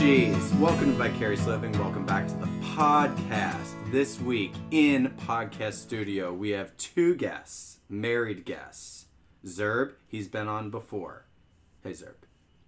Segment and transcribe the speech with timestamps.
[0.00, 0.54] Energies.
[0.54, 1.72] Welcome to Vicarious Living.
[1.72, 2.46] Welcome back to the
[2.76, 3.74] podcast.
[3.90, 9.06] This week in podcast studio, we have two guests, married guests.
[9.44, 11.26] Zerb, he's been on before.
[11.82, 12.14] Hey Zerb,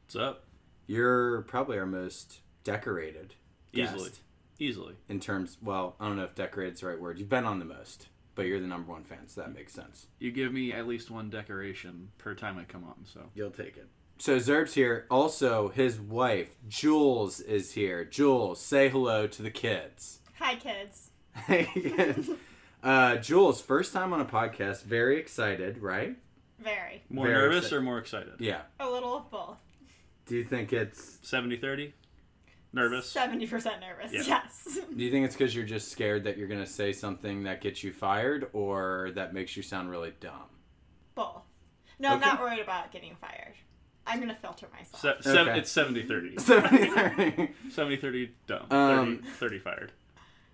[0.07, 0.45] What's up?
[0.89, 3.35] you're probably our most decorated
[3.73, 4.11] guest Easily.
[4.59, 4.95] Easily.
[5.09, 5.57] in terms.
[5.63, 7.21] Well, I don't know if decorated's the right word.
[7.21, 10.09] You've been on the most, but you're the number one fan, so that makes sense.
[10.19, 13.31] You give me at least one decoration per time I come on, so.
[13.35, 13.89] You'll take it.
[14.21, 15.07] So Zerb's here.
[15.11, 18.05] Also, his wife Jules is here.
[18.05, 20.19] Jules, say hello to the kids.
[20.39, 21.09] Hi, kids.
[21.35, 22.29] Hey, kids.
[22.83, 24.83] uh, Jules, first time on a podcast.
[24.83, 26.19] Very excited, right?
[26.59, 27.03] Very.
[27.09, 27.77] More Very nervous excited.
[27.77, 28.33] or more excited?
[28.41, 28.61] Yeah.
[28.79, 29.57] A little of both.
[30.27, 31.19] Do you think it's?
[31.23, 31.95] 70 30?
[32.75, 33.11] Nervous?
[33.15, 34.13] 70% nervous.
[34.13, 34.23] Yeah.
[34.27, 34.79] Yes.
[34.97, 37.83] Do you think it's because you're just scared that you're gonna say something that gets
[37.83, 40.51] you fired, or that makes you sound really dumb?
[41.15, 41.43] both.
[41.99, 43.55] No, I'm not worried about getting fired.
[44.07, 45.23] I'm going to filter myself.
[45.23, 45.59] Se- sev- Okay.
[45.59, 46.39] It's 70 30.
[46.39, 48.67] 70 70 30 dumb.
[48.71, 49.93] Um, 30, 30 fired.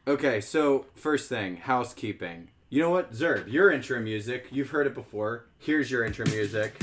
[0.09, 2.49] Okay, so first thing, housekeeping.
[2.69, 5.47] You know what, Zerb, your intro music, you've heard it before.
[5.59, 6.75] Here's your intro music.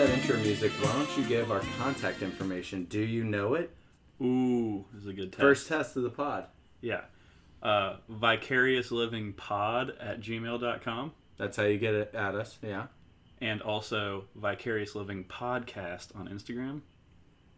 [0.00, 2.84] That intro music, why don't you give our contact information?
[2.84, 3.70] Do you know it?
[4.22, 5.42] Ooh, this is a good test.
[5.42, 6.46] First test of the pod.
[6.80, 7.02] Yeah.
[7.62, 12.58] Uh, vicariouslivingpod at gmail.com That's how you get it at us.
[12.62, 12.86] Yeah.
[13.42, 16.80] and also Vicarious Living Podcast on Instagram.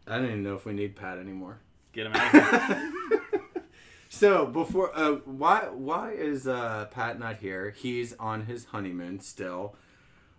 [0.05, 1.59] I don't even know if we need Pat anymore.
[1.93, 2.91] Get him out of here.
[4.09, 7.71] So before, uh, why why is uh, Pat not here?
[7.71, 9.75] He's on his honeymoon still.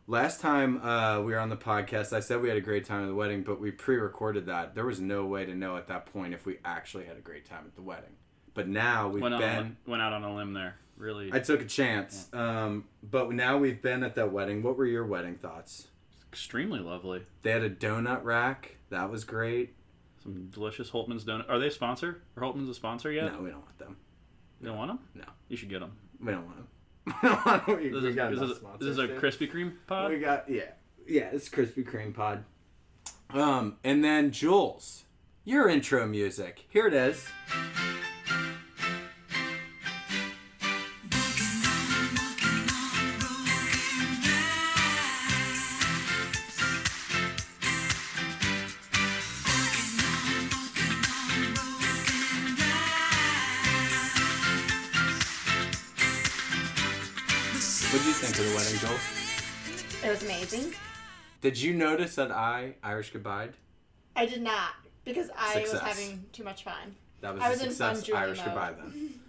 [0.07, 3.03] Last time uh, we were on the podcast, I said we had a great time
[3.05, 4.75] at the wedding, but we pre-recorded that.
[4.75, 7.47] There was no way to know at that point if we actually had a great
[7.47, 8.17] time at the wedding.
[8.53, 9.77] But now we've went, on, been.
[9.87, 10.77] went out on a limb there.
[10.97, 14.63] Really I took a chance, um, but now we've been at that wedding.
[14.63, 15.89] What were your wedding thoughts?
[16.35, 17.23] extremely lovely.
[17.43, 18.77] They had a donut rack.
[18.91, 19.77] That was great.
[20.21, 21.49] Some delicious Holtman's donut.
[21.49, 22.23] Are they a sponsor?
[22.37, 23.33] Are Holtman's a sponsor yet?
[23.33, 23.97] No, we don't want them.
[24.61, 24.99] You don't want them?
[25.15, 25.25] No.
[25.49, 25.93] You should get them.
[26.21, 26.67] We don't want them.
[27.07, 27.77] We don't want them.
[27.77, 29.09] We, This we is, this is, this is a.
[29.09, 30.11] Krispy Kreme pod.
[30.11, 30.63] We got yeah,
[31.07, 31.29] yeah.
[31.33, 32.45] It's Krispy Kreme pod.
[33.31, 35.05] Um, and then Jules,
[35.45, 36.67] your intro music.
[36.69, 37.27] Here it is.
[58.87, 60.05] Think of the wedding, Jules?
[60.05, 60.75] It was amazing.
[61.41, 63.51] Did you notice that I Irish goodbye?
[64.17, 64.75] I did not
[65.05, 65.73] because I Success.
[65.73, 66.95] was having too much fun.
[67.21, 68.47] That was I a was in fun success Irish mode.
[68.47, 69.21] goodbye then.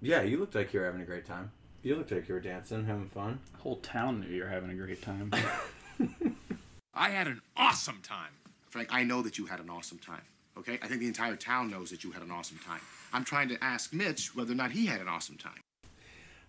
[0.00, 1.50] Yeah, you looked like you were having a great time.
[1.82, 3.40] You looked like you were dancing, having fun.
[3.52, 5.32] The whole town knew you were having a great time.
[6.94, 8.32] I had an awesome time.
[8.68, 10.22] Frank, I know that you had an awesome time.
[10.58, 10.78] Okay?
[10.82, 12.80] I think the entire town knows that you had an awesome time.
[13.12, 15.60] I'm trying to ask Mitch whether or not he had an awesome time.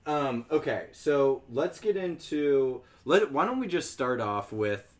[0.09, 4.95] Um, okay, so let's get into let why don't we just start off with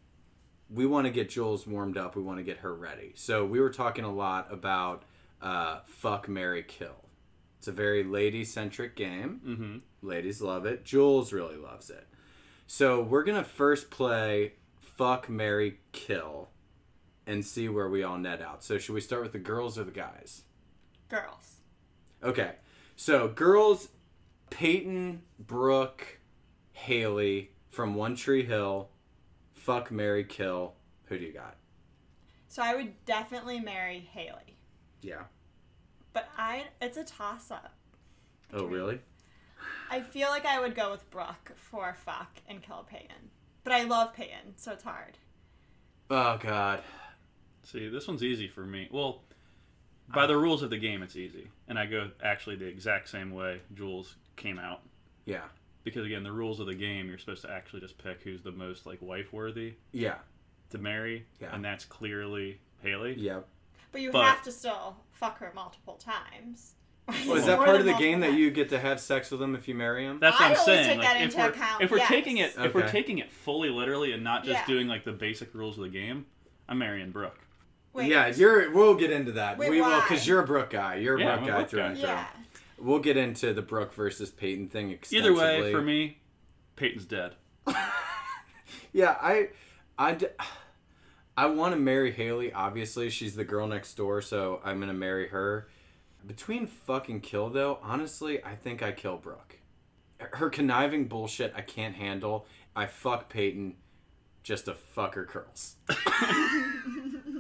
[0.69, 3.13] we want to get Jules warmed up, we want to get her ready.
[3.15, 5.01] So we were talking a lot about
[5.41, 7.05] uh, fuck Mary Kill.
[7.57, 9.41] It's a very lady centric game.
[9.43, 10.07] Mm-hmm.
[10.07, 10.85] Ladies love it.
[10.85, 12.05] Jules really loves it.
[12.67, 16.49] So we're gonna first play fuck Mary Kill
[17.25, 18.63] and see where we all net out.
[18.63, 20.43] So should we start with the girls or the guys?
[21.09, 21.61] Girls.
[22.23, 22.57] Okay.
[22.95, 23.87] So girls
[24.49, 26.19] Peyton, Brooke,
[26.71, 28.89] Haley from One Tree Hill,
[29.53, 30.73] fuck Mary Kill.
[31.05, 31.57] Who do you got?
[32.47, 34.57] So I would definitely marry Haley.
[35.01, 35.23] Yeah.
[36.13, 37.73] But I it's a toss up.
[38.53, 38.99] Oh really?
[39.91, 43.29] I feel like I would go with Brooke for fuck and kill Peyton.
[43.63, 45.17] But I love Peyton, so it's hard.
[46.09, 46.81] Oh god.
[47.63, 48.87] See, this one's easy for me.
[48.91, 49.21] Well,
[50.13, 53.31] by the rules of the game, it's easy, and I go actually the exact same
[53.31, 54.81] way Jules came out.
[55.25, 55.43] Yeah.
[55.83, 58.51] Because again, the rules of the game, you're supposed to actually just pick who's the
[58.51, 60.15] most like wife worthy Yeah.
[60.71, 61.53] to marry, Yeah.
[61.53, 63.13] and that's clearly Haley.
[63.15, 63.47] Yep.
[63.91, 66.75] But you But- have to still fuck her multiple times.
[67.07, 68.99] Oh, is that More part than of the game multiple that you get to have
[68.99, 70.19] sex with them if you marry them?
[70.19, 70.87] That's I what I'm always saying.
[70.89, 72.07] take like, that if into we're account, if we're yes.
[72.07, 72.91] taking it if we're Okay.
[72.91, 74.65] taking it fully literally and not just Yeah.
[74.67, 76.27] doing like the basic rules of the game,
[76.67, 77.39] I'm marrying Brooke.
[77.93, 78.69] Wait, yeah, you're.
[78.71, 79.57] We'll get into that.
[79.57, 80.01] Wait, we will why?
[80.07, 80.95] because you're a Brooke guy.
[80.97, 81.85] You're a Yeah, Brooke I'm a guy Brooke through guy.
[81.87, 82.07] and through.
[82.09, 82.27] Yeah.
[82.81, 86.19] We'll get into the Brooke versus Peyton thing Either way, for me,
[86.75, 87.35] Peyton's dead.
[88.91, 89.49] Yeah, I,
[89.97, 90.17] I,
[91.37, 92.51] I want to marry Haley.
[92.51, 95.67] Obviously, she's the girl next door, so I'm gonna marry her.
[96.25, 99.59] Between fuck and kill, though, honestly, I think I kill Brooke.
[100.19, 102.45] Her conniving bullshit, I can't handle.
[102.75, 103.75] I fuck Peyton,
[104.43, 105.75] just to fuck her curls.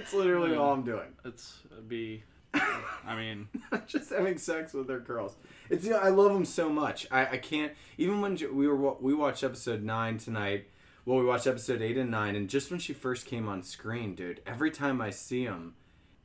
[0.00, 1.08] That's literally all I'm doing.
[1.24, 2.24] It's be.
[2.54, 3.48] I mean,
[3.86, 5.36] just having sex with their girls.
[5.68, 7.06] It's you know, I love them so much.
[7.10, 10.68] I, I can't even when we were we watched episode nine tonight.
[11.04, 14.14] Well, we watched episode eight and nine, and just when she first came on screen,
[14.14, 14.40] dude.
[14.46, 15.74] Every time I see them,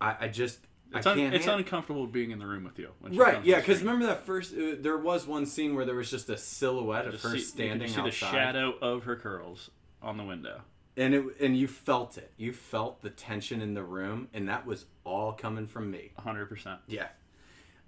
[0.01, 0.59] I, I just
[0.93, 1.35] it's, I un- can't.
[1.35, 2.89] it's han- uncomfortable being in the room with you.
[3.01, 3.59] Right, yeah.
[3.59, 4.53] Because remember that first?
[4.53, 7.41] Uh, there was one scene where there was just a silhouette of her see, you
[7.43, 9.69] standing can see outside, the shadow of her curls
[10.01, 10.61] on the window.
[10.97, 12.31] And it and you felt it.
[12.37, 16.11] You felt the tension in the room, and that was all coming from me.
[16.19, 16.77] 100%.
[16.87, 17.07] Yeah.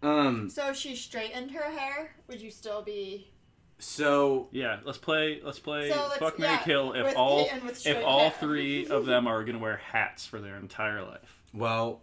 [0.03, 0.49] Um.
[0.49, 3.31] So if she straightened her hair, would you still be?
[3.79, 5.39] So Yeah, let's play.
[5.43, 5.89] Let's play.
[5.91, 6.93] So let's- Fuck Mary yeah, Kill.
[6.93, 8.33] If with all Peyton with if straight all hair.
[8.39, 11.41] three of them are gonna wear hats for their entire life.
[11.53, 12.01] well,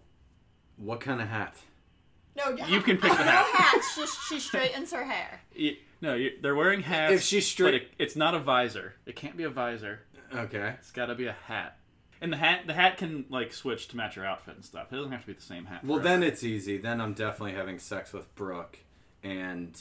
[0.76, 1.56] what kind of hat?
[2.36, 3.46] No, You can pick the hat.
[3.52, 3.96] no hats.
[3.96, 5.40] Just she straightens her hair.
[5.54, 7.12] You, no, you, they're wearing hats.
[7.14, 8.94] If she's straight- but it, it's not a visor.
[9.06, 10.00] It can't be a visor.
[10.34, 10.74] Okay.
[10.78, 11.78] It's got to be a hat.
[12.20, 14.92] And the hat, the hat can like switch to match your outfit and stuff.
[14.92, 15.84] It doesn't have to be the same hat.
[15.84, 16.08] Well, forever.
[16.20, 16.78] then it's easy.
[16.78, 18.78] Then I'm definitely having sex with Brooke,
[19.22, 19.78] and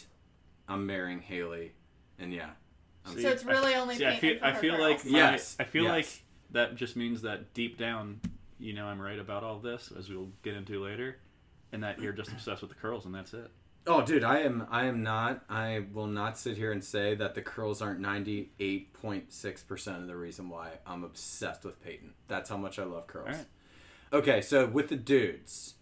[0.67, 1.71] I'm marrying Haley,
[2.19, 2.49] and yeah.
[3.05, 5.05] I'm- So it's really only See, I feel, for I feel like girls.
[5.05, 5.91] my- Yes, I feel yes.
[5.91, 8.19] like that just means that deep down,
[8.59, 11.19] you know, I'm right about all this, as we'll get into later,
[11.71, 13.51] and that you're just obsessed with the curls, and that's it.
[13.85, 14.65] Oh, dude, I am.
[14.71, 15.43] I am not.
[15.49, 20.15] I will not sit here and say that the curls aren't 98.6 percent of the
[20.15, 22.13] reason why I'm obsessed with Peyton.
[22.27, 23.27] That's how much I love curls.
[23.27, 23.45] All right.
[24.13, 25.73] Okay, so with the dudes,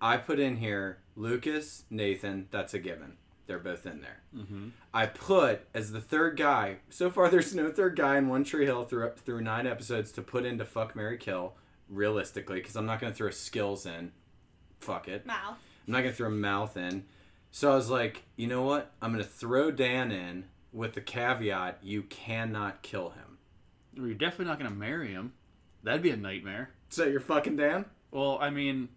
[0.00, 2.48] I put in here Lucas, Nathan.
[2.50, 3.18] That's a given.
[3.46, 4.22] They're both in there.
[4.34, 4.68] Mm-hmm.
[4.94, 6.78] I put as the third guy.
[6.90, 10.22] So far, there's no third guy in One Tree Hill through through nine episodes to
[10.22, 11.54] put into Fuck Mary Kill.
[11.88, 14.12] Realistically, because I'm not gonna throw skills in.
[14.80, 15.26] Fuck it.
[15.26, 15.58] Mouth.
[15.86, 17.04] I'm not gonna throw a mouth in.
[17.50, 18.92] So I was like, you know what?
[19.02, 23.38] I'm gonna throw Dan in with the caveat: you cannot kill him.
[23.96, 25.34] Well, you're definitely not going to marry him.
[25.82, 26.70] That'd be a nightmare.
[26.88, 27.84] So you're fucking Dan.
[28.10, 28.88] Well, I mean,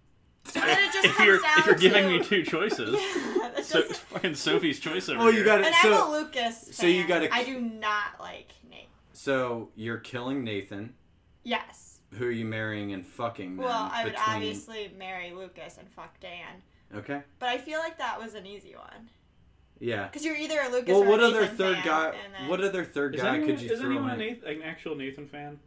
[0.54, 2.20] And then if you're if you're giving to...
[2.20, 2.94] me two choices,
[3.38, 5.66] Yeah, that so fucking Sophie's choice over Oh, you got it.
[5.68, 6.70] And So I'm a Lucas.
[6.72, 8.88] so you gotta- I do not like Nate.
[9.12, 10.94] so you're killing Nathan.
[11.44, 12.00] Yes.
[12.14, 13.58] Who are you marrying and fucking?
[13.58, 14.36] Then Well, I would between...
[14.36, 16.62] obviously marry Lucas and fuck Dan,
[16.94, 17.22] Okay.
[17.40, 19.10] but I feel like that was an easy one
[19.80, 20.06] Yeah.
[20.08, 22.16] because you're either a Lucas Well, or what a other Nathan third fan, guy?
[22.24, 24.22] and then- What other third Is guy anyone, could you is throw anyone in?
[24.22, 25.60] a Nathan, an actual Nathan fan?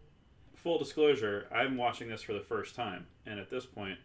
[0.56, 3.98] Full disclosure, I'm watching this for the first time, and at this point,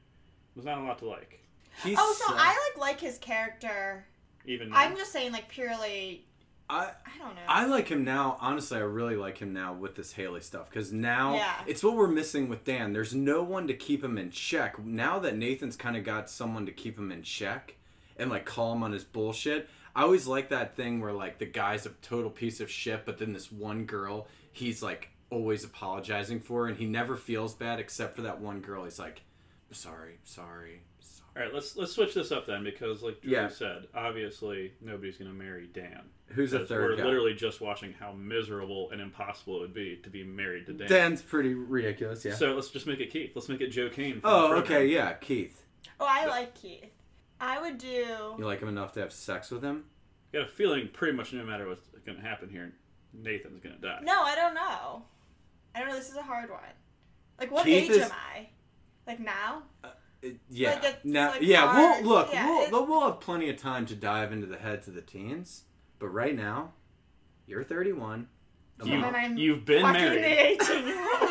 [0.55, 1.39] there's not a lot to like.
[1.83, 4.05] He's Oh, so so- I like like his character.
[4.45, 4.77] Even now.
[4.77, 6.25] I'm just saying, like purely.
[6.73, 7.41] I I don't know.
[7.47, 8.37] I like him now.
[8.41, 11.53] Honestly, I really like him now with this Haley stuff because now Yeah.
[11.67, 12.93] it's what we're missing with Dan.
[12.93, 14.83] There's no one to keep him in check.
[14.83, 17.75] Now that Nathan's kind of got someone to keep him in check
[18.17, 19.69] and like call him on his bullshit.
[19.95, 23.19] I always like that thing where like the guy's a total piece of shit, but
[23.19, 28.15] then this one girl he's like always apologizing for, and he never feels bad except
[28.15, 28.83] for that one girl.
[28.83, 29.21] He's like,
[29.71, 30.81] sorry, sorry, sorry.
[31.35, 33.47] All right, let's let's switch this up then because, like Julie Yeah.
[33.47, 36.01] said, obviously nobody's gonna marry Dan.
[36.27, 37.03] Who's a Because third We're guy?
[37.05, 40.87] literally just watching how miserable and impossible it would be to be married to Dan.
[40.87, 42.23] Dan's pretty ridiculous.
[42.23, 42.35] Yeah.
[42.35, 43.31] So let's just make it Keith.
[43.35, 44.13] Let's make it Joe Kane.
[44.19, 44.63] from the oh, program.
[44.63, 45.63] okay, yeah, Keith.
[45.99, 46.91] oh, I like Keith.
[47.41, 47.87] I would do.
[48.37, 49.85] You like him enough to have sex with him?
[50.33, 52.73] I Got a feeling pretty much no matter what's gonna happen here,
[53.11, 53.99] Nathan's gonna die.
[54.03, 55.03] No, I don't know.
[55.75, 55.95] I don't know.
[55.95, 56.59] This is a hard one.
[57.39, 58.49] Like, what Keith age is- am I?
[59.07, 59.63] Like now?
[59.83, 59.89] Uh,
[60.49, 60.71] Yeah.
[60.75, 61.67] Like, it's, now, like, yeah.
[61.67, 62.03] hard.
[62.05, 62.33] We'll look.
[62.33, 65.01] Yeah, we'll, it- we'll have plenty of time to dive into the heads of the
[65.01, 65.63] teens.
[65.99, 66.71] But right now,
[67.47, 68.27] you're 31.
[68.83, 70.23] You- And month- then I'm you've been married.
[70.23, 71.29] the 18 year old.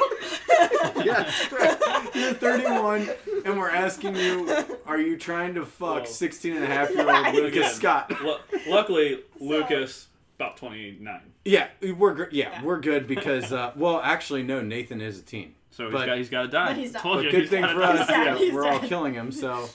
[1.04, 1.82] yes, correct.
[2.14, 3.10] You're 31,
[3.44, 4.48] and we're asking you,
[4.86, 7.34] are you trying to fuck Well, 16 and a half year old Right.
[7.34, 8.22] Lucas Again, Scott?
[8.22, 8.36] lu-
[8.68, 11.20] luckily, Lucas about twenty nine.
[11.44, 12.62] Yeah, we're yeah, Yeah.
[12.64, 15.54] we're good because uh, well, actually, no, Nathan is a teen.
[15.72, 16.66] So he's But- got he's got to die.
[16.68, 17.02] But he's not.
[17.02, 17.92] Told But you, good he's thing for die.
[17.98, 18.24] us, dead.
[18.26, 19.32] yeah, He's we're all killing him.
[19.32, 19.68] So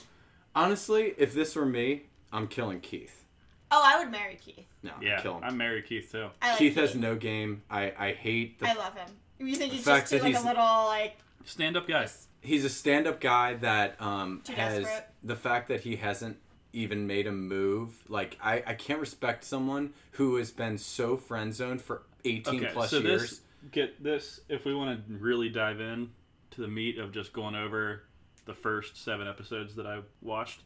[0.54, 2.02] honestly, if this were me,
[2.32, 3.24] I'm killing Keith.
[3.70, 4.66] oh, I would marry Keith.
[4.82, 5.44] No, Yeah, kill him.
[5.44, 6.28] I'm married Keith too.
[6.40, 7.62] I like Keith has no game.
[7.70, 9.08] I I hate the I love him.
[9.38, 12.06] You think he's just too that like a little like Stand up guy.
[12.42, 15.06] he's a stand-up guy that um, Too has desperate.
[15.24, 16.36] the fact that he hasn't
[16.74, 17.94] even made a move.
[18.08, 22.72] Like I, I can't respect someone who has been so friend zoned for eighteen Okay,
[22.72, 23.22] plus so years.
[23.22, 23.40] this
[23.70, 24.40] get this.
[24.48, 26.10] If we want to really dive in
[26.52, 28.02] to the meat of just going over
[28.44, 30.62] the first seven episodes that I watched,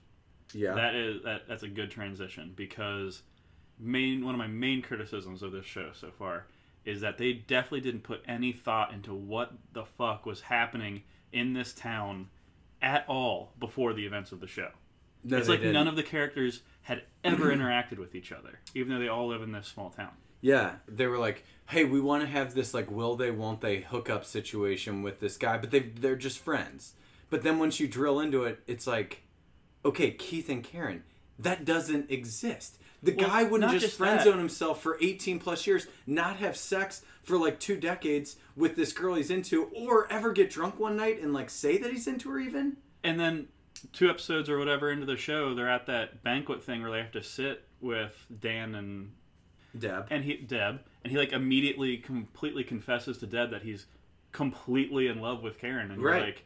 [0.52, 3.22] yeah, that is that, that's a good transition because
[3.78, 6.46] main one of my main criticisms of this show so far
[6.84, 11.52] is that they definitely didn't put any thought into what the fuck was happening in
[11.52, 12.28] this town
[12.80, 14.68] at all before the events of the show.
[15.22, 15.74] no, it's like didn't.
[15.74, 19.42] none of the characters had ever interacted with each other, even though they all live
[19.42, 20.10] in this small town.
[20.42, 23.80] Yeah, they were like, "Hey, we want to have this like will they won't they
[23.80, 26.92] hookup situation with this guy," but they they're just friends.
[27.30, 29.22] But then once you drill into it, it's like,
[29.86, 31.04] okay, Keith and Karen,
[31.38, 32.78] that doesn't exist.
[33.02, 36.56] The Well, guy wouldn't just, just friend zone himself for 18 plus years, not have
[36.56, 40.96] sex for like two decades with this girl he's into, or ever get drunk one
[40.96, 42.76] night and like say that he's into her even.
[43.02, 43.48] And then
[43.92, 47.12] two episodes or whatever into the show, they're at that banquet thing where they have
[47.12, 49.12] to sit with Dan and
[49.78, 50.06] Deb.
[50.10, 53.86] and he Deb, and he like immediately completely confesses to Deb that he's
[54.32, 56.16] completely in love with Karen, and Right.
[56.16, 56.44] you're like,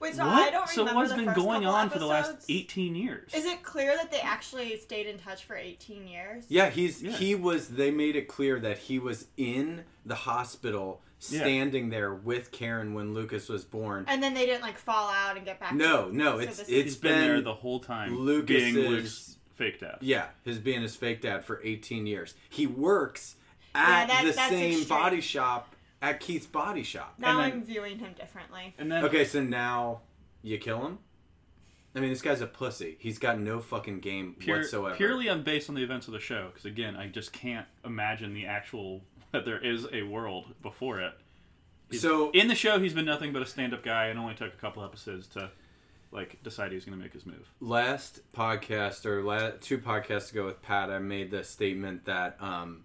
[0.00, 0.14] wait.
[0.14, 0.34] So what?
[0.48, 0.72] I don't remember.
[0.72, 3.34] so remember what's the been first going couple on for the last 18 years?
[3.34, 6.44] Is it clear that they actually stayed in touch for 18 years?
[6.48, 7.12] Yeah, he's Yeah.
[7.12, 7.68] he was.
[7.68, 11.40] They made it clear that he was in the hospital, Yeah.
[11.40, 14.04] standing there with Karen when Lucas was born.
[14.08, 15.74] And then they didn't like fall out and get back.
[15.74, 18.88] No, no, So it's this is- it's He's been, there the whole time, Lucas's- being
[18.88, 19.98] Luke's fake dad.
[20.00, 22.34] yeah, his being his fake dad for 18 years.
[22.48, 23.36] He works
[23.74, 24.88] Yeah, at that- the same extreme.
[24.88, 27.14] body shop at Keith's body shop.
[27.18, 28.74] Now And then- I'm viewing him differently.
[28.78, 30.00] And then Okay, so now
[30.42, 30.98] you kill him.
[31.94, 32.96] I mean, this guy's a pussy.
[33.00, 34.94] He's got no fucking game pure, whatsoever.
[34.94, 38.34] purely on based on the events of the show, because again, I just can't imagine
[38.34, 41.14] the actual that there is a world before it.
[41.90, 44.52] He's- So- in the show, he's been nothing but a stand-up guy, and only took
[44.52, 45.50] a couple episodes to
[46.10, 47.50] like decide he was going to make his move.
[47.60, 52.84] last podcast or la- two podcasts ago with Pat, I made the statement that um,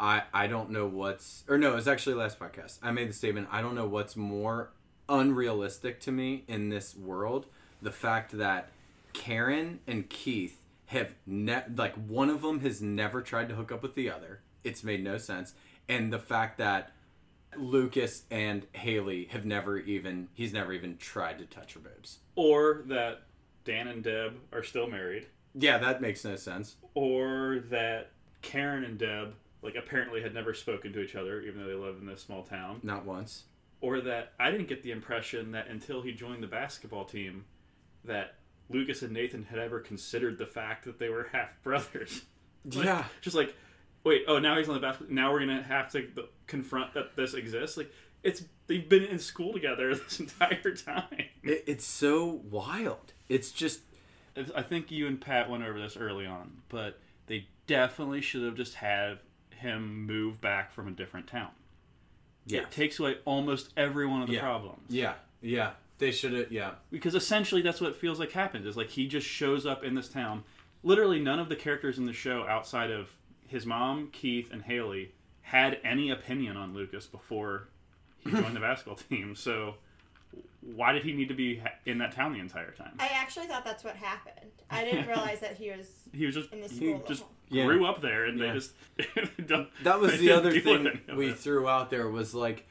[0.00, 2.78] I I don't know what's or no, it was actually last podcast.
[2.82, 4.70] I made the statement I don't know what's more
[5.08, 7.46] unrealistic to me in this world.
[7.82, 8.70] The fact that
[9.12, 13.82] Karen and Keith have ne- like one of them has never tried to hook up
[13.82, 14.40] with the other.
[14.64, 15.52] It's made no sense,
[15.88, 16.92] and the fact that
[17.58, 22.18] Lucas and Haley have never even he's never even tried to touch her boobs.
[22.36, 23.22] Or that
[23.64, 26.76] Dan and Deb are still married, Yeah, that makes no sense.
[26.94, 28.10] or that
[28.42, 31.96] Karen and Deb like apparently had never spoken to each other, even though they live
[31.98, 32.80] in this small town.
[32.82, 33.44] Not once.
[33.80, 37.44] or that I didn't get the impression that until he joined the basketball team,
[38.04, 38.34] that
[38.70, 42.22] Lucas and Nathan had ever considered the fact that they were half brothers.
[42.74, 43.04] Like, Yeah.
[43.20, 43.54] just like,
[44.04, 45.14] wait, oh, now he's on the basketball.
[45.14, 46.06] Now we're gonna have to
[46.46, 47.76] confront that this exists.
[47.76, 47.90] Like,
[48.22, 51.04] it's they've been in school together this entire time.
[51.42, 53.12] It, it's so wild.
[53.28, 53.80] It's just
[54.36, 58.42] It's- I think you and Pat went over this early on, but they definitely should
[58.44, 59.18] have just had
[59.56, 61.50] him move back from a different town.
[62.46, 64.40] yeah, It takes away almost every one of the Yeah.
[64.40, 64.82] problems.
[64.90, 65.70] yeah, yeah.
[65.98, 66.50] They should have.
[66.52, 68.66] Yeah, because essentially that's what it feels like happens.
[68.66, 70.42] is like he just shows up in this town
[70.82, 73.08] literally none of the characters in the show outside of
[73.54, 77.68] his mom keith and haley had any opinion on lucas before
[78.18, 79.74] he joined the basketball team so
[80.74, 83.64] why did he need to be in that town the entire time I actually thought
[83.64, 84.50] that's what happened.
[84.70, 87.04] I didn't realize that he was he was just in the he school.
[87.06, 87.24] just.
[87.50, 87.66] Yeah.
[87.66, 88.46] grew up there and Yeah.
[88.96, 89.68] they just.
[89.84, 91.38] that was the other thing we it.
[91.38, 92.66] threw out there was like,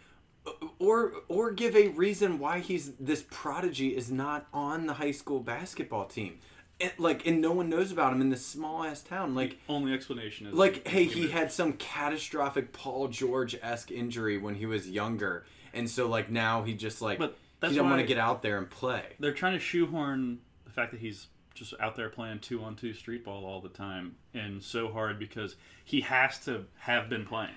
[0.79, 5.39] or or give a reason why he's this prodigy is not on the high school
[5.39, 6.39] basketball team,
[6.81, 9.35] and, like, and no one knows about him in this small ass town.
[9.35, 14.55] Like, only explanation is like, hey, he had some catastrophic Paul George esque injury when
[14.55, 17.37] he was younger, and so like now he just like But
[17.67, 19.03] he don't want to get out there and play.
[19.19, 22.93] they're trying to shoehorn the fact that he's just out there playing two on two
[22.93, 27.53] street ball all the time and so hard because he has to have been playing.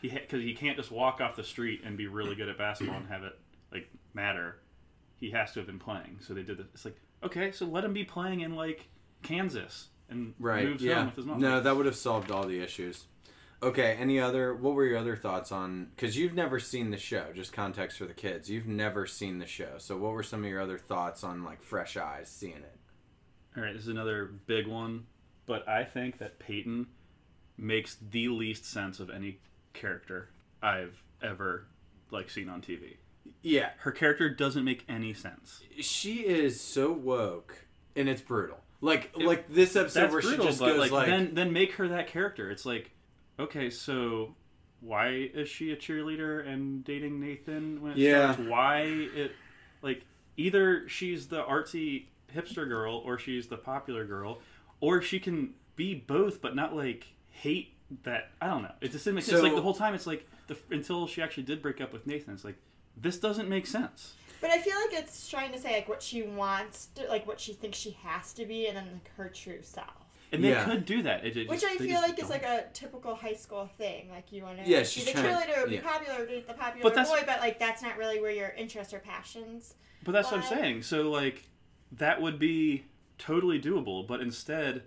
[0.00, 2.96] He because he can't just walk off the street and be really good at basketball
[2.96, 3.38] and have it
[3.72, 4.56] like matter.
[5.18, 6.18] He has to have been playing.
[6.20, 6.66] So they did this.
[6.74, 8.88] It's like okay, so let him be playing in like
[9.22, 10.64] Kansas and Right.
[10.64, 10.96] moves yeah.
[10.96, 11.40] home with his mom.
[11.40, 13.06] No, that would have solved all the issues.
[13.62, 13.96] Okay.
[13.98, 14.54] Any other?
[14.54, 15.86] What were your other thoughts on?
[15.96, 17.32] Because you've never seen the show.
[17.34, 18.50] Just context for the kids.
[18.50, 19.78] You've never seen the show.
[19.78, 22.78] So what were some of your other thoughts on like fresh eyes seeing it?
[23.56, 25.06] All right, this is another big one,
[25.46, 26.88] but I think that Peyton
[27.56, 29.38] makes the least sense of any
[29.72, 30.28] character
[30.62, 31.66] I've ever
[32.10, 32.98] like seen on TV.
[33.42, 33.70] Yeah.
[33.78, 35.62] Her character doesn't make any sense.
[35.80, 38.58] She is so woke, and it's brutal.
[38.80, 41.88] Like like this episode where brutal, she just goes like, like, then then make her
[41.88, 42.50] that character.
[42.50, 42.90] It's like,
[43.38, 44.34] okay, so
[44.80, 48.32] why is she a cheerleader and dating Nathan when it Yeah.
[48.34, 48.48] starts?
[48.50, 49.32] Why it
[49.82, 50.02] like
[50.36, 54.40] either she's the artsy hipster girl or she's the popular girl,
[54.80, 58.30] or she can be both but not like hate that.
[58.42, 58.72] I don't know.
[58.82, 59.38] It just didn't make sense.
[59.38, 62.06] So- Like the whole time, it's like the, until she actually did break up with
[62.06, 62.56] Nathan, it's like
[62.96, 64.14] this doesn't make sense.
[64.40, 67.40] But I feel like it's trying to say like what she wants, to, like what
[67.40, 69.88] she thinks she has to be, and then like, her true self.
[70.32, 70.64] And they Yeah.
[70.64, 71.24] could do that.
[71.24, 72.30] It, it Which just- I feel like is don't.
[72.30, 74.10] like a typical high school thing.
[74.10, 75.80] Like you want to Yeah, be the trying- cheerleader, be yeah.
[75.82, 78.92] popular, be the popular But that's- boy, but like that's not really where your interests
[78.92, 79.74] or passions.
[80.04, 80.82] But that's what I'm saying.
[80.82, 81.48] So like
[81.92, 82.84] that would be
[83.18, 84.82] totally doable, but instead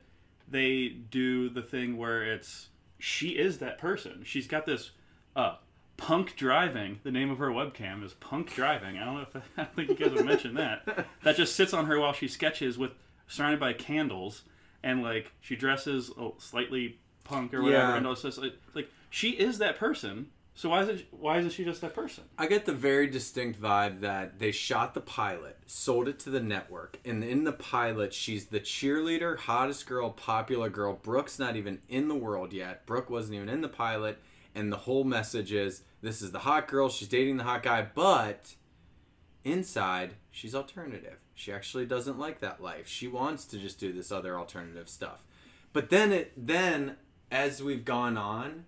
[0.47, 4.23] they do the thing where it's she is that person.
[4.25, 4.91] She's got this
[5.35, 5.55] uh
[5.99, 6.99] punk driving.
[7.03, 8.97] The name of her webcam is punk driving.
[8.97, 11.07] I don't know if I think you guys have mentioned that.
[11.23, 12.91] That just sits on her while she sketches with
[13.27, 14.43] surrounded by candles
[14.81, 17.97] and like she dresses oh, slightly punk or whatever Yeah.
[17.97, 20.27] and just like, like she is that person.
[20.55, 22.23] So why is it why isn't she just that person?
[22.37, 26.41] I get the very distinct vibe that they shot the pilot, sold it to the
[26.41, 30.99] network, and in the pilot, she's the cheerleader, hottest girl, popular girl.
[31.01, 32.85] Brooke's not even in the world yet.
[32.85, 34.17] Brooke wasn't even in the pilot,
[34.55, 37.87] and the whole message is this is the hot girl, she's dating the hot guy,
[37.93, 38.55] but
[39.43, 41.19] inside, she's alternative.
[41.33, 42.87] She actually doesn't like that life.
[42.87, 45.23] She wants to just do this other alternative stuff.
[45.71, 46.97] But then it then
[47.31, 48.65] as we've gone on,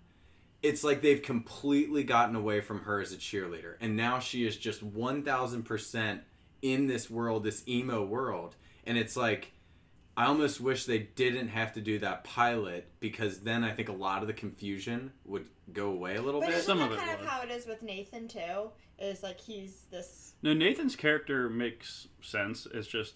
[0.61, 4.55] it's like they've completely gotten away from her as a cheerleader and now she is
[4.57, 6.19] just 1000%
[6.61, 9.51] in this world this emo world and it's like
[10.21, 13.93] i almost wish they didn't have to do that pilot because then i think a
[13.93, 16.91] lot of the confusion would go away a little But bit isn't Some that of
[16.93, 17.29] it kind of would.
[17.29, 18.71] how it is with Nathan too?
[18.99, 20.33] Is like he's this.
[20.43, 22.67] No, Nathan's character makes sense.
[22.73, 23.13] It's just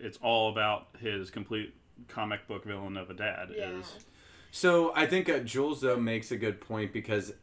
[0.00, 1.74] it's all about his complete
[2.08, 3.50] comic book villain of a dad.
[3.54, 3.78] Yeah.
[3.78, 4.06] Is
[4.50, 7.34] So I think uh, Jules though makes a good point because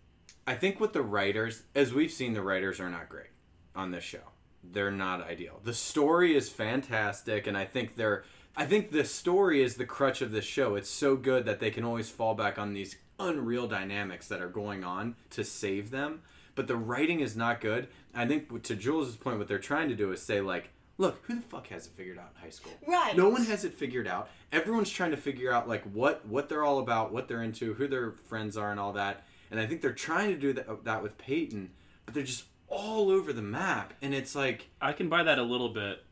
[0.47, 3.29] I think with the writers, as we've seen, the writers are not great
[3.75, 4.31] on this show.
[4.63, 5.59] They're not ideal.
[5.63, 8.24] The story is fantastic, and I think they're.
[8.55, 10.75] I think the story is the crutch of this show.
[10.75, 14.50] It's so good that they can always fall back on these unreal dynamics that are
[14.50, 16.22] going on to save them.
[16.55, 17.87] But the writing is not good.
[18.13, 21.35] I think to Jules' point, what they're trying to do is say like, look, who
[21.35, 22.74] the fuck has it figured out in high school?
[22.87, 23.18] Right.
[23.18, 24.29] No one has it figured out.
[24.51, 27.87] Everyone's trying to figure out like what what they're all about, what they're into, who
[27.87, 29.25] their friends are, and all that.
[29.50, 31.72] And I think they're trying to do that, uh, that with Peyton,
[32.05, 33.94] but they're just all over the map.
[34.01, 36.03] And it's like, I can buy that a little bit,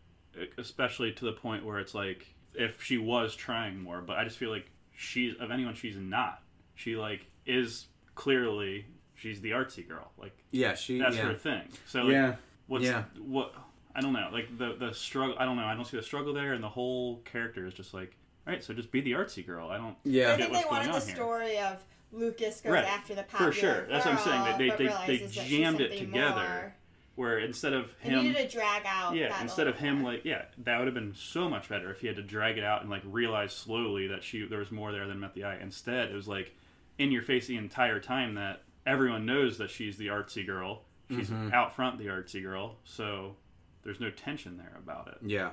[0.58, 4.38] especially to the point where it's like if she was trying more, but I just
[4.38, 6.42] feel like she's of anyone she's not.
[6.76, 10.12] She like is clearly she's the artsy girl.
[10.18, 11.62] Like yeah, she, that's yeah, her thing.
[11.88, 12.36] So like, yeah,
[12.68, 13.04] what's yeah.
[13.20, 13.54] what
[13.96, 14.30] I don't know.
[14.32, 15.36] Like the the struggle.
[15.38, 15.66] I don't know.
[15.66, 18.16] I don't see the struggle there, and the whole character is just like,
[18.48, 19.70] all right, so just be the artsy girl.
[19.70, 19.96] I don't.
[20.04, 21.16] Yeah, I think they wanted the here.
[21.16, 22.86] story of Lucas goes Right.
[22.86, 23.52] after the power.
[23.52, 23.88] For popular sure.
[23.88, 24.44] That's what I'm saying.
[24.44, 26.36] girl, They- but they- they realizes that she's jammed it together.
[26.36, 26.76] more.
[27.16, 29.16] Where instead of They him, needed to drag out.
[29.16, 30.14] yeah, that instead of him more.
[30.14, 32.64] like yeah, that would have been so much better if he had to drag it
[32.64, 35.58] out and like realize slowly that she there was more there than met the eye.
[35.62, 36.56] Instead, it was like
[36.98, 40.84] in your face the entire time that everyone knows that she's the artsy girl.
[41.10, 41.54] She's Mm-hmm.
[41.54, 43.36] out front the artsy girl, so
[43.84, 45.18] there's no tension there about it.
[45.30, 45.52] Yeah.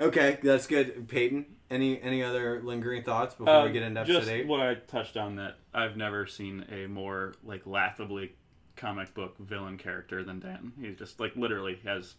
[0.00, 1.06] Okay, that's good.
[1.08, 4.46] Peyton, any any other lingering thoughts before we Um, get into episode just eight?
[4.48, 8.32] what I touched on that I've never seen a more like laughably
[8.80, 10.72] comic book villain character than Dan.
[10.80, 12.14] He's just like literally has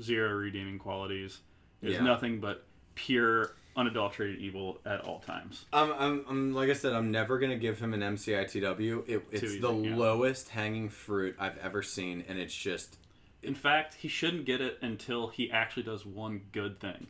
[0.00, 1.40] zero redeeming qualities.
[1.82, 2.02] Is Yeah.
[2.02, 5.66] nothing but pure unadulterated evil at all times.
[5.72, 9.06] I'm, I'm, I'm, like I said, I'm never gonna give him an MCITW.
[9.06, 9.94] It, it's easy, the yeah.
[9.94, 12.96] lowest hanging fruit I've ever seen, and it's just,
[13.42, 17.08] In fact, he shouldn't get it until he actually does one good thing.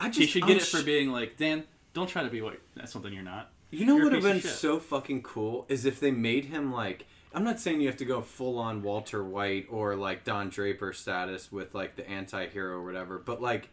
[0.00, 2.30] I just, He should I'm get it sh- for being like, Dan, don't try to
[2.30, 3.52] be what that's something you're not.
[3.70, 7.06] You know what would have been so fucking cool is if they made him like.
[7.34, 10.92] I'm not saying you have to go full on Walter White or like Don Draper
[10.92, 13.70] status with like the anti hero or whatever, but like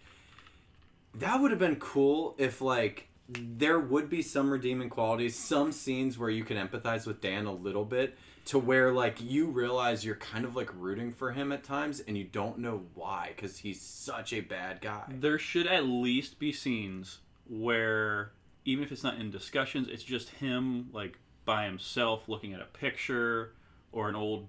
[1.15, 6.17] that would have been cool if like there would be some redeeming qualities, some scenes
[6.17, 10.15] where you can empathize with Dan a little bit to where like you realize you're
[10.15, 13.79] kind of like rooting for him at times and you don't know why because he's
[13.79, 15.03] such a bad guy.
[15.07, 18.31] There should at least be scenes where,
[18.65, 22.65] even if it's not in discussions, it's just him like by himself looking at a
[22.65, 23.53] picture
[23.91, 24.47] or an old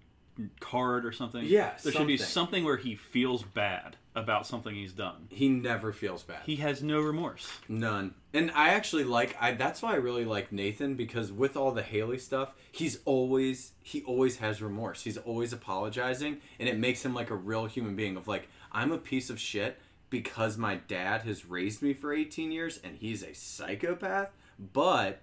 [0.60, 1.44] card or something.
[1.44, 2.32] Yeah, there should be something.
[2.32, 5.26] something where he feels bad about something he's done.
[5.30, 6.40] He never feels bad.
[6.44, 7.50] He has no remorse.
[7.68, 8.14] None.
[8.34, 11.82] And I actually like I that's why I really like Nathan because with all the
[11.82, 15.02] Haley stuff, he's always he always has remorse.
[15.02, 18.92] He's always apologizing and it makes him like a real human being of like I'm
[18.92, 19.78] a piece of shit
[20.10, 25.20] because my dad has raised me for 18 years and he's a psychopath, but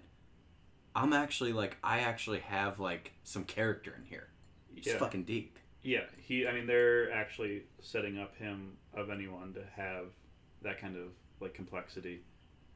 [0.95, 4.27] I'm actually like I actually have like some character in here.
[4.75, 4.97] It's Yeah.
[4.97, 5.57] fucking deep.
[5.81, 6.47] Yeah, he.
[6.47, 10.05] I mean, they're actually setting up him of anyone to have
[10.61, 12.21] that kind of like complexity.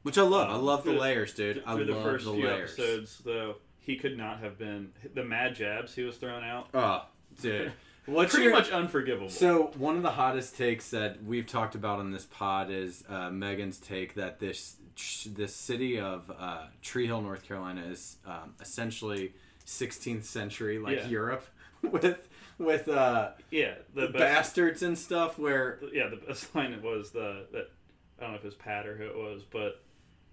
[0.02, 0.50] Which I love.
[0.50, 1.62] I Um, love the layers, dude.
[1.66, 2.72] I Through love the first the few layers.
[2.72, 6.68] episodes, though, he could not have been the mad jabs he was throwing out.
[6.74, 7.06] Oh,
[7.40, 7.72] dude.
[8.06, 9.30] What's Pretty your much unforgivable.
[9.30, 13.30] So one of the hottest takes that we've talked about on this pod is uh,
[13.30, 14.76] Megan's take that this
[15.26, 19.32] this city of uh, Tree Hill, North Carolina, is um, essentially
[19.66, 21.08] 16th century, like Yeah.
[21.08, 21.46] Europe,
[21.82, 22.28] with
[22.58, 25.38] with uh, yeah, the best, bastards and stuff.
[25.38, 27.70] Where yeah, the best line it was the that
[28.18, 29.82] I don't know if it was Pat or who it was, but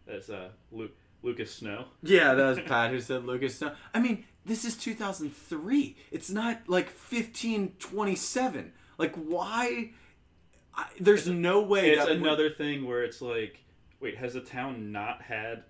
[0.07, 0.91] it's uh Luke,
[1.23, 1.85] Lucas Snow.
[2.03, 3.57] yeah, that was Pat who said Lucas.
[3.57, 3.73] Snow.
[3.93, 5.95] I mean, this is 2003.
[6.11, 8.73] It's not like 1527.
[8.97, 9.91] Like why?
[10.75, 11.91] I, there's no way.
[11.91, 13.59] It's another thing where it's like,
[14.01, 15.63] wait, has the town not had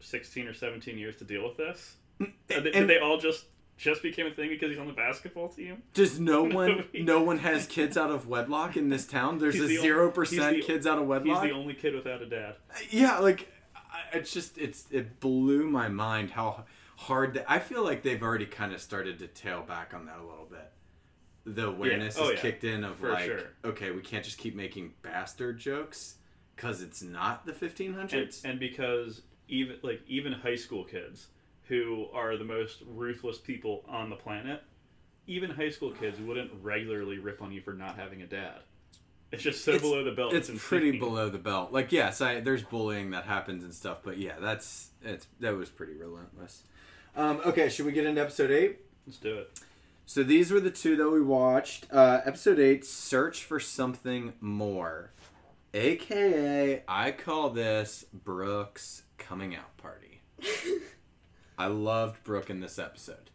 [0.00, 1.96] sixteen or seventeen years to deal with this?
[2.20, 3.44] Mm, did they, did they all just
[3.76, 5.82] just became a thing because he's on the basketball team?
[5.94, 9.38] Does no one no one has kids out of wedlock in this town?
[9.38, 11.42] There's He's a zero percent kids out of wedlock.
[11.44, 12.56] He's the only kid without a dad.
[12.90, 13.48] yeah, like
[14.12, 16.64] it's just it's it blew my mind how
[16.96, 20.18] hard that I feel like they've already kind of started to tail back on that
[20.18, 20.72] a little bit.
[21.46, 22.40] The awareness Oh, is yeah.
[22.40, 23.40] kicked in of For like, sure.
[23.64, 26.16] okay, we can't just keep making bastard jokes
[26.60, 28.12] because it's not the 1500s.
[28.12, 31.28] and, and because even like even high school kids
[31.68, 34.62] who are the most ruthless people on the planet
[35.28, 38.56] even high school kids wouldn't regularly rip on you for not having a dad
[39.30, 40.58] it's just so It's- below the belt it's insane.
[40.68, 41.70] pretty below the belt.
[41.70, 45.68] Like yes, I, there's bullying that happens and stuff, but yeah, that's it's that was
[45.68, 46.62] pretty relentless.
[47.14, 48.78] Um, okay, should we get into episode eight?
[49.06, 49.60] let's do it
[50.06, 51.86] So these were the two that we watched.
[51.92, 55.10] Uh, episode eight, search for something more,
[55.74, 60.20] aka I call this Brooke's coming out party.
[61.58, 63.30] I loved Brooke in this episode.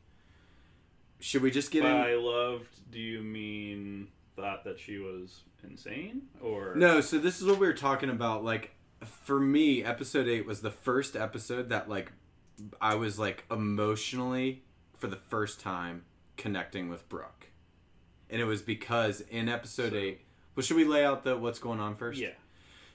[1.19, 1.91] Should we just get in?
[1.91, 7.48] by loved do you mean thought that she was insane or No, so this is
[7.48, 8.43] what we were talking about.
[8.43, 12.12] Like, for me, episode eight was the first episode that like
[12.82, 14.63] I was like emotionally
[14.98, 16.04] for the first time
[16.38, 17.48] connecting with Brooke,
[18.30, 20.22] and it was because in episode So- eight.
[20.56, 22.20] Well, should we lay out the what's going on first?
[22.20, 22.34] yeah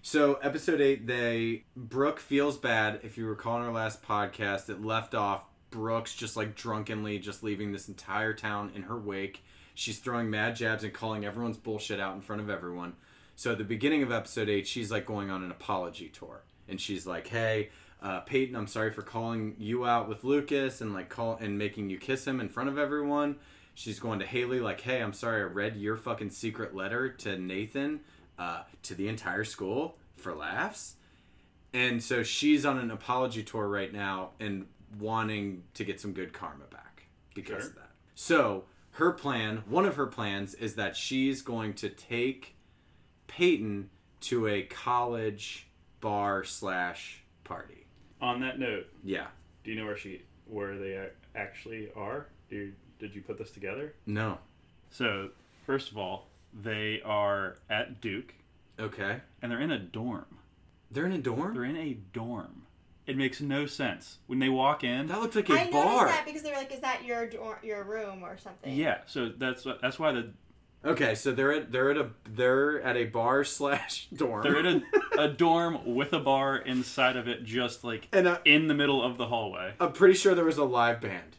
[0.03, 3.01] So episode eight, they Brooke feels bad.
[3.03, 7.43] If you recall in our last podcast, it left off Brooke's just like drunkenly just
[7.43, 9.45] leaving this entire town in her wake.
[9.75, 12.95] She's throwing mad jabs and calling everyone's bullshit out in front of everyone.
[13.37, 16.81] So at the beginning of episode eight, she's like going on an apology tour, and
[16.81, 17.71] she's like, "Hey,
[18.03, 21.91] uh, Peyton, I'm sorry for calling you out with Lucas and like call and making
[21.91, 23.37] you kiss him in front of everyone."
[23.79, 27.39] She's going to Haley like, "Hey, I'm sorry I read your fucking secret letter to
[27.39, 28.01] Nathan
[28.37, 30.97] uh, to the entire school for laughs."
[31.73, 34.67] And so she's on an apology tour right now and
[34.99, 37.71] wanting to get some good karma back because Sure.
[37.71, 37.91] of that.
[38.17, 42.57] So her plan, one of her plans, is that she's going to take
[43.29, 43.91] Peyton
[44.23, 45.69] to a college
[46.01, 47.87] bar slash party.
[48.21, 49.29] on that note Yeah.
[49.63, 53.51] do you know where she where they actually are do you, did you put this
[53.51, 54.39] together No.
[54.91, 55.31] so
[55.67, 58.35] first of all they are at duke
[58.81, 59.21] Okay.
[59.43, 60.39] and they're in a dorm
[60.91, 61.55] They're in a dorm.
[61.55, 62.63] They're in a dorm.
[63.07, 65.07] It makes no sense when they walk in.
[65.09, 66.07] That looks like a I noticed bar.
[66.09, 69.31] that because they were like, "Is that your door, your room or something?" Yeah, so
[69.31, 70.31] that's that's why the
[70.85, 74.43] Okay, so they're at they're at a they're at a bar slash dorm.
[74.43, 74.85] they're in
[75.17, 78.75] a, a dorm with a bar inside of it, just like and uh, in the
[78.75, 79.73] middle of the hallway.
[79.81, 81.37] I'm pretty sure there was a live band.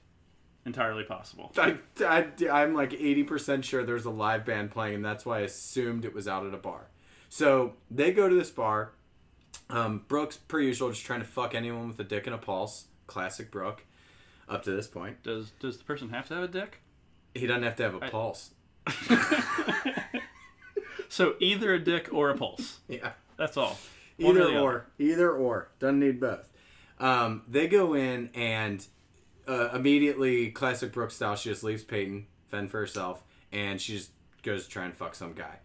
[0.66, 1.52] Entirely possible.
[1.58, 5.42] I, I, I'm like 80% sure there's a live band playing, and that's why I
[5.42, 6.88] assumed it was out at a bar.
[7.30, 8.92] So they go to this bar.
[9.70, 12.86] Um, Brooke's, per usual, just trying to fuck anyone with a dick and a pulse.
[13.08, 13.86] Classic Brooke,
[14.48, 15.24] up to this point.
[15.24, 16.82] Does does the person have to have a dick?
[17.34, 18.52] He doesn't have to have a I- pulse.
[21.12, 22.80] So either a dick or a pulse.
[22.88, 23.12] Yeah.
[23.38, 23.78] That's all.
[24.18, 24.60] One Either the other.
[24.60, 24.86] or.
[25.00, 25.72] Either or.
[25.80, 26.52] Doesn't need both.
[27.00, 28.86] Um, they go in and
[29.50, 34.12] uh, immediately, classic Brooke style, she just leaves Peyton, fend for herself, and she just
[34.44, 35.58] goes to try and fuck some guy.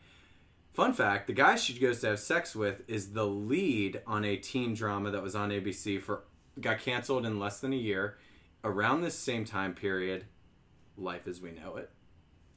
[0.73, 4.37] Fun fact the guy she goes to have sex with is the lead on a
[4.37, 6.25] teen drama that was on ABC for
[6.61, 8.18] got canceled in less than a year.
[8.64, 10.25] Around this same time period,
[10.97, 11.90] Life as We Know It.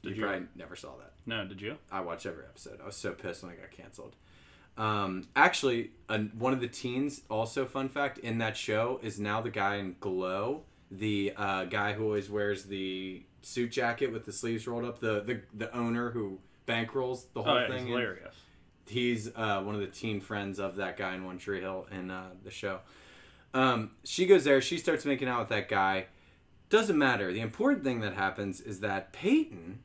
[0.02, 0.22] Did you you?
[0.22, 1.12] probably never saw that.
[1.26, 1.76] No, did you?
[1.92, 2.80] I watched every episode.
[2.82, 4.16] I was so pissed when I got canceled.
[4.78, 9.40] Um, actually, uh, one of the teens, also fun fact, in that show is now
[9.40, 14.32] the guy in Glow, the uh, guy who always wears the suit jacket with the
[14.32, 17.72] sleeves rolled up, the the, the owner who bankrolls the whole Oh, yeah, thing.
[17.74, 18.34] it's and hilarious.
[18.86, 22.10] He's uh, one of the teen friends of that guy in One Tree Hill in
[22.10, 22.80] uh, the show.
[23.52, 24.60] Um, she goes there.
[24.62, 26.06] She starts making out with that guy.
[26.70, 27.32] Doesn't matter.
[27.32, 29.80] The important thing that happens is that Peyton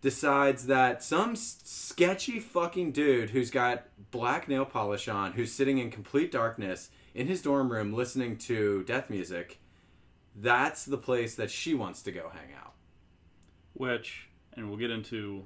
[0.00, 5.90] decides that some sketchy fucking dude who's got black nail polish on, who's sitting in
[5.90, 9.59] complete darkness in his dorm room listening to death music,
[10.36, 12.72] that's the place that she wants to go hang out.
[13.74, 15.44] which and we'll get into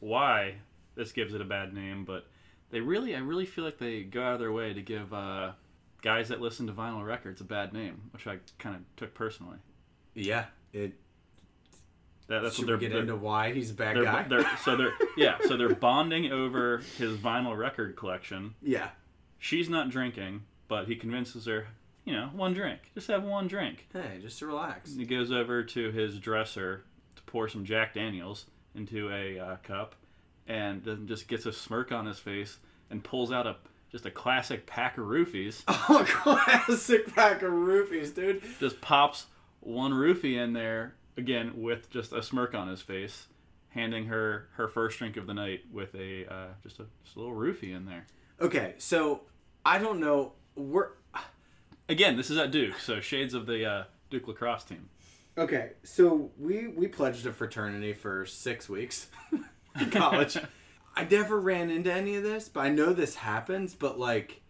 [0.00, 0.56] why
[0.94, 2.26] this gives it a bad name but
[2.70, 5.52] they really i really feel like they go out of their way to give uh,
[6.02, 9.58] guys that listen to vinyl records a bad name which i kind of took personally
[10.14, 10.92] Yeah, it.
[12.28, 14.22] that, that's should what they're, we get into why he's a bad they're, guy?
[14.28, 18.88] they're- so they're yeah so they're bonding over his vinyl record collection yeah.
[19.38, 21.68] she's not drinking but he convinces her
[22.06, 24.94] you know one drink just have one drink Hey, just to relax.
[24.94, 26.84] He goes over to his dresser
[27.16, 29.94] to pour some Jack Daniels into a uh, cup,
[30.46, 32.58] and then just gets a smirk on his face
[32.90, 33.56] and pulls out a
[33.90, 35.62] just a classic pack of roofies.
[35.88, 38.42] Oh, classic pack of roofies, dude.
[38.58, 39.26] Just pops
[39.60, 43.28] one roofie in there again with just a smirk on his face,
[43.70, 47.20] handing her her first drink of the night with a uh, just a just a
[47.20, 48.06] little roofie in there.
[48.40, 49.22] Okay, so
[49.64, 50.32] I don't know.
[50.56, 50.88] We're
[51.88, 54.88] Again, this is at Duke, so shades of the uh, Duke lacrosse team.
[55.38, 55.72] okay.
[55.84, 59.08] So we we pledged a fraternity for six weeks
[59.80, 60.36] in college.
[60.96, 63.74] I never ran into any of this, but I know this happens.
[63.74, 64.40] But like,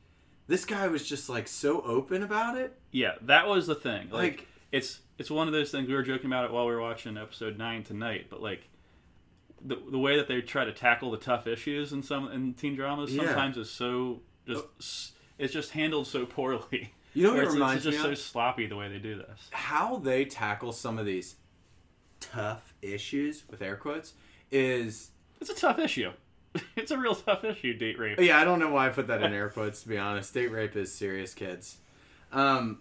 [0.47, 2.79] this guy was just like so open about it.
[2.93, 4.11] Yeah, that was the thing.
[4.11, 6.73] Like, Like- it's it's one of those things we were joking about it while we
[6.73, 8.27] were watching episode nine tonight.
[8.31, 8.69] But like
[9.65, 12.75] the the way that they try to tackle the tough issues in some in teen
[12.77, 13.25] dramas Yeah.
[13.27, 16.93] sometimes is so just s it's just handled so poorly.
[17.17, 19.49] You know what it reminds it's just me so sloppy the way they do this.
[19.51, 21.37] How they tackle some of these
[22.21, 24.13] tough issues with air quotes
[24.51, 26.13] is It's a tough issue.
[26.77, 28.21] It's a real tough issue, date rape.
[28.21, 29.83] Yeah, I don't know why I put that in air quotes.
[29.83, 31.79] To be honest, date rape is serious, kids.
[32.33, 32.79] Um,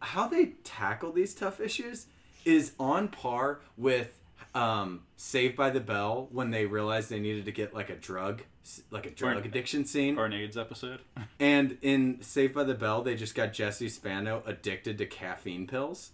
[0.00, 2.06] how they tackle these tough issues
[2.44, 4.18] is on par with
[4.54, 8.42] um, Saved by the Bell when they realized they needed to get like a drug,
[8.90, 10.18] like a drug an- addiction scene.
[10.18, 11.00] Or an AIDS episode.
[11.40, 16.12] And in Saved by the Bell, they just got Jesse Spano addicted to caffeine pills,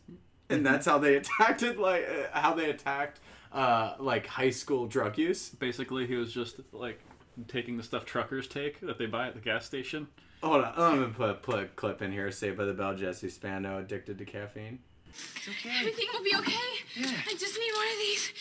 [0.48, 1.78] and that's how they attacked it.
[1.78, 3.20] Like uh, how they attacked
[3.52, 5.50] uh, like high school drug use.
[5.50, 7.00] Basically, he was just like
[7.46, 10.08] taking the stuff truckers take that they buy at the gas station.
[10.42, 12.30] Hold on, I'm gonna put put a clip in here.
[12.30, 14.78] Saved by the Bell, Jesse Spano addicted to caffeine.
[15.10, 15.76] It's okay.
[15.80, 16.68] Everything will be okay.
[16.96, 17.10] Yeah.
[17.26, 18.32] I just need one of these.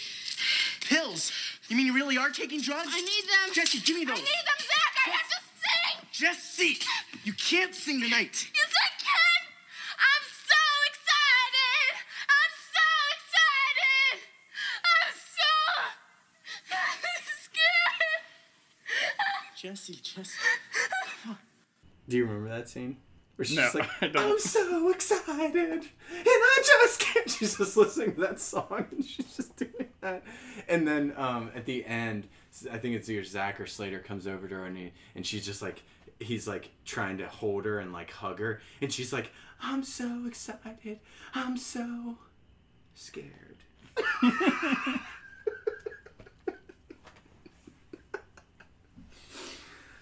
[0.90, 1.32] Pills?
[1.68, 2.90] You mean you really are taking drugs?
[2.92, 3.54] I need them.
[3.54, 4.18] Jesse, give me those.
[4.18, 4.96] I need them, Zach.
[5.06, 6.08] I have to sing.
[6.12, 6.80] Jesse!
[7.24, 8.50] You can't sing tonight.
[8.54, 9.42] Yes, I can.
[10.00, 11.92] I'm so excited.
[12.30, 14.16] I'm so excited.
[14.86, 15.52] I'm so
[17.44, 18.22] scared.
[19.58, 20.40] Jesse, Jesse.
[22.08, 22.98] Do you remember that scene?
[23.38, 24.32] Where she's No, like, I don't.
[24.32, 25.84] I'm so excited, and
[26.26, 27.30] I just can't.
[27.38, 30.24] She's just listening to that song, and she's just doing that.
[30.68, 32.28] And then um, at the end,
[32.72, 35.46] I think it's either Zach or Slater comes over to her, and, he, and she's
[35.46, 35.84] just like,
[36.20, 40.26] he's like trying to hold her and like hug her, and she's like, I'm so
[40.26, 41.00] excited,
[41.36, 42.18] I'm so
[42.96, 43.58] scared.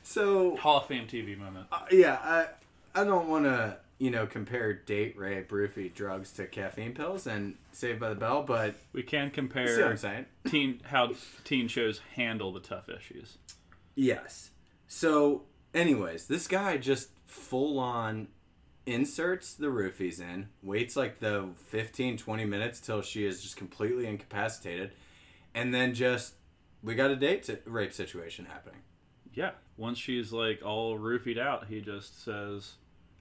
[0.04, 1.68] so Hall of Fame TV moment.
[1.72, 2.48] uh, yeah, I
[2.96, 7.56] I don't want to you know compare date rape, roofie, drugs to caffeine pills and
[7.72, 10.26] Saved by the Bell, but We can you see what compare I'm saying?
[10.48, 11.12] teen how
[11.44, 13.38] teen shows handle the tough issues.
[13.96, 14.52] Yes.
[14.88, 18.28] So, anyways, this guy just full on
[18.86, 24.06] inserts the roofies in, waits like the 15, 20 minutes till she is just completely
[24.06, 24.92] incapacitated,
[25.54, 26.36] and then just
[26.84, 28.82] we got a date rape situation happening.
[29.34, 29.52] Yeah.
[29.76, 32.74] Once she's like all roofied out, he just says,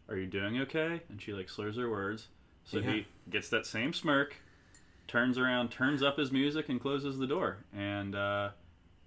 [0.09, 2.29] "Are you doing okay?" And she like slurs her words.
[2.65, 2.93] So Yeah.
[2.93, 4.37] he gets that same smirk,
[5.07, 7.59] turns around, turns up his music, and closes the door.
[7.75, 8.51] And uh,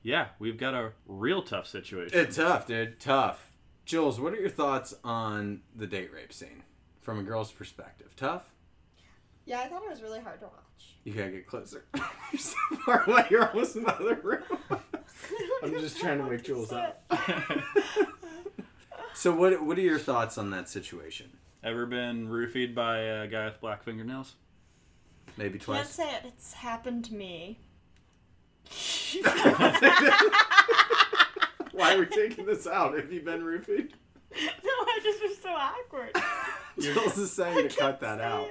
[0.04, 2.18] yeah, we've got a real tough situation.
[2.18, 3.00] It's tough, dude.
[3.00, 3.52] Tough.
[3.86, 6.64] Jules, what are your thoughts on the date rape scene
[7.02, 8.16] from a girl's perspective?
[8.16, 8.44] Tough?
[9.46, 10.96] Yeah, I thought it was really hard to watch.
[11.06, 11.86] You gotta get closer.
[11.96, 12.56] you're so
[12.86, 13.26] far away.
[13.32, 14.44] You're almost in the other room.
[15.64, 17.02] I'm just trying to wake Jules up.
[19.18, 21.32] So, what what are your thoughts on that situation?
[21.64, 24.36] Ever been roofied by a guy with black fingernails?
[25.38, 25.90] Maybe Can't twice.
[25.90, 26.22] say it.
[26.26, 27.58] It's happened to me.
[31.72, 32.96] Why are we taking this out?
[32.96, 33.90] Have you been roofied?
[34.32, 36.16] no, I just was so awkward.
[36.80, 38.48] Jules is saying to cut that out.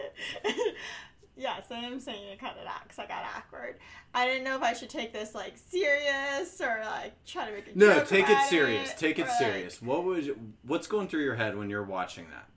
[1.36, 3.76] Yes, I am saying to cut it out because I got awkward.
[4.14, 7.66] I didn't know if I should take this like serious or like try to make
[7.74, 8.90] a No, take it serious.
[8.92, 9.82] it, Take it or, like- serious.
[9.82, 10.28] What was
[10.62, 12.48] what's going through your head when you're watching that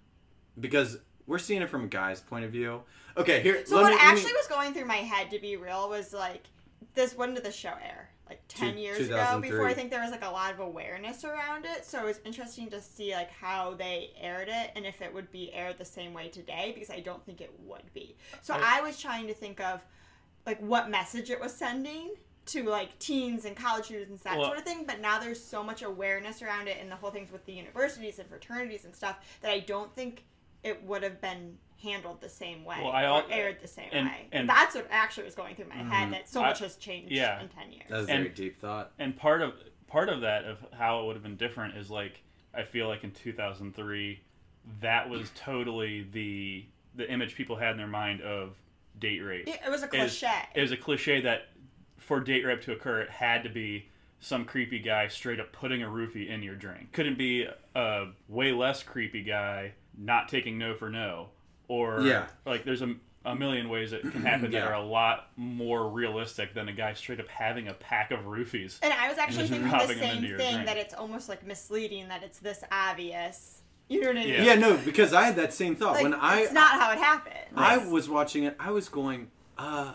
[0.60, 2.82] because we're seeing it from a guy's point of view.
[3.18, 3.66] Okay, here.
[3.66, 5.90] So let what me, let me- actually was going through my head, to be real,
[5.90, 6.44] was like
[6.96, 7.16] this.
[7.16, 8.09] When did the show air?
[8.30, 9.40] Like ten Two- years ago.
[9.42, 11.84] Before I think there was like a lot of awareness around it.
[11.84, 15.32] So it was interesting to see like how they aired it and if it would
[15.32, 18.16] be aired the same way today because I don't think it would be.
[18.44, 19.82] So I, was trying to think of
[20.46, 22.14] like what message it was sending
[22.48, 24.84] to like teens and college students and that Well- sort of thing.
[24.86, 28.20] But now there's so much awareness around it and the whole things with the universities
[28.20, 30.26] and fraternities and stuff that I don't think
[30.64, 34.08] it would have been handled the same way Well, I or aired the same and-
[34.08, 34.28] way.
[34.32, 36.04] and- that's what actually was going through my head.
[36.04, 36.12] Mm-hmm.
[36.12, 37.42] That so I- much has changed yeah.
[37.42, 37.86] in ten years.
[37.90, 38.92] That's a and- very deep thought.
[39.00, 39.54] and part of
[39.88, 42.22] part of that of how it would have been different is like
[42.54, 44.20] I feel like in 2003
[44.82, 46.66] that was totally the
[46.96, 48.56] the image people had in their mind of
[49.00, 49.48] date rape.
[49.48, 50.34] it, it was a Is- cliche.
[50.56, 51.50] It was a cliche that
[51.98, 53.88] for date rape to occur, it had to be
[54.20, 56.92] some creepy guy straight up putting a roofie in your drink.
[56.92, 61.30] Couldn't be a way less creepy guy not taking no for no,
[61.70, 62.26] or Yeah.
[62.46, 66.54] like there's a, a million ways it can happen that are a lot more realistic
[66.54, 68.80] than a guy straight up having a pack of roofies.
[68.82, 70.66] and I was actually thinking the same thing drink.
[70.66, 73.62] that it's almost like misleading that it's this obvious.
[73.88, 74.30] You know what I mean?
[74.34, 74.44] Yeah.
[74.44, 77.00] Yeah, no, because I had that same thought Like, when I it's not how it
[77.00, 77.36] happened.
[77.56, 78.56] I was watching it.
[78.60, 79.94] I was going, uh,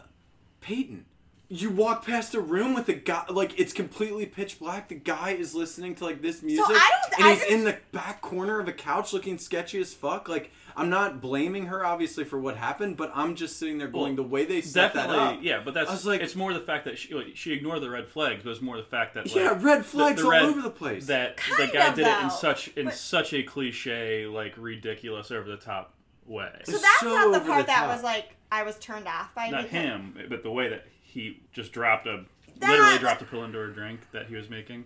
[0.61, 1.05] Peyton,
[1.49, 4.89] you walk past a room with a guy, like it's completely pitch black.
[4.89, 7.51] The guy is listening to like this music, so I don't- and I he's just-
[7.53, 10.29] in the back corner of a couch looking sketchy as fuck.
[10.29, 14.17] Like I'm not blaming her obviously for what happened, but I'm just sitting there going,
[14.17, 15.39] Well, the way they set that up.
[15.43, 17.81] yeah, but that's I was like- it's more the fact that she like, she ignored
[17.81, 20.31] the red flags, but it's more the fact that like, Yeah, red flags the all
[20.33, 21.07] red- over the place.
[21.07, 25.31] That the guy of, did it in such in but- such a cliche, like ridiculous,
[25.31, 25.95] over the top
[26.27, 26.51] way.
[26.65, 27.89] so that's so not the part the that top.
[27.89, 29.51] was like I was turned off by.
[29.51, 32.25] Not him, but the way that he just dropped a
[32.59, 34.85] That- literally dropped a pill into her drink that he was making.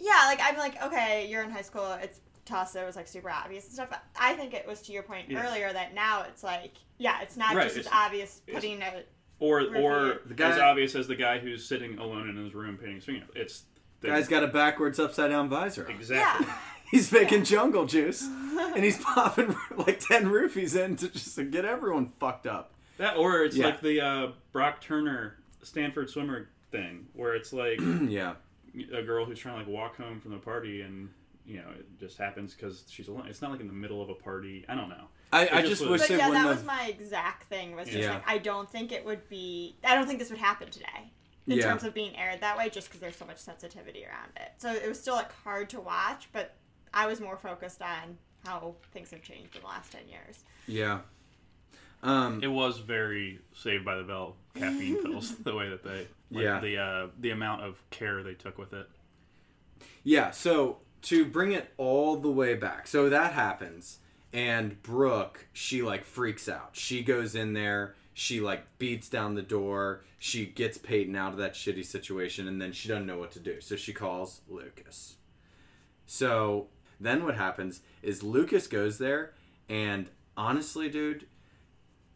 [0.00, 1.92] Yeah, like I'm like, okay, you're in high school.
[2.02, 3.88] It's tough, so it was like super obvious and stuff.
[4.18, 5.46] I think it was to your point Yeah.
[5.46, 8.82] earlier that now it's like, yeah, it's not Right, just as it's- obvious it's- putting
[8.82, 9.02] a.
[9.40, 9.76] Or Review.
[9.76, 12.96] or The guy- as obvious as the guy who's sitting alone in his room painting
[12.96, 13.30] his fingernails.
[13.36, 13.62] It's
[14.00, 15.84] the, Guy's got a backwards upside down visor.
[15.86, 15.92] on.
[15.92, 16.46] exactly.
[16.46, 16.58] Yeah.
[16.90, 21.64] He's making jungle juice, and he's popping like ten roofies in to just to get
[21.66, 22.72] everyone fucked up.
[22.96, 23.66] That or it's Yeah.
[23.66, 28.36] like the uh, Brock Turner Stanford swimmer thing, where it's like Yeah.
[28.92, 31.10] a girl who's trying to like walk home from the party and
[31.48, 33.26] you know it just happens because she's alone.
[33.28, 34.64] It's not like in the middle of a party.
[34.68, 35.04] I don't know.
[35.32, 36.56] I, It I just just was- wish But they yeah, that have.
[36.56, 37.74] was my exact thing.
[37.74, 38.14] Was just Yeah.
[38.14, 39.76] like I don't think it would be.
[39.84, 41.10] I don't think this would happen today
[41.46, 41.64] in Yeah.
[41.64, 44.52] terms of being aired that way, just because there's so much sensitivity around it.
[44.58, 46.54] So it was still like hard to watch, but
[46.94, 50.44] I was more focused on how things have changed in the last ten years.
[50.66, 51.00] Yeah.
[52.02, 52.42] Um.
[52.42, 55.36] It was very Saved by the Bell caffeine pills.
[55.38, 56.60] The way that they like, Yeah.
[56.60, 58.88] the uh, the amount of care they took with it.
[60.04, 60.30] Yeah.
[60.30, 63.98] So to bring it all the way back, so that happens,
[64.32, 66.70] and Brooke, she like freaks out.
[66.72, 67.94] She goes in there.
[68.14, 70.04] She like beats down the door.
[70.18, 73.40] She gets Peyton out of that shitty situation, and then she doesn't know what to
[73.40, 73.60] do.
[73.60, 75.16] So she calls Lucas.
[76.06, 76.66] So
[76.98, 79.34] then what happens is Lucas goes there,
[79.68, 81.26] and honestly, dude,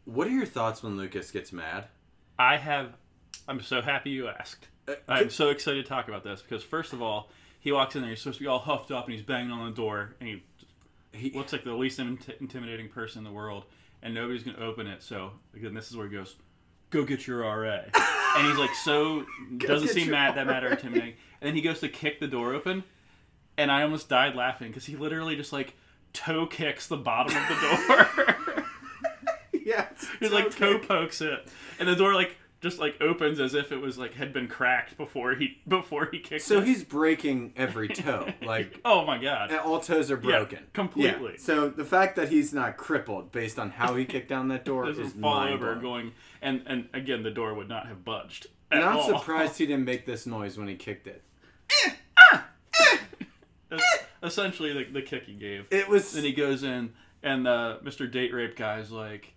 [0.05, 1.85] what are your thoughts when Lucas gets mad?
[2.37, 2.93] I have.
[3.47, 4.67] I'm so happy you asked.
[4.87, 7.29] Uh, I'm so excited to talk about this because first of all,
[7.63, 8.09] he walks in there.
[8.09, 10.43] He's supposed to be all huffed up and he's banging on the door and he
[11.13, 13.63] He, looks like the least int- intimidating person in the world,
[14.01, 15.01] and nobody's gonna open it.
[15.01, 16.35] So again, this is where he goes,
[16.89, 17.81] "Go get your RA,"
[18.37, 19.25] and he's like, so
[19.57, 21.13] doesn't seem mad that mad or intimidating.
[21.39, 22.83] And then he goes to kick the door open,
[23.57, 25.75] and I almost died laughing because he literally just like
[26.11, 27.55] toe kicks the bottom of the
[28.25, 28.65] door.
[29.65, 29.87] yeah,
[30.19, 31.47] he like toe pokes it,
[31.79, 34.97] and the door like just like opens as if it was like had been cracked
[34.97, 36.65] before he before he kicked So it.
[36.65, 38.27] he's breaking every toe.
[38.41, 39.51] Like oh my god.
[39.53, 40.59] all toes are broken.
[40.73, 41.33] completely.
[41.33, 41.37] Yeah.
[41.39, 44.87] So the fact that he's not crippled based on how he kicked down that door
[44.87, 48.47] This is fall over going and and again the door would not have budged.
[48.71, 49.19] At And I'm all.
[49.19, 51.21] surprised he didn't make this noise when he kicked it.
[54.21, 55.65] Essentially the, the kick he gave.
[55.69, 58.09] It was then he goes in and uh, Mr.
[58.09, 59.33] Date Rape guy's like,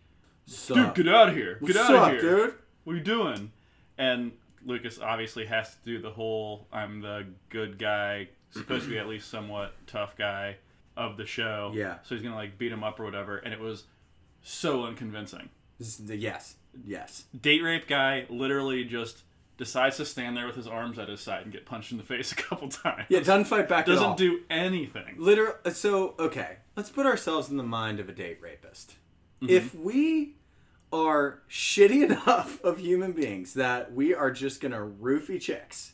[0.46, 0.94] suck.
[0.94, 1.54] "Dude, get out of here!
[1.54, 2.20] Get What's out of here!
[2.20, 2.54] dude?
[2.87, 3.50] What are you doing?"
[3.98, 4.32] And
[4.64, 9.06] Lucas obviously has to do the whole "I'm the good guy," supposed to be at
[9.08, 10.56] least somewhat tough guy
[10.96, 11.72] of the show.
[11.74, 11.98] Yeah.
[12.04, 13.84] So he's gonna like beat him up or whatever, and it was
[14.42, 15.50] so unconvincing.
[15.78, 17.24] This is the- Yes, yes.
[17.38, 19.24] Date Rape guy literally just
[19.58, 22.04] decides to stand there with his arms at his side and get punched in the
[22.04, 23.06] face a couple times.
[23.08, 24.14] Yeah, doesn't fight back at all.
[24.14, 25.16] doesn't do anything.
[25.18, 25.54] Literal.
[25.72, 28.94] So okay, let's put ourselves in the mind of a date rapist.
[29.42, 29.50] Mm-hmm.
[29.52, 30.35] If we
[30.92, 35.92] are shitty enough of human beings that we are just gonna roofie chicks,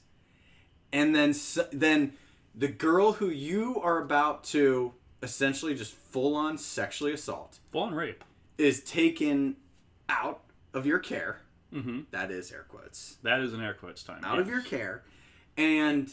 [0.93, 1.34] and then
[1.72, 2.12] then
[2.55, 7.95] the girl who you are about to essentially just full on sexually assault Full on
[7.95, 8.24] rape.
[8.59, 9.57] is taken
[10.09, 10.43] out
[10.74, 11.40] of your care.
[11.72, 12.01] Mm-hmm.
[12.11, 13.16] That is air quotes.
[13.22, 14.22] That is an air quotes time.
[14.24, 15.05] Out of your care.
[15.57, 16.11] And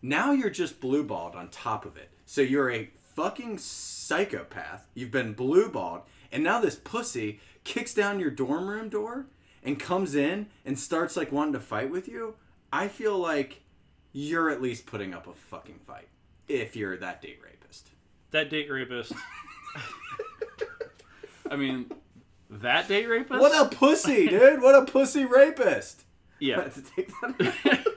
[0.00, 2.10] now you're just blue balled on top of it.
[2.26, 4.88] So you're a fucking psychopath.
[4.94, 6.00] You've been blue balled.
[6.32, 9.26] And now this pussy kicks down your dorm room door
[9.62, 12.34] and comes in and starts like wanting to fight with you.
[12.72, 13.62] I feel like
[14.12, 16.08] you're at least putting up a fucking fight
[16.48, 17.90] if you're that date rapist.
[18.30, 19.12] That date rapist.
[21.50, 21.90] I mean,
[22.50, 23.40] that date rapist.
[23.40, 24.62] What a pussy, dude!
[24.62, 26.04] What a pussy rapist!
[26.40, 26.62] I yeah.
[26.62, 27.86] had to take that.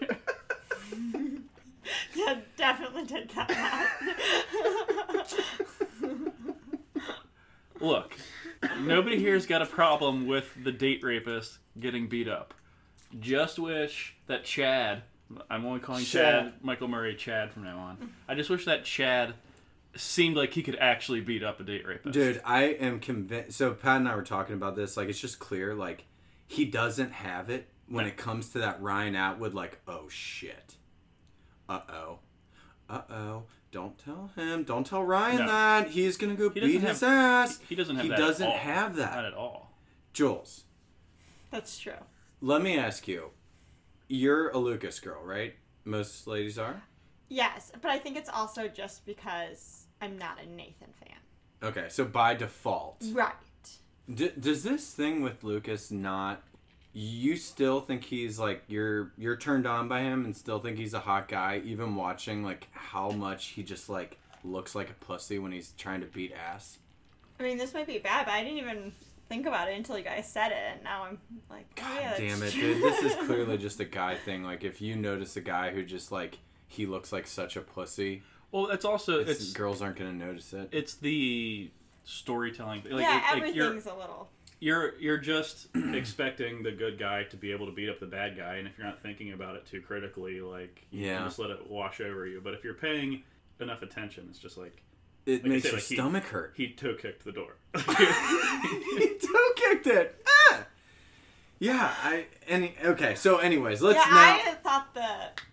[2.15, 3.91] Yeah, definitely take that.
[7.81, 8.15] Look,
[8.79, 12.53] nobody here's got a problem with the date rapist getting beat up.
[13.19, 15.03] Just wish that Chad,
[15.49, 16.53] I'm only calling Chad, Chad.
[16.61, 18.11] Michael Murray Chad from now on.
[18.27, 19.35] I just wish that Chad
[19.95, 22.13] seemed like he could actually beat up a date rapist.
[22.13, 23.57] Dude, I am convinced.
[23.57, 24.97] So Pat and I were talking about this.
[24.97, 25.73] Like, it's just clear.
[25.73, 26.05] Like,
[26.47, 29.53] he doesn't have it when it comes to that Ryan Atwood.
[29.53, 30.75] Like, oh shit.
[31.69, 32.19] Uh oh.
[32.89, 33.43] Uh oh.
[33.75, 34.63] Don't tell him.
[34.63, 35.47] Don't tell Ryan No.
[35.47, 37.09] that he's gonna go He doesn't beat his have-
[37.49, 37.59] ass.
[37.67, 38.17] He doesn't have He that.
[38.17, 38.57] doesn't at all.
[38.57, 39.15] have that.
[39.15, 39.73] Not at all.
[40.13, 40.63] Jules,
[41.51, 41.99] That's true.
[42.39, 43.31] let me ask you.
[44.07, 45.55] You're a Lucas girl, right?
[45.83, 46.83] Most ladies are.
[47.27, 51.17] Yes, but I think it's also just because I'm not a Nathan fan.
[51.61, 53.33] Okay, so by default, Right.
[54.13, 56.41] D- does this thing with Lucas not?
[56.97, 60.93] You still think he's like you're you're turned on by him and still think he's
[60.93, 65.37] a hot guy, even watching like how much he just like looks like a pussy
[65.37, 66.77] when he's trying to beat ass.
[67.37, 68.93] I mean, this might be bad, but I didn't even
[69.27, 71.17] think about it until you guys said it, and now I'm
[71.49, 72.61] like, oh, God yeah, damn it, true.
[72.75, 72.83] dude!
[72.83, 74.43] This is clearly just a guy thing.
[74.43, 76.37] Like if you notice a guy who just like
[76.69, 78.23] he looks like such a pussy,
[78.53, 80.69] Well, it's also it's, it's girls aren't gonna notice it.
[80.71, 81.71] it's the
[82.05, 82.83] storytelling.
[82.89, 84.29] Like, yeah, it- like you're everything's a little.
[84.65, 88.35] You're you're just expecting the good guy to be able to beat up the bad
[88.35, 91.17] guy, and if you're not thinking about it too critically, like you Yeah.
[91.17, 92.41] can just let it wash over you.
[92.43, 93.21] But if you're paying
[93.59, 94.81] enough attention, it's just like
[95.27, 96.53] It like I makes say, your like, he- stomach hurt.
[96.57, 97.55] he toe kicked the door.
[97.75, 100.25] he toe kicked it.
[100.27, 100.65] Ah!
[101.59, 103.15] Yeah, I any okay.
[103.15, 104.51] So, anyways, let's yeah, now.
[104.51, 105.07] I thought the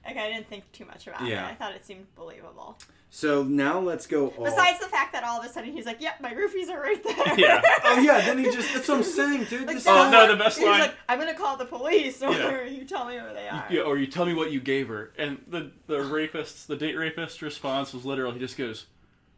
[0.07, 1.47] like I didn't think too much about Yeah.
[1.49, 1.53] it.
[1.53, 2.79] I thought it seemed believable.
[3.15, 4.29] So now let's go.
[4.29, 4.45] All...
[4.45, 7.01] Besides the fact that all of a sudden he's like, "Yep, my roofies are right
[7.05, 7.61] there." Yeah.
[7.85, 9.67] oh yeah, then he just—that's what I'm saying, dude.
[9.67, 12.23] Like, This Oh, no, the best he's line- He's like, "I'm gonna call the police,
[12.23, 12.65] or Yeah.
[12.65, 15.13] you tell me where they are." yeah, or you tell me what you gave her,
[15.19, 18.33] and the the rapist, the date rapist response was literal.
[18.33, 18.87] He just goes,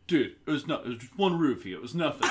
[0.06, 0.82] "Dude, it was not.
[0.84, 1.72] It was just one roofie.
[1.72, 2.28] It was nothing."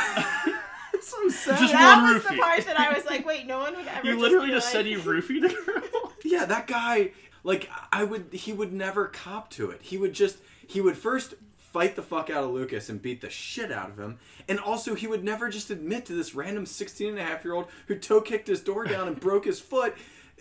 [0.94, 1.60] That's what I'm saying.
[1.60, 4.08] Just that one was the part that I was like, "Wait, no one would ever."
[4.08, 6.14] you literally be just like, said you roofied the girl.
[6.24, 7.12] Yeah, that guy.
[7.44, 8.28] Like, I would.
[8.32, 9.82] He would never cop to it.
[9.82, 10.38] He would just.
[10.68, 13.98] He would first fight the fuck out of Lucas and beat the shit out of
[13.98, 14.20] him.
[14.48, 17.54] And also, he would never just admit to this random 16 and a half year
[17.56, 19.96] old who toe kicked his door down and broke his foot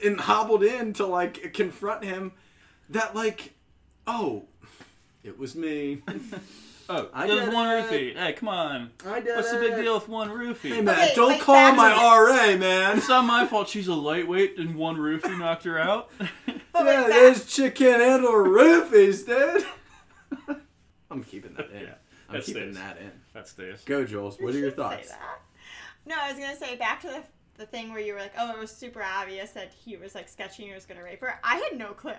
[0.04, 2.32] and hobbled in to, like, confront him
[2.90, 3.54] that, like,
[4.06, 4.44] oh,
[5.22, 6.02] it was me.
[6.88, 7.84] Oh, I there's did one it.
[7.84, 8.16] roofie.
[8.18, 8.90] Hey, come on.
[9.06, 10.74] I did What's the big deal with one roofie?
[10.74, 12.98] Hey, man, Okay, don't wait, call my to RA, man.
[12.98, 13.68] It's not my fault.
[13.68, 16.10] She's a lightweight, and one roofie knocked her out.
[16.46, 19.64] Yeah, back- this chick can't handle roofies, dude.
[21.10, 21.82] I'm keeping that in.
[21.82, 21.94] Yeah,
[22.28, 22.76] I'm that keeping stays.
[22.76, 23.12] that in.
[23.34, 23.80] that stays.
[23.84, 24.38] Go, Jules.
[24.40, 25.12] What are your thoughts?
[26.06, 27.22] No, I was gonna say back to the
[27.58, 30.28] the thing where you were like, "Oh, it was super obvious that he was like
[30.28, 32.12] sketching he was gonna rape her." I had no clue,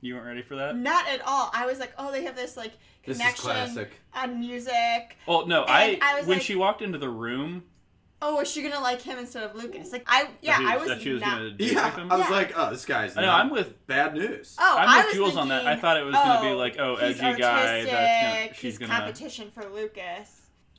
[0.00, 0.76] You weren't ready for that?
[0.76, 1.50] not at all.
[1.54, 2.72] I was like, "Oh, they have this like
[3.06, 3.90] This is connection classic.
[4.14, 5.64] on music." Oh no.
[5.68, 7.62] I, I was when like- she walked into the room,
[8.24, 9.90] Oh, is she gonna like him instead of Lucas?
[9.90, 11.38] Like I, yeah, that, he I was that she was not.
[11.38, 12.12] gonna date Yeah, him.
[12.12, 12.34] I was Yeah.
[12.36, 13.16] like, oh, this guy's.
[13.16, 13.30] I know.
[13.30, 13.86] I'm with.
[13.88, 14.56] bad news.
[14.60, 15.66] Oh, I'm I with was Jules on that.
[15.66, 17.82] I thought it was gonna be oh, like, oh, he's edgy guy.
[17.82, 18.94] That's gonna, artistic, she's he's gonna.
[18.94, 20.38] competition for Lucas.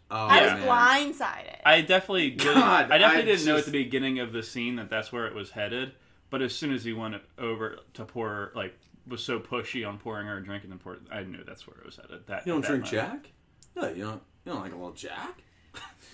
[0.10, 0.68] Oh, I was man.
[1.14, 1.60] blindsided.
[1.66, 2.54] I definitely didn't.
[2.56, 5.26] God, I definitely I didn't know at the beginning of the scene that that's where
[5.28, 5.94] it was headed.
[6.30, 8.74] But as soon as he went over to pour, like,
[9.06, 11.78] was so pushy on pouring her a drink and then pour, I knew that's where
[11.78, 12.26] it was headed.
[12.28, 13.24] That You don't that drink moment.
[13.24, 13.32] Jack?
[13.76, 14.22] No, you don't.
[14.46, 15.44] You don't like a little Jack?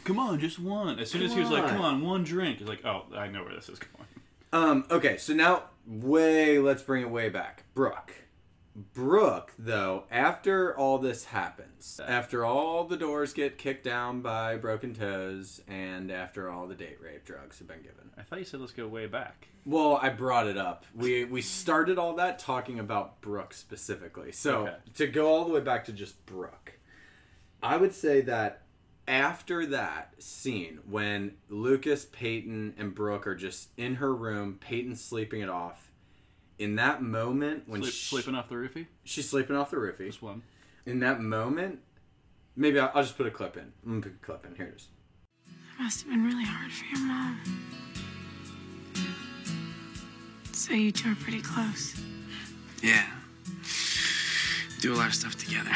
[0.04, 1.00] Come on, just one.
[1.00, 3.28] As soon as he was Come like, "Come on, one drink," it's like, "Oh, I
[3.28, 4.08] know where this is going."
[4.52, 4.86] Um.
[4.90, 5.18] Okay.
[5.18, 6.58] So now, way.
[6.60, 7.64] Let's bring it way back.
[7.74, 8.14] Brooke.
[8.94, 14.94] Brooke, though, after all this happens, after all the doors get kicked down by broken
[14.94, 18.62] toes, and after all the date rape drugs have been given, I thought you said
[18.62, 19.50] let's go way back.
[19.66, 20.86] Well, I brought it up.
[20.96, 24.32] We we started all that talking about Brooke specifically.
[24.32, 24.76] So Okay.
[24.96, 26.80] to go all the way back to just Brooke,
[27.62, 28.62] I would say that
[29.10, 35.42] after that scene when Lucas, Peyton, and Brooke are just in her room, Peyton's sleeping
[35.42, 35.92] it off.
[36.60, 38.86] In that moment when Sleep, she- sleeping off the roofie.
[39.04, 40.44] she's sleeping off the roofie, Just one.
[40.86, 41.80] in that moment,
[42.56, 43.72] Maybe I'll, I'll just put a clip in.
[43.86, 44.56] I'm gonna put a clip in.
[44.56, 44.88] Here it is.
[45.48, 47.40] It must have been really hard for your mom.
[50.52, 51.96] So you two are pretty close.
[52.84, 53.06] Yeah.
[54.76, 55.72] We do a lot of stuff together.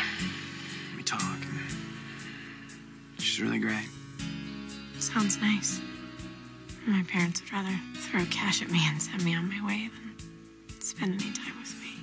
[0.97, 1.21] We talk.
[3.23, 3.87] She's really great.
[4.99, 5.79] Sounds nice.
[6.85, 10.81] My parents would rather throw cash at me and send me on my way than
[10.81, 11.95] spend any time with me.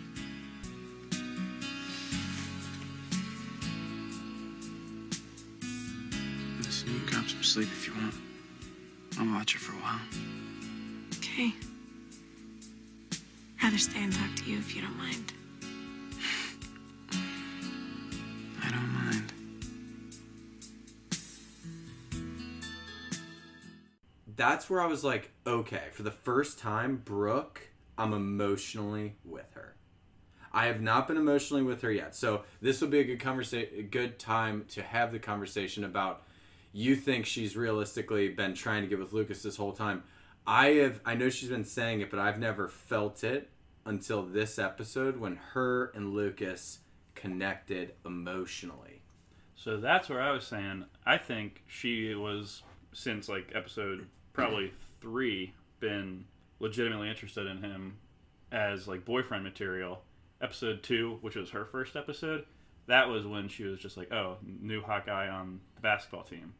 [6.58, 8.14] Listen, you can grab some sleep if you want.
[9.18, 10.00] I'll watch her for a while.
[11.18, 11.52] Okay.
[13.62, 15.32] Rather stay and talk to you if you don't mind.
[18.62, 19.29] I don't mind.
[24.40, 27.68] That's where I was like, okay, for the first time, Brooke,
[27.98, 29.76] I'm emotionally with her.
[30.50, 32.16] I have not been emotionally with her yet.
[32.16, 36.22] So this will be a good conversation, good time to have the conversation about
[36.72, 40.04] you think she's realistically been trying to get with Lucas this whole time.
[40.46, 43.50] I have I know she's been saying it, but I've never felt it
[43.84, 46.78] until this episode when her and Lucas
[47.14, 49.02] connected emotionally.
[49.54, 52.62] So that's where I was saying I think she was
[52.94, 56.24] since like episode probably three been
[56.58, 57.98] legitimately interested in him
[58.52, 60.02] as like boyfriend material.
[60.42, 62.46] Episode two, which was her first episode,
[62.86, 66.54] that was when she was just like, oh, new hot guy on the basketball team.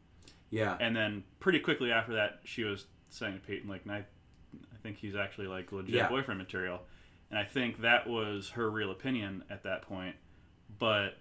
[0.49, 0.77] Yeah.
[0.79, 4.97] And then pretty quickly after that, she was saying to Peyton, like, I, I think
[4.97, 6.09] he's actually like legit Yeah.
[6.09, 6.81] boyfriend material.
[7.29, 10.15] And I think that was her real opinion at that point.
[10.77, 11.17] But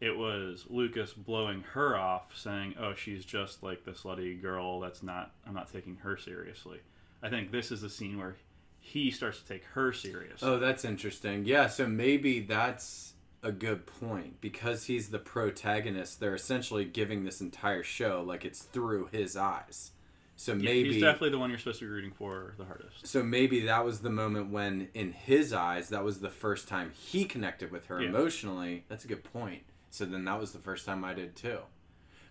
[0.00, 4.80] it was Lucas blowing her off, saying, "Oh, she's just like the slutty girl.
[4.80, 5.32] That's not.
[5.46, 6.80] I'm not taking her seriously."
[7.22, 8.36] I think this is the scene where
[8.80, 10.42] he starts to take her serious.
[10.42, 11.44] Oh, that's interesting.
[11.44, 16.18] Yeah, so maybe that's a good point because he's the protagonist.
[16.20, 19.90] They're essentially giving this entire show like it's through his eyes.
[20.36, 23.06] So Yeah, maybe he's definitely the one you're supposed to be rooting for the hardest.
[23.06, 26.92] so maybe that was the moment when in his eyes that was the first time
[26.96, 28.08] he connected with her Yeah.
[28.08, 28.84] emotionally.
[28.88, 29.62] That's a good point.
[29.90, 31.58] So then that was the first time I did too.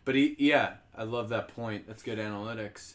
[0.05, 1.87] But he yeah, I love that point.
[1.87, 2.93] That's good analytics.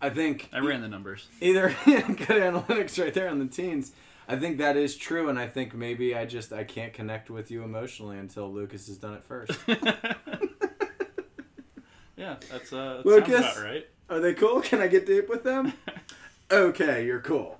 [0.00, 1.28] I think I ran the numbers.
[1.40, 2.06] either good
[2.42, 3.92] analytics right there on the teens.
[4.26, 7.50] I think that is true, and I think maybe I just I can't connect with
[7.50, 9.52] you emotionally until Lucas has done it first.
[12.16, 13.58] Yeah, that's uh, that Lucas?
[13.60, 13.86] right.
[14.08, 14.60] Are they cool?
[14.60, 15.72] Can I get deep with them?
[16.50, 17.58] okay, you're cool.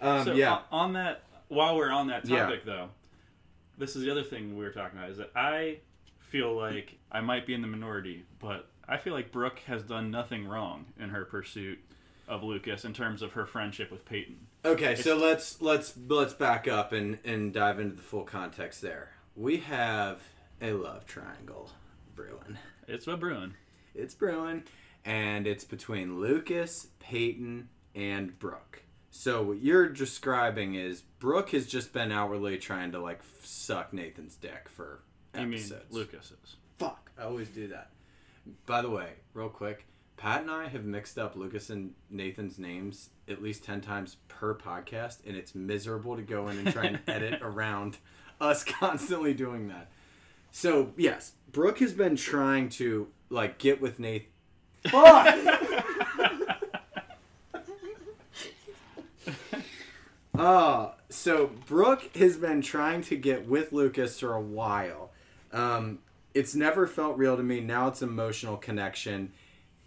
[0.00, 2.40] Um, so yeah, on, that, while we're on that Yeah.
[2.46, 2.88] topic, though,
[3.78, 5.78] this is the other thing we were talking about is that I
[6.18, 10.10] feel like I might be in the minority, but I feel like Brooke has done
[10.10, 11.78] nothing wrong in her pursuit
[12.26, 14.46] of Lucas in terms of her friendship with Peyton.
[14.64, 19.10] Okay, so let's let's let's back up and and dive into the full context there.
[19.36, 20.22] We have
[20.60, 21.70] a love triangle
[22.14, 22.58] brewing.
[22.88, 23.54] It's a Bruin.
[23.94, 24.64] It's brewing,
[25.04, 28.83] and it's between Lucas, Peyton, and Brooke.
[29.16, 34.34] So what you're describing is Brooke has just been outwardly trying to like suck Nathan's
[34.34, 35.02] dick for
[35.32, 35.84] You mean episodes.
[35.90, 36.32] Lucas.
[36.78, 37.90] Fuck, I always do that.
[38.66, 39.86] By the way, real quick,
[40.16, 44.52] Pat and I have mixed up Lucas and Nathan's names at least 10 times per
[44.52, 47.98] podcast, and it's miserable to go in and try and edit around
[48.40, 49.92] us constantly doing that.
[50.50, 54.26] So, yes, Brooke has been trying to, like, get with Nathan.
[54.88, 55.36] Fuck!
[60.36, 65.12] Oh, so Brooke has been trying to get with Lucas for a while.
[65.52, 66.00] Um,
[66.34, 67.60] it's never felt real to me.
[67.60, 69.32] Now it's emotional connection.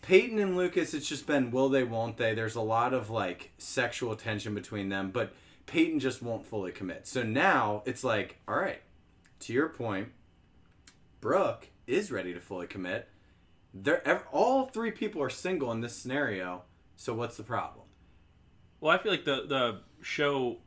[0.02, 2.34] Peyton and Lucas, it's just been will they, won't they.
[2.34, 5.34] There's a lot of like sexual tension between them, but
[5.66, 7.08] Peyton just won't fully commit.
[7.08, 8.82] So now it's like, all right,
[9.42, 10.10] to your point,
[11.20, 13.10] Brooke is ready to fully commit.
[13.74, 16.64] They're all three people are single in this scenario.
[16.96, 17.86] So what's the problem?
[18.80, 20.58] Well, I feel like the the show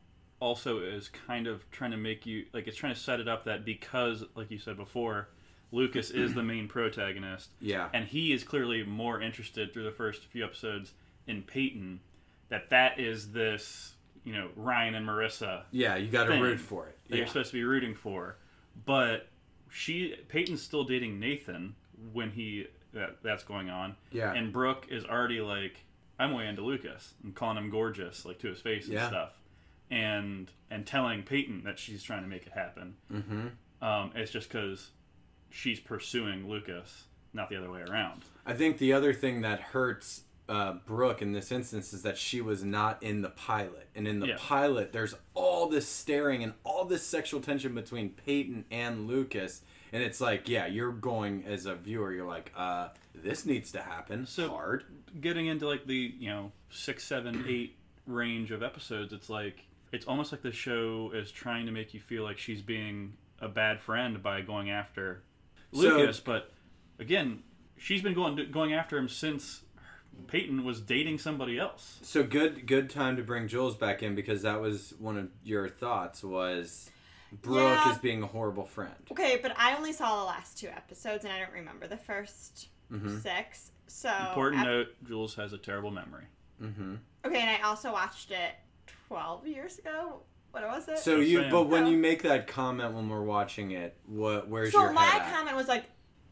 [0.40, 3.44] also is kind of trying to make you like it's trying to set it up
[3.44, 5.28] that because, like you said before,
[5.72, 7.50] Lucas is the main protagonist.
[7.60, 7.88] Yeah.
[7.92, 10.92] and he is clearly more interested through the first few episodes
[11.26, 12.00] in Peyton.
[12.48, 16.86] That that is this you know Ryan and Marissa Yeah, you got to root for
[16.88, 16.98] it.
[17.08, 18.36] that you're supposed to be rooting for,
[18.84, 19.28] but
[19.70, 21.74] she Peyton's still dating Nathan
[22.12, 23.94] when he that that's going on.
[24.10, 24.32] Yeah.
[24.32, 25.84] and Brooke is already like
[26.20, 29.40] I'm way into Lucas and calling him gorgeous like to his face and stuff,
[29.90, 32.94] and and telling Peyton that she's trying to make it happen.
[33.12, 33.46] Mm-hmm.
[33.84, 34.90] Um, it's just because
[35.50, 38.24] she's pursuing Lucas, not the other way around.
[38.44, 42.40] I think the other thing that hurts uh, Brooke in this instance is that she
[42.40, 44.36] was not in the pilot, and in the Yeah.
[44.38, 49.62] pilot, there's all this staring and all this sexual tension between Peyton and Lucas.
[49.92, 53.80] And it's like, yeah, you're going as a viewer, you're like, uh, this needs to
[53.82, 54.26] happen.
[54.26, 54.84] So- hard.
[55.20, 57.76] getting into like the you know six, seven, eight
[58.06, 62.00] range of episodes, it's like it's almost like the show is trying to make you
[62.00, 65.22] feel like she's being a bad friend by going after
[65.72, 66.20] So- Lucas.
[66.20, 66.52] but
[66.98, 67.42] again,
[67.76, 69.62] she's been going going after him since
[70.26, 71.98] Peyton was dating somebody else.
[72.02, 75.68] So good, good time to bring Jules back in because that was one of your
[75.68, 76.90] thoughts was
[77.42, 77.92] Brooke Yeah.
[77.92, 78.94] is being a horrible friend.
[79.10, 82.66] Okay, but I only saw the last two episodes and I don't remember the 1st
[82.92, 83.18] Mm-hmm.
[83.20, 83.70] six.
[83.86, 86.24] So Important af- note: Jules has a terrible memory.
[86.60, 86.96] Mm-hmm.
[87.24, 88.54] Okay, and I also watched it
[89.06, 90.22] twelve years ago.
[90.50, 90.98] What was it?
[90.98, 94.80] So you, but when you make that comment when we're watching it, what, where's so
[94.82, 95.32] your my head at?
[95.32, 95.84] comment was like,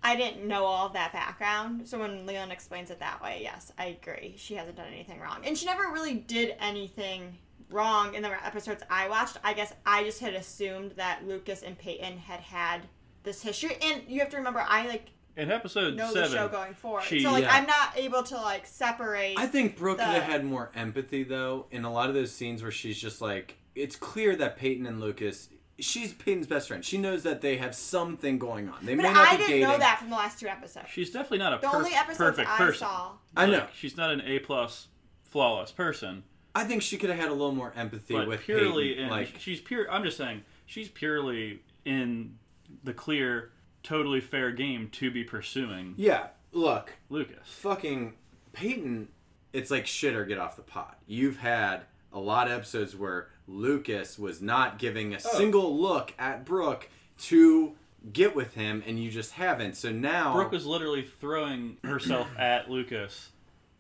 [0.02, 1.86] I didn't know all of that background.
[1.86, 4.34] So when Leon explains it that way, yes, I agree.
[4.36, 7.38] She hasn't done anything wrong, and she never really did anything
[7.70, 9.36] wrong in the episodes I watched.
[9.44, 12.82] I guess I just had assumed that Lucas and Peyton had had
[13.24, 16.48] this history, and you have to remember, I like In episode know seven, the show
[16.48, 17.04] going forward.
[17.04, 17.54] she- so like Yeah.
[17.54, 19.34] I'm not able to like separate.
[19.36, 22.32] I think Brooke the- could have had more empathy though in a lot of those
[22.32, 25.48] scenes where she's just like, it's clear that Peyton and Lucas,
[25.78, 26.84] she's Peyton's best friend.
[26.84, 28.84] She knows that they have something going on.
[28.84, 29.68] They but may not I be didn't dating.
[29.68, 30.88] know that from the last two episodes.
[30.90, 32.78] she's definitely not a the per- only episodes perfect I person.
[32.80, 33.12] saw.
[33.36, 33.58] I know.
[33.58, 34.88] Like, she's not an A plus
[35.22, 36.24] flawless person.
[36.54, 39.04] I think she could have had a little more empathy but with purely Peyton.
[39.04, 42.36] in like, she's pure i'm just saying she's purely in
[42.84, 43.50] the clear
[43.82, 48.14] totally fair game to be pursuing yeah, look, lucas fucking
[48.58, 49.08] Peyton,
[49.52, 50.98] it's like shit or get off the pot.
[51.06, 51.82] You've had
[52.12, 55.38] a lot of episodes where Lucas was not giving a oh.
[55.38, 56.88] single look at Brooke
[57.18, 57.74] to
[58.12, 59.76] get with him, and you just haven't.
[59.76, 63.30] So now, brooke was literally throwing herself at lucas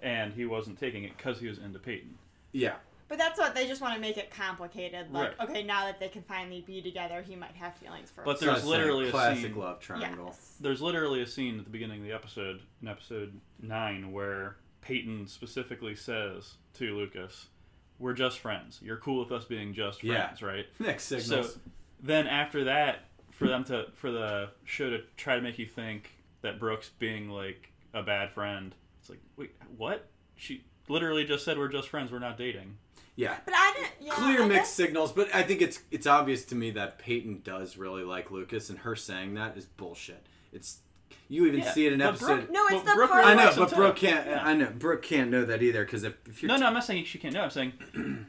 [0.00, 2.14] and he wasn't taking it because he was into peyton
[2.52, 2.74] yeah,
[3.08, 5.10] But that's what they just want to make it complicated.
[5.12, 5.48] Like, Right.
[5.48, 8.22] okay, now that they can finally be together, he might have feelings for.
[8.24, 8.46] But her.
[8.46, 10.26] there's So I'm literally a classic scene- love triangle.
[10.26, 10.56] Yes.
[10.60, 15.26] there's literally a scene at the beginning of the episode in episode 9 where peyton
[15.26, 17.48] specifically says to lucas
[17.98, 20.26] we're just friends you're cool with us being just Yeah.
[20.26, 21.58] friends right Next So signals.
[22.00, 23.00] then after that,
[23.32, 26.10] for them to for the show to try to make you think
[26.42, 30.08] that Brooke's being like a bad friend, it's like wait, what?
[30.36, 32.78] She literally just said we're just friends, we're not dating.
[33.16, 33.36] yeah.
[33.44, 33.92] But I didn't.
[34.00, 36.98] Yeah, Clear I mixed guess- signals, but I think it's it's obvious to me that
[36.98, 40.24] Peyton does really like Lucas, and her saying that is bullshit.
[40.52, 40.78] It's
[41.30, 42.26] you even Yeah, see it in but episode.
[42.46, 43.74] Brooke- No, it's but the Brooke part- I know, but.
[43.74, 44.26] Brooke can't.
[44.26, 44.42] Yeah.
[44.44, 46.84] I know Brooke can't know that either because if, if you're No, no, I'm not
[46.84, 47.42] saying she can't know.
[47.42, 47.72] I'm saying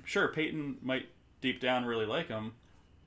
[0.05, 1.07] sure, Peyton might
[1.41, 2.53] deep down really like him,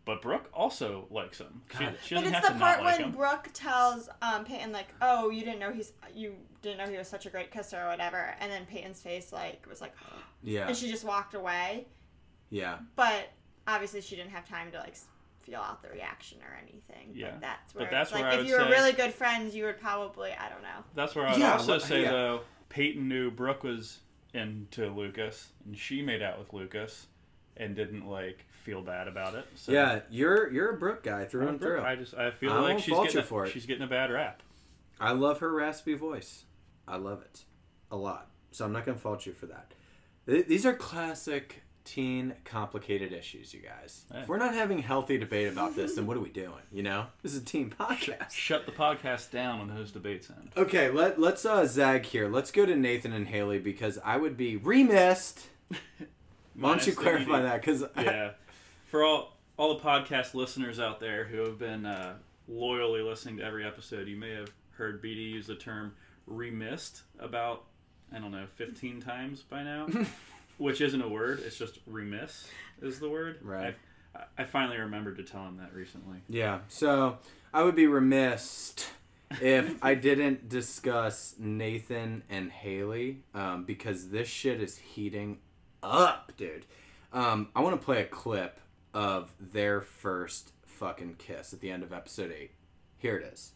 [0.05, 1.63] but Brooke also likes him.
[1.79, 3.13] She, she But it's have the to part like when him.
[3.13, 7.09] Brooke tells um, Peyton like, "Oh, you didn't know he's you didn't know he was
[7.09, 9.95] such a great kisser or whatever," and then Peyton's face like was like,
[10.43, 11.87] yeah, and she just walked away.
[12.51, 12.79] yeah.
[12.97, 13.29] But
[13.67, 14.97] obviously, she didn't have time to like
[15.43, 17.11] feel out the reaction or anything.
[17.15, 17.31] Yeah.
[17.33, 19.13] But that's But where that's it's like I if would you were say- really good
[19.15, 20.85] friends, you would probably I don't know.
[20.95, 22.11] That's where I'd Yeah, also well, say yeah.
[22.11, 24.01] though, Peyton knew Brooke was
[24.35, 27.07] into Lucas, and she made out with Lucas,
[27.57, 29.47] and didn't like feel bad about it.
[29.55, 31.83] So Yeah, you're you're a Brooke guy through and through.
[31.83, 33.51] I just I feel I like she's getting you a, for it.
[33.53, 34.43] she's getting a bad rap.
[35.01, 36.45] I love her raspy voice.
[36.87, 37.45] I love it
[37.91, 38.29] a lot.
[38.53, 39.73] So I'm not gonna fault you for that.
[40.27, 44.05] Th- These are classic teen complicated issues, you guys.
[44.13, 44.21] Yeah.
[44.23, 46.63] If we're not having healthy debate about this, then what are we doing?
[46.71, 48.31] You know, this is a teen podcast.
[48.31, 50.51] Shut the podcast down when those debates end.
[50.57, 52.29] Okay, let let's uh, zag here.
[52.29, 55.35] Let's go to Nathan and Haley because I would be remiss.
[56.55, 57.61] Why don't you clarify that?
[57.61, 58.33] Because yeah,
[58.93, 62.15] for all all the podcast listeners out there who have been uh,
[62.47, 65.95] loyally listening to every episode, you may have heard BD use the term
[66.27, 67.65] remissed about
[68.15, 69.89] I don't know 15 times by now,
[70.59, 71.41] which isn't a word.
[71.45, 72.49] It's just remiss
[72.83, 73.39] is the word.
[73.43, 73.75] Right.
[74.15, 76.19] I, I finally remembered to tell him that recently.
[76.29, 77.17] Yeah, so
[77.55, 78.75] I would be remiss
[79.41, 85.39] if I didn't discuss Nathan and Haley um, because this shit is heating
[85.83, 86.67] up, dude.
[87.15, 88.59] Um, I want to play a clip
[88.95, 92.51] of their first fucking kiss at the end of episode 8.
[92.99, 93.53] Here it is.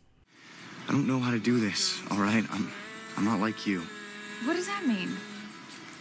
[0.88, 2.44] I don't know how to do this, all right?
[2.50, 2.70] I'm,
[3.16, 3.82] I'm not like you.
[4.44, 5.16] What does that mean?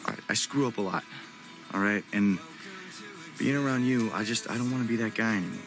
[0.07, 1.03] All right, I screw up a lot,
[1.73, 2.03] all right?
[2.13, 2.38] And
[3.39, 5.59] being around you, I just, I don't want to be that guy anymore.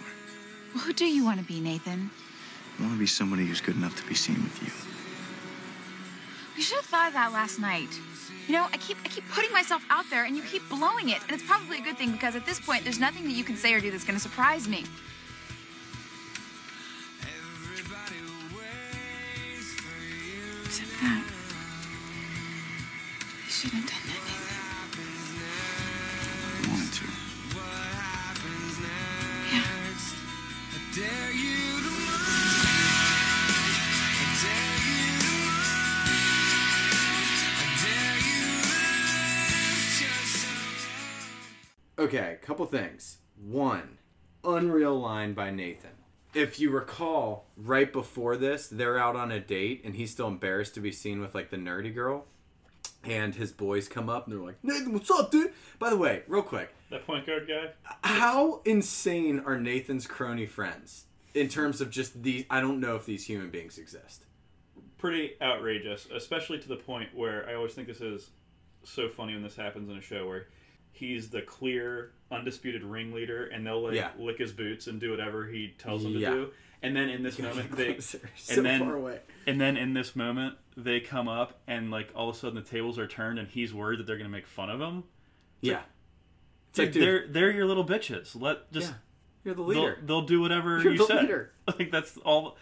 [0.74, 2.10] Well, who do you want to be, Nathan?
[2.78, 4.87] I want to be somebody who's good enough to be seen with you.
[6.58, 7.88] You should have thought of that last night.
[8.48, 11.22] You know, I keep I keep putting myself out there and you keep blowing it.
[11.22, 13.54] And it's probably a good thing because at this point there's nothing that you can
[13.54, 14.84] say or do that's gonna surprise me.
[20.64, 21.24] Except that.
[23.44, 23.97] You shouldn't
[41.98, 43.18] Okay, couple things.
[43.36, 43.98] One,
[44.44, 45.90] unreal line by Nathan.
[46.34, 50.74] If you recall, right before this, they're out on a date and he's still embarrassed
[50.74, 52.26] to be seen with like the nerdy girl.
[53.04, 55.52] And his boys come up and they're like, Nathan, what's up, dude?
[55.78, 57.70] By the way, real quick, That point guard guy.
[58.02, 62.44] how insane are Nathan's crony friends in terms of just these?
[62.50, 64.24] I don't know if these human beings exist.
[64.98, 68.30] pretty outrageous, especially to the point where I always think this is
[68.84, 70.48] so funny when this happens in a show where
[70.98, 74.10] he's the clear, undisputed ringleader, and they'll like Yeah.
[74.18, 76.30] lick his boots and do whatever he tells them Yeah.
[76.30, 76.52] to do.
[76.82, 78.20] And then in this moment, they Closer.
[78.22, 82.36] and so then and then in this moment they come up and like all of
[82.36, 84.80] a sudden the tables are turned and he's worried that they're gonna make fun of
[84.80, 85.04] him.
[85.60, 85.82] Yeah.
[86.70, 88.40] It's like, dude, they're they're your little bitches.
[88.40, 88.96] Let just yeah,
[89.44, 89.98] you're the they'll, leader.
[90.04, 91.20] they'll do whatever You're you the say.
[91.22, 91.52] leader.
[91.78, 92.56] Like that's all.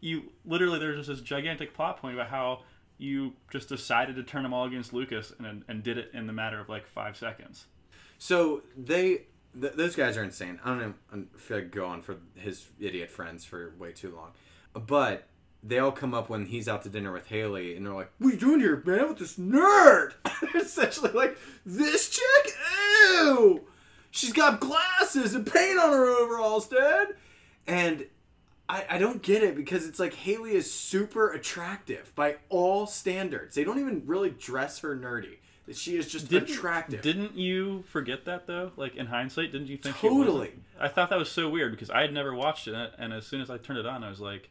[0.00, 2.62] You literally there's just this gigantic plot point about how
[2.96, 6.32] you just decided to turn them all against Lucas and and did it in the
[6.32, 7.66] matter of like five seconds.
[8.18, 9.22] So they,
[9.58, 10.60] th- those guys are insane.
[10.64, 14.32] I don't know if I go on for his idiot friends for way too long,
[14.74, 15.28] but
[15.62, 18.28] they all come up when he's out to dinner with Haley, and they're like, "What
[18.28, 19.08] are you doing here, man?
[19.08, 20.12] With this nerd?"
[20.54, 22.54] Essentially, like this chick.
[23.12, 23.62] Ew,
[24.10, 27.16] she's got glasses and paint on her overalls, dude.
[27.66, 28.06] And
[28.68, 33.54] I, I don't get it because it's like Haley is super attractive by all standards.
[33.54, 35.38] They don't even really dress her nerdy.
[35.72, 37.02] She is just attractive.
[37.02, 38.72] Didn't you forget that though?
[38.76, 40.52] Like in hindsight, didn't you think Totally.
[40.80, 43.40] I thought that was so weird because I had never watched it, and as soon
[43.40, 44.48] as I turned it on, I was like,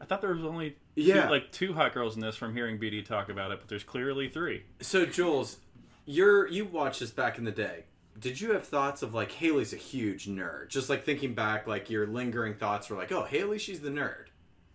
[0.00, 1.28] I thought there was only two, Yeah.
[1.30, 4.28] like two hot girls in this from hearing BD talk about it, but there's clearly
[4.28, 4.64] three.
[4.80, 5.58] So Jules,
[6.04, 7.84] you're you watched this back in the day.
[8.18, 10.68] Did you have thoughts of like Haley's a huge nerd?
[10.68, 14.26] Just like thinking back, like your lingering thoughts were like, oh, Haley, she's the nerd,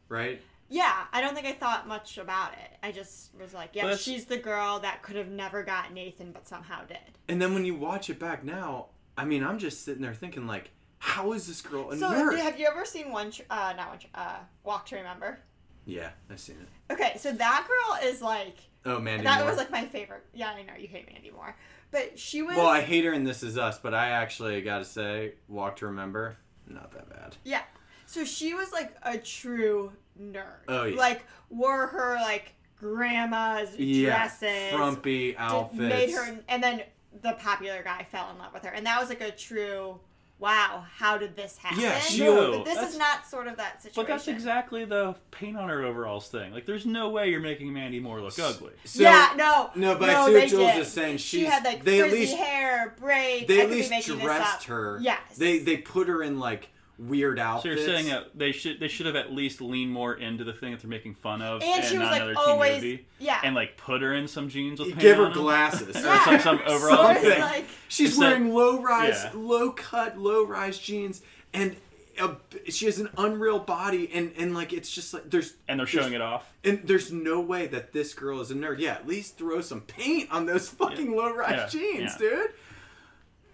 [0.10, 0.42] right?
[0.72, 2.78] Yeah, I don't think I thought much about it.
[2.82, 6.32] I just was like, yeah, Well, she's the girl that could have never got Nathan,
[6.32, 6.98] but somehow did.
[7.28, 10.48] And then when you watch it back now, I mean, I'm just sitting there thinking
[10.48, 12.40] like, how is this girl a So, nerd?
[12.40, 13.32] have you ever seen one?
[13.32, 14.00] Tr- Uh, not one.
[14.00, 15.40] Tr- Uh, Walk to Remember.
[15.86, 16.94] Yeah, I've seen it.
[16.94, 18.56] Okay, so that girl is like
[18.86, 19.50] Oh, Mandy that Moore.
[19.50, 20.24] was like my favorite.
[20.34, 21.56] Yeah, I know you hate Mandy Moore,
[21.92, 22.56] but she was.
[22.56, 25.76] well, I hate her in This Is Us, but I actually got to say, Walk
[25.78, 27.36] to Remember, not that bad.
[27.44, 27.62] Yeah.
[28.06, 29.92] So she was like a true
[30.22, 30.64] nerd.
[30.68, 30.98] Oh, yeah.
[30.98, 34.72] Like wore her like grandma's Yeah, dresses.
[34.72, 35.80] frumpy did- outfits.
[35.80, 36.84] Made her, and then
[37.22, 40.00] the popular guy fell in love with her, and that was like a true.
[40.40, 41.80] Wow, how did this happen?
[41.82, 44.02] Yeah, she- No, but this that's- is not sort of that situation.
[44.04, 46.52] But that's exactly the paint on her overalls thing.
[46.52, 48.74] Like, there's no way you're making Mandy Moore look ugly.
[48.84, 50.80] So, yeah, no, no, but I no, see what they Jules did.
[50.82, 51.18] is saying.
[51.18, 53.48] She had like they at frizzy least- hair, braids.
[53.50, 54.98] They I at could be least dressed her.
[55.04, 55.20] Yes.
[55.38, 56.70] They they put her in like
[57.08, 57.78] weird outfit.
[57.80, 60.54] So you're saying that they should they should have at least leaned more into the
[60.54, 63.06] thing that they're making fun of, And she was, not like, another always- teen movie,
[63.20, 63.42] yeah.
[63.44, 65.38] and like put her in some jeans with You give her on 'em.
[65.38, 65.96] glasses.
[65.98, 66.40] Or Yeah.
[66.40, 67.42] some, some So thing.
[67.42, 69.32] like She's Instead- wearing low rise, Yeah.
[69.36, 71.22] low cut, low rise jeans,
[71.54, 71.76] and
[72.20, 72.36] a,
[72.70, 76.14] she has an unreal body, and and like it's just like there's and they're showing
[76.14, 76.52] it off.
[76.64, 78.80] and there's no way that this girl is a nerd.
[78.80, 82.30] Yeah, at least throw some paint on those fucking low rise Yeah, jeans, yeah.
[82.30, 82.50] dude.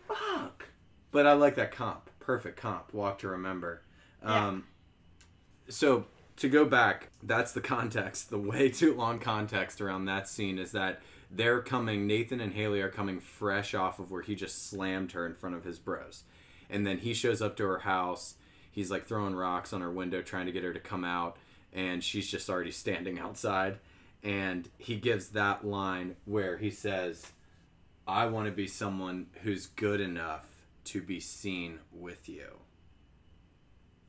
[0.07, 0.65] Fuck.
[1.11, 2.06] But I like that comp.
[2.27, 2.93] Perfect comp.
[2.93, 3.83] Walk to remember.
[4.21, 4.47] Yeah.
[4.47, 4.65] Um,
[5.69, 8.29] so to go back, that's the context.
[8.29, 11.01] The way too long context around that scene is that
[11.31, 12.05] they're coming.
[12.05, 15.55] Nathan and Haley are coming fresh off of where he just slammed her in front
[15.55, 16.23] of his bros,
[16.69, 18.35] and then he shows up to her house.
[18.69, 21.37] He's like throwing rocks on her window, trying to get her to come out,
[21.71, 23.77] and she's just already standing outside.
[24.21, 27.31] And he gives that line where he says,
[28.05, 30.56] "I want to be someone who's good enough
[30.87, 32.59] to be seen with you."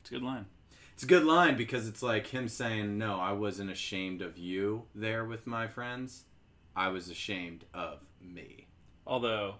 [0.01, 0.45] It's a good line.
[0.93, 4.85] It's a good line because it's like him saying, "No, I wasn't ashamed of you
[4.93, 6.25] there with my friends.
[6.75, 8.67] I was ashamed of me."
[9.07, 9.55] Although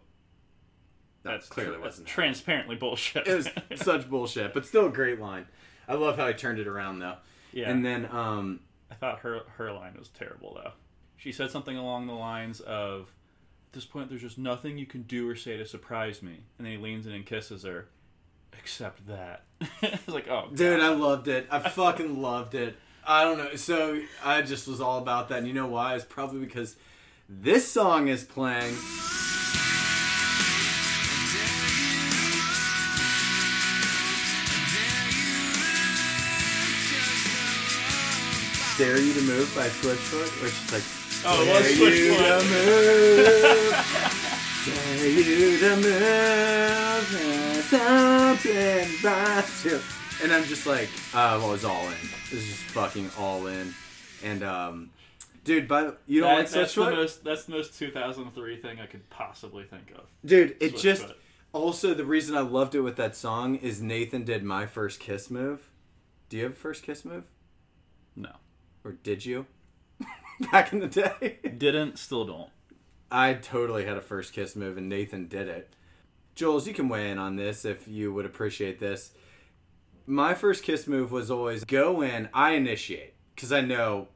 [1.24, 2.08] That that's clearly tr- wasn't.
[2.08, 3.28] transparently bullshit.
[3.28, 3.50] It was
[3.82, 5.48] such bullshit, but still a great line.
[5.88, 7.18] I love how he turned it around though.
[7.52, 7.70] yeah.
[7.70, 8.60] And then, um,
[8.92, 10.72] I thought her her line was terrible though.
[11.18, 13.08] She said something along the lines of, "At
[13.74, 16.74] this point, there's just nothing you can do or say to surprise me." And then
[16.74, 17.88] he leans in and kisses her,
[18.58, 19.44] except that.
[19.62, 21.48] I was like, "Oh, dude, I loved it.
[21.50, 22.78] I fucking loved it.
[23.06, 23.56] I don't know.
[23.56, 25.40] So I just was all about that.
[25.40, 25.96] And you know why?
[25.96, 26.76] It's probably because
[27.28, 28.76] this song is playing.
[38.78, 42.40] Dare You to Move by Switchfoot, where she's like, Oh, it Dare was you Switchfoot.
[42.40, 43.76] to move,
[44.66, 47.06] dare you to move,
[47.70, 49.78] something about you.
[50.24, 51.94] And I'm just like, uh, well, it's all in.
[52.32, 53.74] It's just fucking all in.
[54.24, 54.90] And, um,
[55.44, 56.96] dude, but you don't That- like that's the Switchfoot?
[56.96, 60.06] most that's the most 2003 thing I could possibly think of.
[60.26, 60.82] Dude, it Switchfoot.
[60.82, 61.06] just
[61.52, 65.30] Also, the reason I loved it with that song is Nathan did my first kiss
[65.32, 65.70] move.
[66.30, 67.24] Do you have a first kiss move?
[68.16, 68.34] No.
[68.84, 69.48] Or did you?
[70.52, 71.40] Back in the day?
[71.58, 72.50] Didn't, still don't.
[73.12, 75.74] I totally had a first kiss move, and Nathan did it.
[76.36, 79.12] Jules, you can weigh in on this if you would appreciate this.
[80.06, 84.08] My first kiss move was always go in, I initiate, because I know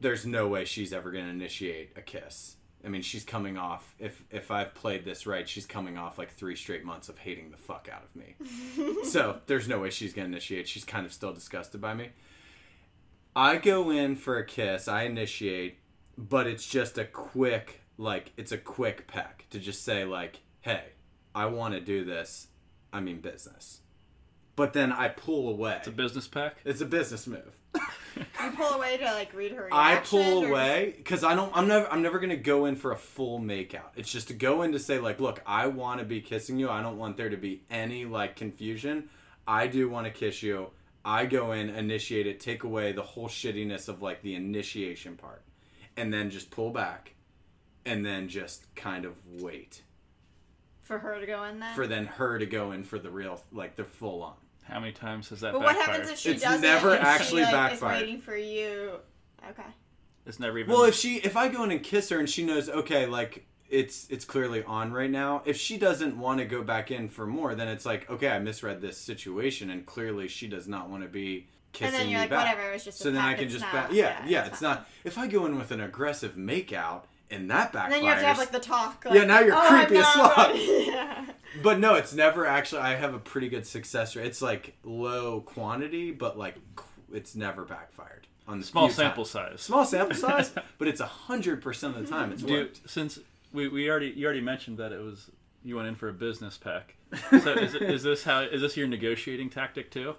[0.00, 2.56] there's no way she's ever going to initiate a kiss.
[2.84, 6.32] I mean, she's coming off, if, if I've played this right, she's coming off like
[6.32, 9.04] three straight months of hating the fuck out of me.
[9.04, 10.68] so there's no way she's going to initiate.
[10.68, 12.10] She's kind of still disgusted by me.
[13.34, 15.78] I go in for a kiss, I initiate,
[16.18, 20.84] but it's just a quick like it's a quick peck to just say like, "Hey,
[21.34, 22.48] I want to do this.
[22.92, 23.80] I mean business."
[24.54, 25.76] But then I pull away.
[25.78, 26.56] It's a business peck.
[26.64, 27.58] It's a business move.
[28.14, 31.50] You pull away to like read her I pull or- away because I don't.
[31.56, 31.90] I'm never.
[31.90, 33.90] I'm never gonna go in for a full makeout.
[33.96, 36.68] It's just to go in to say like, look, I want to be kissing you.
[36.68, 39.08] I don't want there to be any like confusion.
[39.46, 40.68] I do want to kiss you.
[41.04, 45.42] I go in, initiate it, take away the whole shittiness of like the initiation part,
[45.96, 47.14] and then just pull back,
[47.84, 49.82] and then just kind of wait
[50.80, 51.74] for her to go in there.
[51.74, 54.34] for then her to go in for the real like the full on.
[54.64, 57.06] How many times has that but what happens if she It's does never it and
[57.06, 57.96] actually she, like, backfired.
[57.96, 58.92] Is waiting for you.
[59.50, 59.62] Okay.
[60.24, 60.72] It's never even.
[60.72, 63.44] Well, if she if I go in and kiss her and she knows okay, like
[63.72, 65.42] it's it's clearly on right now.
[65.44, 68.38] If she doesn't want to go back in for more, then it's like okay, I
[68.38, 72.22] misread this situation and clearly she does not want to be kissing then you're me
[72.24, 72.46] like, back.
[72.54, 73.92] whatever, it was just a so then I can it's just not- back.
[73.92, 74.88] Yeah, yeah, yeah, it's it's not- not.
[75.04, 78.20] If I go in with an aggressive makeout and that backfires, And then you have
[78.20, 79.04] to have like the talk.
[79.06, 80.36] Like, Yeah, now you're oh, creepy as fuck.
[80.48, 81.24] ready." yeah.
[81.62, 82.82] but no, it's never actually.
[82.82, 84.26] I have a pretty good success rate.
[84.26, 86.56] It's like low quantity, but like
[87.10, 89.30] it's never backfired on the Small sample times.
[89.30, 89.60] size.
[89.62, 92.80] Small sample size, but it's a hundred percent of the time it's Do, worked.
[92.90, 93.18] since
[93.52, 95.30] we, we already you already mentioned that it was
[95.64, 96.96] you went in for a business pack.
[97.30, 100.14] So is, it- is this how is this your negotiating tactic too?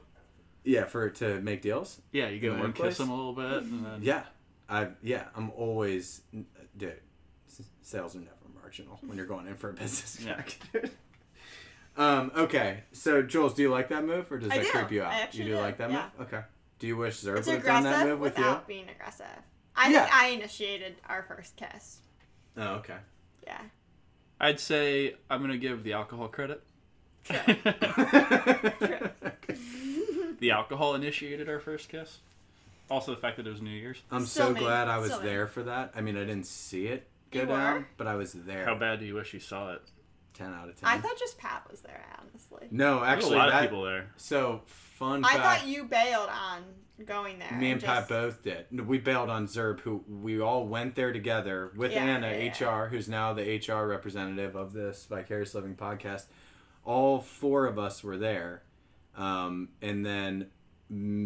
[0.64, 2.00] Yeah, for to make deals.
[2.14, 4.24] Yeah, you go In in and kiss them a little bit, and then Yeah,
[4.70, 6.22] I yeah, I'm always
[6.78, 6.94] dude.
[7.82, 8.32] Sales are never
[8.62, 10.42] marginal when you're going in for a business Yeah.
[10.42, 10.92] check.
[11.98, 12.32] um.
[12.36, 12.84] Okay.
[12.94, 14.72] So, Jules, do you like that move, or does I that do.
[14.72, 15.12] creep you out?
[15.12, 16.10] I you do do, like that yeah.
[16.18, 16.28] move?
[16.28, 16.42] Okay.
[16.80, 18.44] Do you wish Zerb It's would have done that aggressive move with you?
[18.44, 19.26] without being aggressive.
[19.76, 20.04] I Yeah.
[20.06, 22.00] think I initiated our first kiss.
[22.58, 22.98] Oh, okay.
[23.46, 23.62] Yeah.
[24.40, 26.62] I'd say I'm gonna give the alcohol credit.
[30.40, 32.20] The alcohol initiated our first kiss.
[32.92, 34.02] Also, the fact that it was New Year's.
[34.12, 34.60] I'm Still so me.
[34.60, 35.30] glad I was Still me.
[35.30, 35.94] there for that.
[35.96, 38.66] I mean, I didn't see it go You down, but I was there.
[38.66, 39.82] How bad do you wish you saw it?
[40.34, 40.90] Ten out of ten.
[40.90, 42.68] I thought just Pat was there, honestly.
[42.72, 44.08] no, actually, a lot that, of people there.
[44.18, 45.44] So fun I fact.
[45.44, 46.64] thought you bailed on
[47.06, 47.52] going there.
[47.58, 48.88] Me and Pat just- both did.
[48.88, 52.52] We bailed on Zerb, who we all went there together with Yeah, Anna, yeah,
[52.84, 56.26] HR, who's now the HR representative of this Vicarious Living podcast.
[56.86, 58.64] All four of us were there.
[59.16, 60.50] Um, and then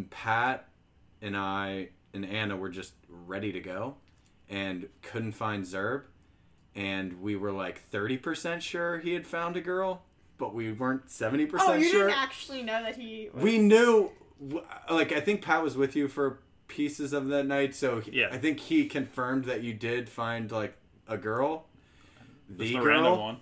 [0.09, 0.67] Pat
[1.21, 3.95] and I and Anna were just ready to go
[4.49, 6.03] and couldn't find Zerb.
[6.78, 10.03] And we were like 30% sure he had found a girl,
[10.38, 13.30] but we weren't 70% Oh, you sure didn't actually know that he.
[13.34, 13.43] Was...
[13.43, 14.11] we knew
[14.89, 18.28] like i think pat was with you for pieces of that night so he- Yeah.
[18.32, 20.75] i think he confirmed that you did find like
[21.07, 21.65] a girl
[22.47, 23.39] the, Just a girl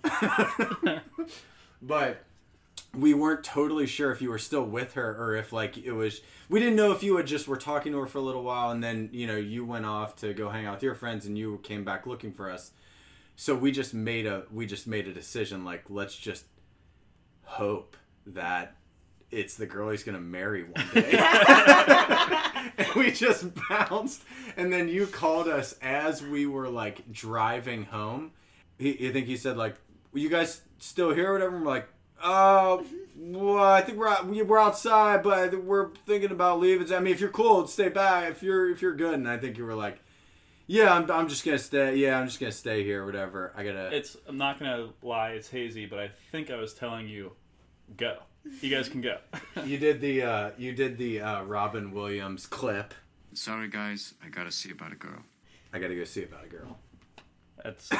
[0.82, 1.00] one.
[1.82, 2.24] but
[2.94, 6.22] we weren't totally sure if you were still with her or if like it was
[6.48, 8.70] we didn't know if you had just were talking to her for a little while
[8.70, 11.36] and then you know you went off to go hang out with your friends and
[11.36, 12.70] you came back looking for us
[13.36, 16.46] so we just made a we just made a decision like let's just
[17.42, 18.76] hope that
[19.30, 21.18] it's the girl he's gonna marry one day.
[22.78, 24.22] And we just bounced.
[24.56, 28.32] And then you called us as we were like driving home.
[28.78, 29.76] He, I think he said like
[30.12, 31.56] you guys still here or whatever?
[31.56, 31.88] I'm like
[32.20, 32.78] uh
[33.16, 36.92] well I think we're out, we're outside but we're thinking about leaving.
[36.92, 38.30] I mean if you're cool, stay back.
[38.30, 39.14] If you're if you're good.
[39.14, 40.00] And I think you were like
[40.66, 43.94] yeah I'm, I'm just gonna stay yeah I'm just gonna stay here whatever I gotta
[43.96, 44.16] It's.
[44.28, 45.30] I'm not gonna lie.
[45.30, 47.32] It's hazy, but I think I was telling you,
[47.96, 48.18] go.
[48.60, 49.18] You guys can go.
[49.64, 52.94] you did the uh you did the uh Robin Williams clip
[53.34, 54.14] Sorry, guys.
[54.24, 55.20] I gotta see about a girl.
[55.72, 56.78] I gotta go see about a girl
[57.62, 57.90] That's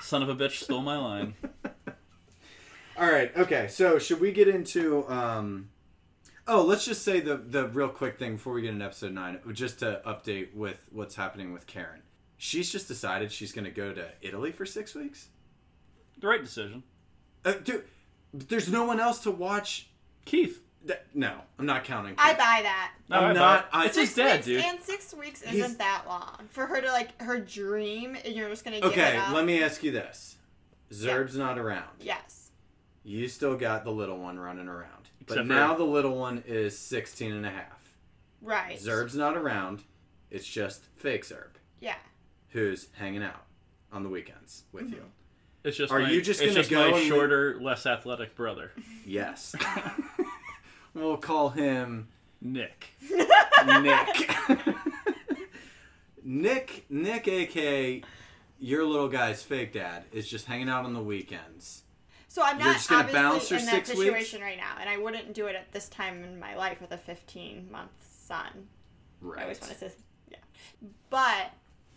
[0.00, 1.34] son of a bitch stole my line.
[2.96, 3.36] All right.
[3.36, 3.66] Okay.
[3.68, 5.08] So should we get into?
[5.08, 5.70] um
[6.46, 9.38] Oh, let's just say the the real quick thing before we get into episode nine,
[9.52, 12.02] just to update with what's happening with Karen.
[12.36, 15.28] She's just decided she's going to go to Italy for six weeks.
[16.18, 16.82] The right decision.
[17.44, 17.84] Uh, dude,
[18.34, 19.88] there's no one else to watch.
[20.26, 20.60] Keith.
[20.86, 22.14] That, no, I'm not counting.
[22.18, 22.92] I buy that.
[23.08, 24.60] No, I'm I not- bought- I- it's his Six dad, weeks, dude.
[24.64, 28.50] And six weeks isn't He's- that long for her to like her dream, and you're
[28.50, 29.32] just gonna give Okay, it up.
[29.32, 30.36] let me ask you this:
[30.92, 31.88] Zerb's not around.
[32.00, 32.50] Yes.
[33.02, 35.03] you still got the little one running around.
[35.26, 37.94] But Except for- now the little one is 16 and a half.
[38.42, 38.78] Right.
[38.78, 39.82] Zerb's not around.
[40.30, 41.96] It's just fake Zerb Yeah.
[42.50, 43.44] who's hanging out
[43.92, 44.94] on the weekends with mm-hmm.
[44.94, 45.02] you.
[45.62, 48.72] It's just Are my, you just gonna just go my and- shorter, less athletic brother,
[49.06, 49.54] Yes.
[50.94, 52.08] we'll call him
[52.40, 52.88] Nick.
[53.66, 54.30] Nick.
[56.22, 58.02] Nick, Nick, aka
[58.58, 61.82] your little guy's fake dad, is just hanging out on the weekends.
[62.34, 64.00] So I'm You're not just gonna obviously bounce for in that six weeks?
[64.00, 66.90] situation right now, and I wouldn't do it at this time in my life with
[66.90, 68.66] a 15 month son.
[69.20, 69.38] Right.
[69.38, 69.92] I always want to say,
[70.28, 70.38] yeah.
[71.10, 71.52] But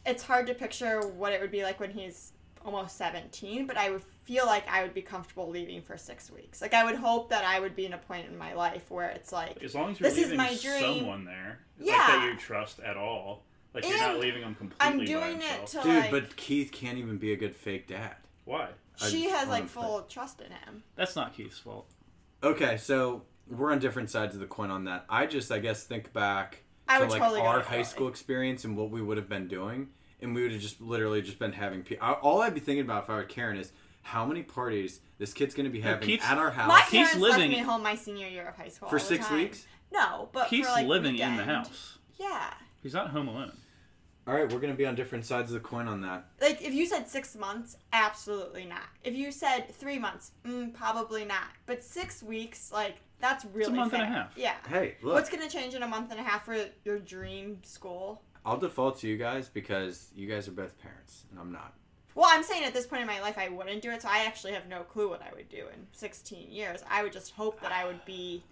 [0.05, 2.33] it's hard to picture what it would be like when he's
[2.63, 3.65] almost 17.
[3.65, 6.61] But I would feel like I would be comfortable leaving for six weeks.
[6.61, 9.09] Like I would hope that I would be in a point in my life where
[9.09, 10.99] it's like, As long as you're This is leaving my dream.
[10.99, 11.97] someone there, like Yeah.
[12.09, 15.43] that you trust at all, like you're not leaving them completely I'm by doing it
[15.45, 15.71] himself.
[15.71, 16.11] to Dude, like.
[16.11, 18.17] but Keith can't even be a good fake dad.
[18.45, 18.69] Why?
[19.02, 20.84] I she just has like wanna full trust in him.
[20.95, 21.89] That's not Keith's fault.
[22.43, 25.06] Okay, so we're on different sides of the coin on that.
[25.10, 28.64] I just, I guess, think back I to would like totally our high school experience
[28.66, 29.89] and what we would have been doing,
[30.22, 31.84] and we would have just literally just been having.
[31.84, 33.72] Pe- I- all I'd be thinking about if I were Karen is
[34.04, 37.16] how many parties this kid's going to be having Keith's- at our house My Keith's
[37.16, 39.38] living- left me home my senior year of high school for all the six time.
[39.38, 39.66] weeks.
[39.91, 41.98] No, but Keith's for, like, living in the house.
[42.20, 42.54] Yeah.
[42.84, 43.52] He's not home alone.
[44.28, 46.25] All right, we're going to be on different sides of the coin on that.
[46.41, 48.84] Like if you said six months, absolutely not.
[49.05, 51.47] If you said three months, mm, probably not.
[51.65, 54.34] But six weeks, like that's really it's a month and a half.
[54.36, 54.55] Yeah.
[54.67, 55.13] Hey, look.
[55.13, 58.21] What's gonna change in a month and a half for your dream school?
[58.45, 61.73] I'll default to you guys because you guys are both parents and I'm not.
[62.13, 64.25] Well, I'm saying at this point in my life, I wouldn't do it, so I
[64.25, 66.82] actually have no clue what I would do in 16 years.
[66.89, 68.43] I would just hope that I would be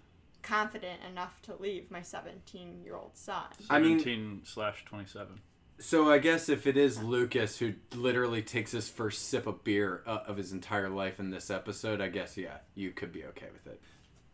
[0.42, 3.42] confident enough to leave my 17 year old son.
[3.68, 5.40] I mean- 17 slash 27.
[5.78, 10.02] So I guess if it is Lucas who literally takes his first sip of beer
[10.06, 13.48] uh, of his entire life in this episode, I guess yeah, you could be okay
[13.52, 13.80] with it.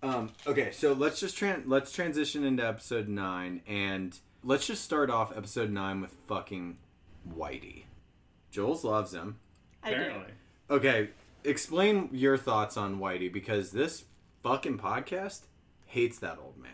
[0.03, 5.11] Um, okay, so let's just tran- let's transition into episode nine, and let's just start
[5.11, 6.79] off episode nine with fucking
[7.37, 7.85] Whitey.
[8.51, 9.39] Jules loves him.
[9.83, 9.97] I do.
[9.97, 10.33] Apparently.
[10.71, 11.09] Okay,
[11.45, 14.05] explain your thoughts on Whitey because this
[14.43, 15.43] fucking podcast
[15.87, 16.73] hates that old man.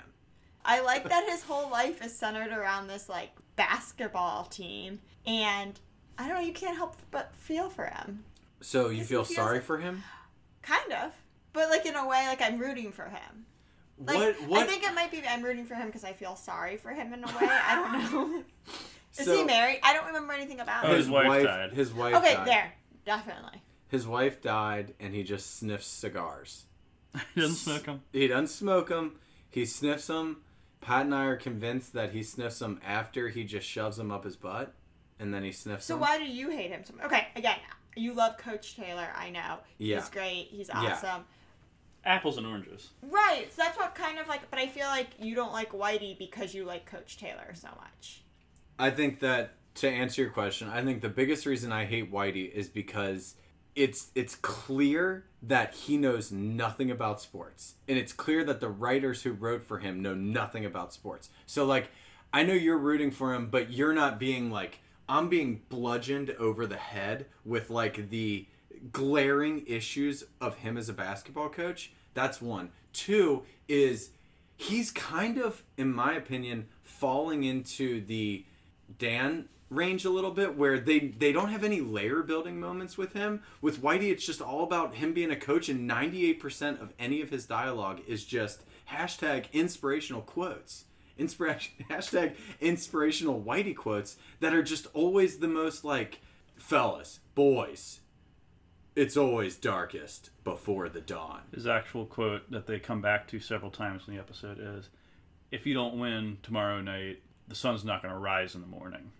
[0.64, 5.78] I like that his whole life is centered around this like basketball team, and
[6.16, 6.40] I don't know.
[6.46, 8.24] You can't help but feel for him,
[8.62, 9.64] So you feel sorry it.
[9.64, 10.02] for him?
[10.62, 11.12] kind of,
[11.52, 13.44] but like in a way, like I'm rooting for him.
[13.98, 16.36] Like, what what I think it might be I'm rooting for him because I feel
[16.36, 17.34] sorry for him in a way.
[17.50, 18.42] I don't know.
[19.18, 19.80] Is So- he married?
[19.82, 20.96] I don't remember anything about Oh, him.
[20.96, 21.72] his wife died.
[21.72, 22.46] His wife okay, died.
[22.46, 22.72] there,
[23.04, 23.60] definitely.
[23.88, 26.64] His wife died, and he just sniffs cigars.
[27.34, 28.02] He doesn't smoke them.
[28.12, 29.16] He doesn't smoke them.
[29.50, 30.42] He sniffs them.
[30.80, 34.24] Pat and I are convinced that he sniffs them after he just shoves them up
[34.24, 34.74] his butt,
[35.18, 36.00] and then he sniffs So them.
[36.00, 37.06] why do you hate him so much?
[37.06, 37.58] Okay, again,
[37.96, 39.08] you love Coach Taylor.
[39.16, 39.58] I know.
[39.78, 39.96] Yeah.
[40.00, 40.48] He's great.
[40.50, 40.92] He's Yeah.
[40.92, 41.24] awesome.
[42.04, 42.90] Apples and oranges.
[43.02, 43.46] Right.
[43.52, 44.48] So that's what kind of like.
[44.50, 48.22] But I feel like you don't like Whitey because you like Coach Taylor so much.
[48.78, 52.50] I think that to answer your question, I think the biggest reason I hate Whitey
[52.52, 53.34] is because
[53.74, 59.22] it's it's clear that he knows nothing about sports, and it's clear that the writers
[59.22, 61.30] who wrote for him know nothing about sports.
[61.46, 61.90] So like,
[62.32, 66.66] I know you're rooting for him, but you're not being like I'm being bludgeoned over
[66.66, 68.46] the head with like the
[68.92, 71.92] glaring issues of him as a basketball coach.
[72.14, 72.70] That's one.
[72.92, 74.10] Two is
[74.56, 78.44] he's kind of, in my opinion, falling into the
[78.98, 83.12] Dan range a little bit where they they don't have any layer building moments with
[83.12, 83.42] him.
[83.60, 87.30] With Whitey, it's just all about him being a coach, and 98% of any of
[87.30, 90.84] his dialogue is just hashtag inspirational quotes.
[91.16, 96.20] Inspiration hashtag inspirational Whitey quotes that are just always the most like
[96.56, 98.00] fellas, boys,
[98.98, 101.42] it's always darkest before the dawn.
[101.54, 104.88] His actual quote that they come back to several times in the episode is
[105.50, 109.12] If you don't win tomorrow night, the sun's not going to rise in the morning.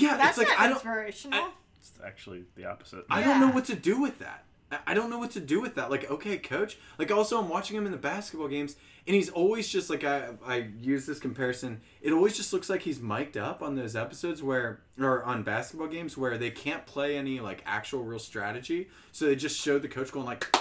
[0.00, 1.48] Yeah, That's it's like not I don't inspirational.
[1.80, 3.04] It's actually the opposite.
[3.10, 4.44] I don't know what to do with that.
[4.70, 5.90] I- I don't know what to do with that.
[5.90, 6.76] Like, okay, coach.
[6.98, 8.76] Like, also, I'm watching him in the basketball games,
[9.06, 10.28] and he's always just like I.
[10.44, 11.80] I use this comparison.
[12.02, 15.88] It always just looks like he's mic'd up on those episodes where, or on basketball
[15.88, 19.88] games where they can't play any like actual real strategy, so they just show the
[19.88, 20.54] coach going like,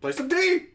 [0.00, 0.66] play some D,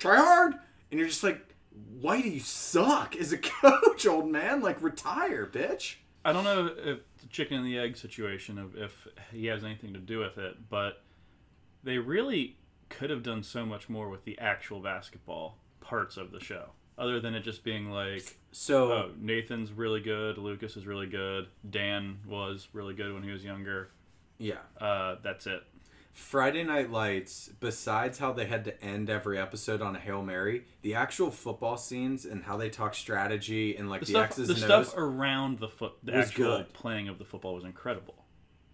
[0.00, 0.54] try hard,
[0.90, 1.54] and you're just like,
[2.00, 4.60] why do you suck as a coach, old man?
[4.60, 5.96] Like, retire, bitch.
[6.24, 9.92] I don't know if the chicken and the egg situation of if he has anything
[9.94, 11.02] to do with it, but
[11.82, 12.56] they really
[12.88, 17.20] could have done so much more with the actual basketball parts of the show, other
[17.20, 22.18] than it just being like, So oh, Nathan's really good, Lucas is really good, Dan
[22.26, 23.90] was really good when he was younger.
[24.38, 24.58] yeah.
[24.78, 25.62] Uh, that's it.
[26.12, 30.64] Friday Night Lights, besides how they had to end every episode on a Hail Mary,
[30.82, 34.48] the actual football scenes and how they talk strategy and like The the, stuff, X's
[34.48, 36.72] the stuff around the foot, the actual good.
[36.72, 38.14] playing of the football was incredible.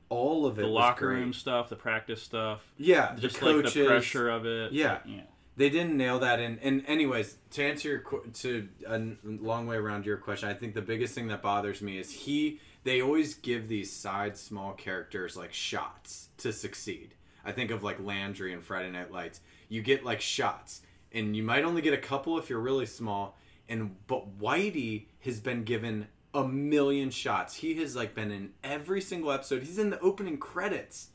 [0.09, 3.63] all of it The locker room stuff, the practice stuff, Yeah, the just like the
[3.65, 3.87] coaches.
[3.87, 4.73] pressure of it.
[4.73, 4.99] Yeah.
[5.07, 5.23] yeah.
[5.59, 6.59] They didn't nail that in.
[6.63, 10.75] And anyways, to answer your qu- to a long way around your question, I think
[10.75, 12.61] the biggest thing that bothers me is he.
[12.85, 17.15] They always give these side small characters like shots to succeed.
[17.47, 19.41] I think of like Landry and Friday Night Lights.
[19.69, 20.83] You get like shots,
[21.13, 23.39] and you might only get a couple if you're really small.
[23.69, 27.55] And but Whitey has been given a million shots.
[27.57, 29.63] He has like been in every single episode.
[29.63, 31.09] He's in the opening credits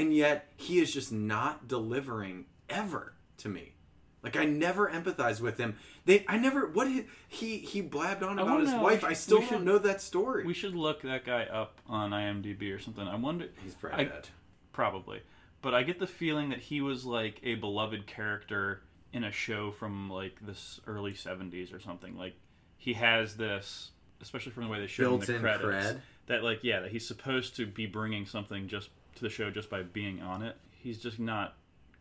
[0.00, 3.74] and yet he is just not delivering ever to me.
[4.22, 5.76] Like I never empathize with him.
[6.04, 6.66] They, I never.
[6.66, 9.02] What he he, he blabbed on about his know, wife.
[9.02, 10.44] I still we don't know that story.
[10.44, 13.06] We should look that guy up on IMDb or something.
[13.06, 13.48] I wonder.
[13.62, 14.28] He's probably I- dead.
[14.72, 15.20] Probably.
[15.62, 18.82] But I get the feeling that he was like a beloved character
[19.12, 22.16] in a show from like this early 70s or something.
[22.16, 22.34] Like
[22.78, 23.90] he has this,
[24.22, 26.00] especially from the way they show in the Built-in credits, cred.
[26.28, 29.68] that like yeah, that he's supposed to be bringing something just to the show just
[29.68, 30.56] by being on it.
[30.70, 31.56] He's just not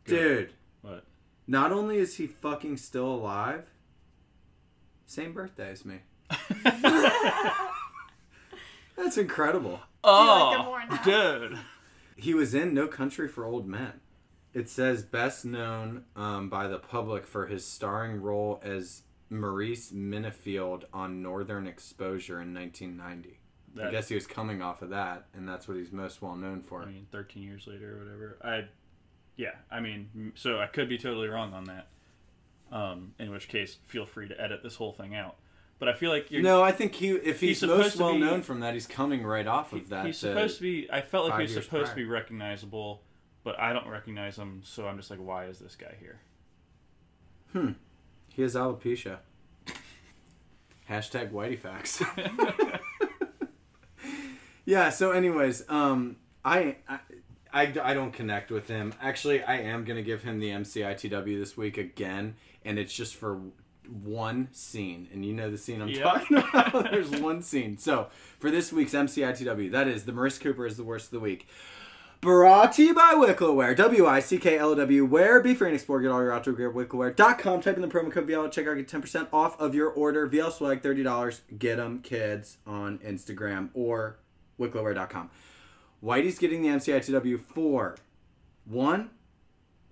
[0.05, 0.47] good.
[0.47, 1.03] Dude, But
[1.47, 3.66] not only is he fucking still alive,
[5.05, 5.97] same birthday as me.
[8.95, 9.80] That's incredible.
[10.03, 11.03] oh, like him more now?
[11.49, 11.60] dude.
[12.22, 14.01] He was in No Country for Old Men.
[14.53, 20.86] It says best known um, by the public for his starring role as Maurice Minnifield
[20.91, 23.39] on Northern Exposure in 1990.
[23.82, 26.61] I guess he was coming off of that, and that's what he's most well known
[26.61, 26.82] for.
[26.82, 28.38] I mean, 13 years later or whatever.
[28.43, 28.67] I,
[29.38, 31.88] yeah, I mean, so I could be totally wrong on that.
[32.72, 35.38] Um, in which case, feel free to edit this whole thing out.
[35.80, 36.42] But I feel like you're.
[36.42, 39.24] no, I think he if He's he's, most well be- known from that, he's coming
[39.24, 40.06] right off of that.
[40.06, 40.92] he's supposed to be.
[40.92, 43.02] I felt like he was supposed to be recognizable,
[43.46, 44.62] but I don't recognize him.
[44.66, 46.20] So I'm just like, why is this guy here?
[47.54, 47.72] Hmm.
[48.34, 49.20] He has alopecia.
[50.90, 52.04] Hashtag Whitey facts.
[54.66, 54.90] yeah.
[54.90, 57.00] So, anyways, um, I, I,
[57.54, 58.94] I, I don't connect with him.
[59.02, 63.40] Actually, I am gonna give him the MCITW this week again, and it's just for
[63.92, 66.04] one scene, and you know the scene I'm Yeah.
[66.04, 66.84] talking about.
[66.92, 67.78] There's one scene.
[67.78, 68.08] So
[68.40, 71.48] for this week's MCITW, that is the Marissa Cooper is the worst of the week.
[72.22, 73.74] Brought to you by Wicklow Wear.
[73.74, 75.06] W-I-C-K-L-O-W.
[75.06, 75.40] Where?
[75.42, 76.02] Be free and explore.
[76.02, 77.62] Get all your outdoor gear at wickloware.com.
[77.62, 78.76] Type in the promo code VL at checkout.
[78.76, 80.28] Get 10% off of your order.
[80.28, 81.40] VL Swag, $30.
[81.58, 84.18] Get them, kids, on Instagram or
[84.60, 85.30] wickloware.com.
[86.04, 87.96] Whitey's getting the MCITW for
[88.66, 89.12] one,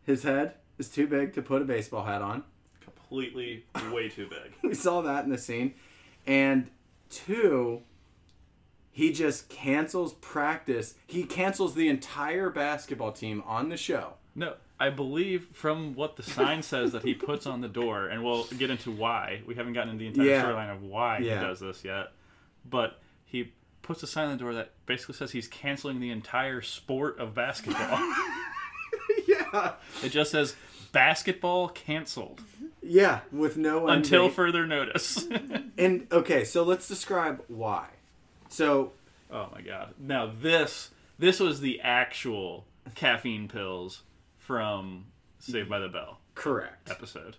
[0.03, 2.43] his head is too big to put a baseball hat on.
[3.07, 4.53] Completely way too big.
[4.63, 5.73] we saw that in the scene.
[6.25, 6.69] And
[7.09, 7.81] two,
[8.91, 10.95] he just cancels practice.
[11.05, 14.13] He cancels the entire basketball team on the show.
[14.35, 18.23] No, I believe from what the sign says that he puts on the door, and
[18.23, 19.41] we'll get into why.
[19.47, 20.43] We haven't gotten into the entire Yeah.
[20.45, 21.39] storyline of why Yeah.
[21.39, 22.11] he does this yet.
[22.69, 26.61] But he puts a sign on the door that basically says he's canceling the entire
[26.61, 27.97] sport of basketball.
[29.27, 29.73] yeah.
[30.03, 30.55] it just says
[30.91, 32.41] basketball canceled
[32.87, 35.27] Yeah, with no until further notice.
[35.79, 37.85] And okay, so let's describe why.
[38.49, 38.93] So
[39.29, 39.93] oh my god.
[39.99, 40.89] Now this
[41.19, 42.65] this was the actual
[42.95, 44.01] caffeine pills
[44.37, 45.05] from
[45.37, 46.89] Saved by the Bell correct.
[46.89, 47.37] episode.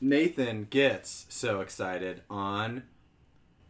[0.00, 2.82] Nathan gets so excited on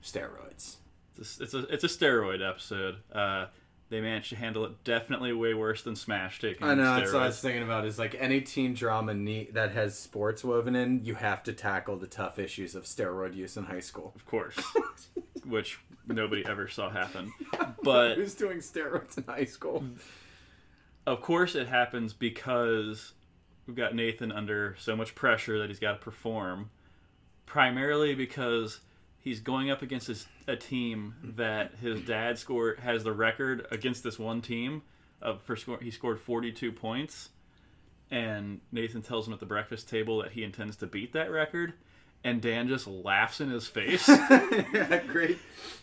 [0.03, 0.77] steroids.
[1.19, 2.97] It's a, it's a it's a steroid episode.
[3.12, 3.47] Uh,
[3.88, 6.82] they managed to handle it definitely way worse than Smash taking I know.
[6.82, 6.98] steroids.
[6.98, 7.84] That's what I was thinking about.
[7.86, 11.96] Is like any teen drama need, that has sports woven in, you have to tackle
[11.96, 14.12] the tough issues of steroid use in high school.
[14.16, 14.56] Of course,
[15.46, 17.32] which nobody ever saw happen.
[17.82, 19.84] But Who's doing steroids in high school?
[21.06, 23.12] of course, it happens because
[23.66, 26.70] we've got Nathan under so much pressure that he's got to perform.
[27.44, 28.80] Primarily because
[29.27, 34.05] he's going up against his, a team that his dad scored has the record against
[34.05, 34.82] this one team
[35.20, 35.78] of for score.
[35.82, 37.31] He scored forty two points,
[38.09, 41.74] and Nathan tells him at the breakfast table that he intends to beat that record.
[42.23, 45.39] And Dan just laughs in his face yeah, great,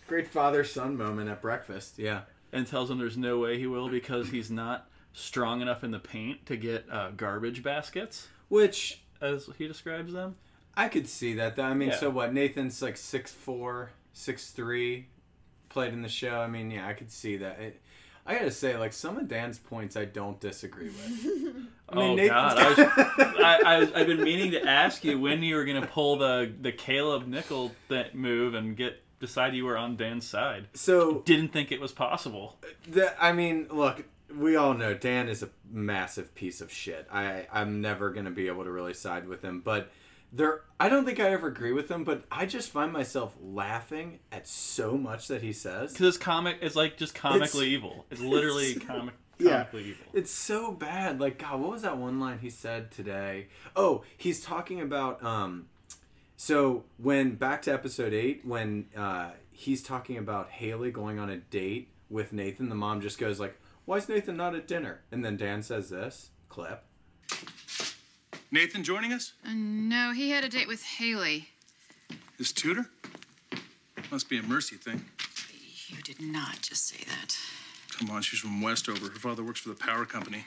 [0.08, 2.00] great father son moment at breakfast.
[2.00, 2.22] Yeah.
[2.52, 6.00] and tells him there's no way he will because he's not strong enough in the
[6.00, 10.36] paint to get uh, garbage baskets, Which as he describes them.
[10.76, 11.56] I could see that.
[11.56, 11.64] Though.
[11.64, 11.98] I mean, Yeah.
[11.98, 12.34] so what?
[12.34, 15.08] Nathan's like six four, six three,
[15.70, 16.40] played in the show.
[16.40, 17.60] I mean, yeah, I could see that.
[17.60, 17.82] It,
[18.26, 21.26] I gotta say, like some of Dan's points, I don't disagree with.
[21.90, 22.58] I mean, oh Nathan's God!
[22.58, 22.80] I was,
[23.44, 26.52] I, I was, I've been meaning to ask you when you were gonna pull the
[26.62, 30.68] the Caleb Nickel th- move and get decide you were on Dan's side.
[30.74, 32.58] so Didn't think it was possible.
[32.90, 34.04] the, I mean, look,
[34.36, 37.08] we all know Dan is a massive piece of shit.
[37.12, 39.92] I I'm never gonna be able to really side with him, but
[40.36, 44.20] there I don't think I ever agree with him, but I just find myself laughing
[44.32, 45.94] at so much that he says.
[45.94, 48.06] Because it's comic, it's like just comically It's- evil.
[48.10, 49.64] It's literally it's- comic, Yeah.
[49.66, 50.06] comically evil.
[50.14, 51.20] It's so bad.
[51.22, 53.48] Like God, what was that one line he said today?
[53.76, 55.68] Oh, he's talking about um
[56.36, 61.38] so when back to episode 8 when uh he's talking about Haley going on a
[61.38, 63.56] date with Nathan, the mom just goes like,
[63.86, 66.84] "Why is Nathan not at dinner?" And then Dan says this clip.
[68.54, 69.34] Nathan joining us?
[69.44, 71.50] Uh, no, he had a date with Haley.
[72.38, 72.86] His tutor?
[74.12, 75.06] Must be a mercy thing.
[75.88, 77.36] You did not just say that.
[77.98, 79.06] Come on, she's from Westover.
[79.10, 80.46] Her father works for the power company.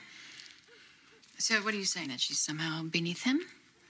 [1.37, 2.07] So, what are you saying?
[2.07, 3.41] That she's somehow beneath him?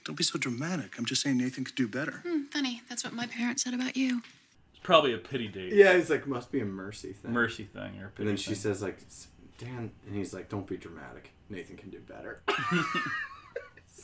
[0.04, 0.98] Don't be so dramatic.
[0.98, 2.24] I'm just saying Nathan could do better.
[2.28, 2.82] Hmm, funny.
[2.90, 4.24] That's what my parents said about you.
[4.72, 5.74] It's probably a pity date.
[5.74, 8.38] Yeah, he's like, "Must be a mercy thing." Mercy thing or a pity And then
[8.38, 8.56] she thing.
[8.56, 8.98] says like,
[9.60, 11.32] "Dan," and he's like, "Don't be dramatic.
[11.50, 12.42] Nathan can do better."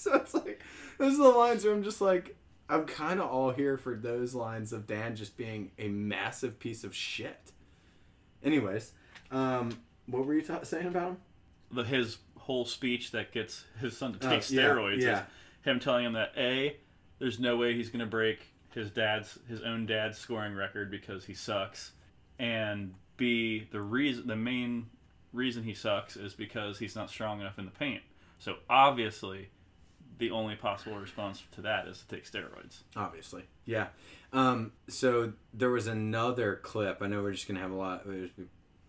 [0.03, 0.61] so it's like
[0.97, 2.35] those are the lines where I'm just like,
[2.69, 6.83] I'm kind of all here for those lines of Dan just being a massive piece
[6.83, 7.51] of shit.
[8.43, 8.91] Anyways,
[9.31, 9.77] um,
[10.07, 11.17] what were you ta- saying about him?
[11.71, 15.19] the, his whole speech that gets his son to Oh, take yeah, steroids yeah.
[15.19, 15.25] is
[15.63, 16.75] him telling him that a
[17.19, 21.23] there's no way he's going to break his dad's his own dad's scoring record because
[21.25, 21.93] he sucks
[22.37, 24.87] and b the reason the main
[25.31, 28.01] reason he sucks is because he's not strong enough in the paint
[28.39, 29.49] so obviously
[30.17, 33.87] the only possible response to that is to take steroids Obviously, yeah.
[34.31, 36.97] Um, so there was another clip.
[37.01, 38.33] I know we're just gonna have a lot, we're just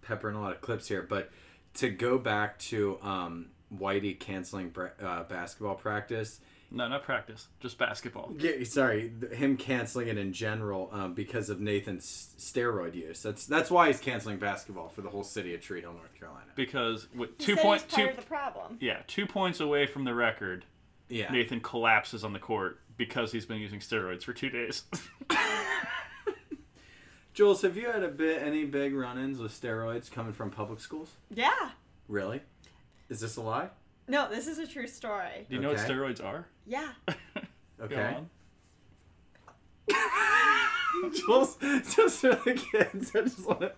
[0.02, 1.30] peppering a lot of clips here, but
[1.74, 6.40] to go back to um, Whitey canceling bra- uh, basketball practice.
[6.70, 11.60] no not practice just basketball Yeah, sorry, him canceling it in general um, because of
[11.60, 13.22] Nathan's steroid use.
[13.22, 16.52] That's that's why he's canceling basketball for the whole city of Tree Hill, North Carolina.
[16.54, 18.78] because with He two said point he's part two of the problem.
[18.80, 20.64] yeah two points away from the record
[21.08, 24.84] Yeah, Nathan collapses on the court because he's been using steroids for two days.
[27.34, 31.10] Jules, have you had a bit any big run-ins with steroids coming from public schools?
[31.30, 31.70] Yeah.
[32.08, 32.42] Really?
[33.08, 33.70] Is this a lie?
[34.06, 35.46] No, this is a true story.
[35.48, 36.46] Do you know what steroids are?
[36.66, 36.90] Yeah.
[37.82, 38.16] Okay.
[41.12, 43.72] Jules, just for the kids, I just want to.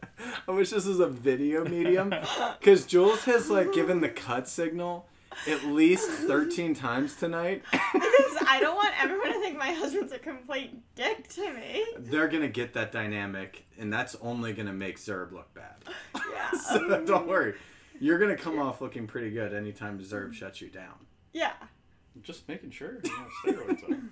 [0.47, 2.15] I wish this was a video medium,
[2.61, 5.09] because Jules has like given the cut signal
[5.47, 7.63] at least thirteen times tonight.
[7.71, 11.85] because I don't want everyone to think my husband's a complete dick to me.
[11.99, 15.85] They're gonna get that dynamic, and that's only gonna make Zerb look bad.
[16.15, 16.51] Yeah.
[16.59, 17.55] so don't um, worry,
[18.01, 21.07] you're gonna come off looking pretty good anytime Zerb shuts you down.
[21.33, 21.53] Yeah.
[22.23, 23.01] Just making sure.
[23.05, 24.03] You know steroids are.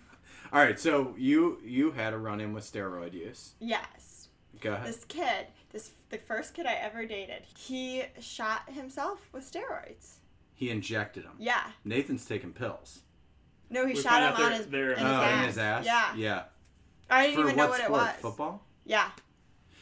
[0.52, 3.54] All right, so you you had a run in with steroid use.
[3.60, 4.28] Yes.
[4.60, 4.86] Go ahead.
[4.86, 10.18] This kid, this the first kid I ever dated, he shot himself with steroids.
[10.54, 11.32] He injected him.
[11.38, 11.62] Yeah.
[11.84, 13.00] Nathan's taking pills.
[13.70, 15.40] No, he We shot him on his, they're- in his oh, ass.
[15.40, 15.84] in his ass.
[15.86, 16.14] Yeah.
[16.16, 16.42] Yeah.
[17.10, 18.00] I didn't For even know what what it sport?
[18.00, 18.14] was.
[18.20, 18.66] Football.
[18.84, 19.10] Yeah.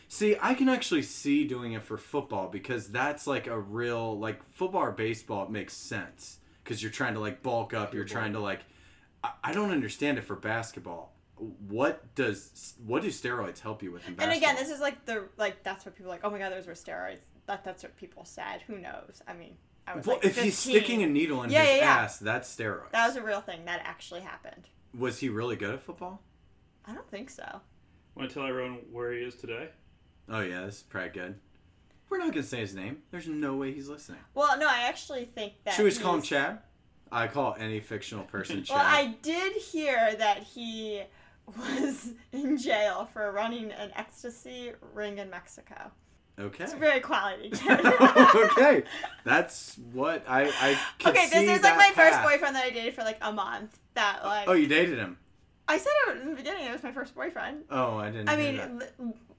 [0.08, 4.42] See, I can actually see doing it for football because that's like a real like
[4.52, 5.44] football or baseball.
[5.44, 7.94] It makes sense because you're trying to like bulk up.
[7.94, 8.60] You're trying to like.
[9.24, 11.14] I, I don't understand it for basketball.
[11.68, 14.50] What does what do steroids help you with in And basketball?
[14.50, 16.24] again, this is like the like that's what people are like.
[16.24, 17.20] Oh my god, those were steroids.
[17.46, 18.62] That that's what people said.
[18.66, 19.22] Who knows?
[19.26, 21.76] I mean, I was well, like if he's sticking a needle in Yeah, his yeah,
[21.76, 22.02] yeah.
[22.02, 22.90] ass, that's steroids.
[22.92, 23.64] That was a real thing.
[23.64, 24.68] That actually happened.
[24.96, 26.22] Was he really good at football?
[26.84, 27.60] I don't think so.
[28.14, 29.70] Want to tell everyone where he is today?
[30.28, 31.34] Oh yeah, this is probably good.
[32.08, 32.98] We're not gonna say his name.
[33.10, 34.20] There's no way he's listening.
[34.34, 35.74] Well, no, I actually think that.
[35.74, 36.58] Should we just call him Chad?
[37.10, 38.76] I call any fictional person Chad.
[38.76, 41.02] Well, I did hear that he
[41.46, 45.90] was in jail for running an ecstasy ring in Mexico.
[46.38, 46.64] Okay.
[46.64, 48.84] It's very quality okay,
[49.22, 52.94] that's what I I could okay, this is like my first boyfriend that I dated
[52.94, 53.78] for like a month.
[53.94, 55.18] That like Oh, you dated him?
[55.68, 56.66] I said it in the beginning.
[56.66, 57.64] It was my first boyfriend.
[57.70, 58.28] Oh, I didn't.
[58.28, 58.82] I mean,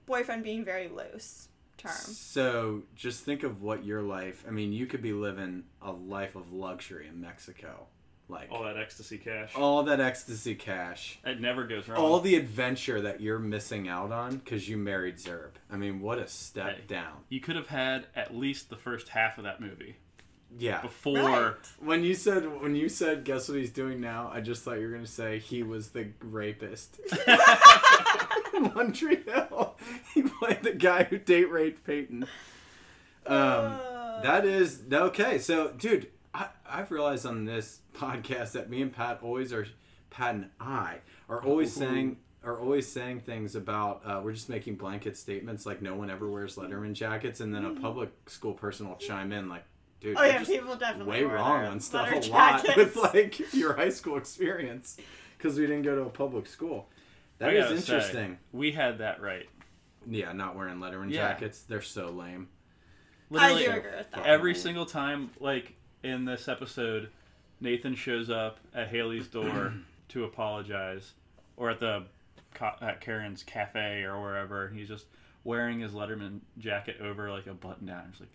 [0.06, 1.92] boyfriend being very loose term.
[1.92, 4.46] So just think of what your life.
[4.48, 7.88] I mean, you could be living a life of luxury in Mexico,
[8.34, 9.54] like All that ecstasy cash.
[9.56, 11.98] all that ecstasy cash, It never goes wrong.
[12.00, 15.52] all the adventure that you're missing out on because you married Zerb.
[15.72, 16.84] I mean, what a step Hey.
[16.88, 17.14] down.
[17.30, 19.96] you could have had at least the first half of that movie
[20.58, 20.82] Yeah.
[20.82, 21.16] before.
[21.16, 21.54] Right.
[21.80, 24.88] When you said when you said guess what he's doing now, I just thought you
[24.88, 27.00] were gonna say he was the rapist.
[28.54, 29.78] Montreal.
[30.14, 32.26] He played the guy who date raped Peyton.
[33.26, 33.80] Um,
[34.22, 35.40] that is okay.
[35.40, 39.68] So, dude, I, I've realized on this podcast that me and Pat always are,
[40.10, 40.98] Pat and I
[41.30, 45.82] are always saying are always saying things about uh, we're just making blanket statements like
[45.82, 49.48] no one ever wears Letterman jackets, and then a public school person will chime in
[49.48, 49.64] like
[50.02, 52.76] dude, Oh, you're yeah, just people definitely way wrong their on stuff a lot jackets.
[52.76, 54.98] with like your high school experience
[55.38, 56.90] because we didn't go to a public school.
[57.40, 58.38] That is I say, interesting.
[58.52, 59.48] we had that right.
[60.06, 61.30] Yeah, not wearing Letterman Yeah.
[61.30, 61.62] jackets.
[61.62, 62.50] They're so lame.
[63.30, 64.26] Literally, do agree with that.
[64.26, 67.10] Every single time, like in this episode,
[67.64, 69.74] Nathan shows up at Haley's door
[70.10, 71.14] to apologize,
[71.58, 72.04] or at the
[72.82, 74.70] at Karen's cafe or wherever.
[74.70, 75.06] He's just
[75.44, 78.04] wearing his Letterman jacket over like a button down.
[78.12, 78.30] It's like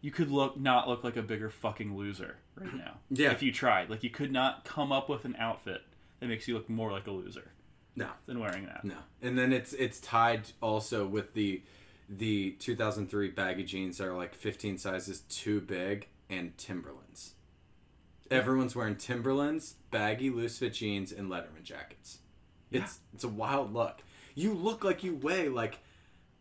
[0.00, 2.94] you could look not look like a bigger fucking loser right now.
[3.10, 3.30] Yeah.
[3.32, 5.82] If you tried, like you could not come up with an outfit
[6.18, 7.50] that makes you look more like a loser
[7.96, 8.84] No, than wearing that.
[8.84, 8.96] no.
[9.22, 11.62] And then it's it's tied also with the
[12.08, 17.34] the 2003 baggy jeans that are like 15 sizes too big and Timberlands.
[18.30, 22.18] Everyone's wearing Timberlands, baggy loose fit jeans, and Letterman jackets.
[22.70, 24.02] It's it's a wild look.
[24.34, 25.78] You look like you weigh like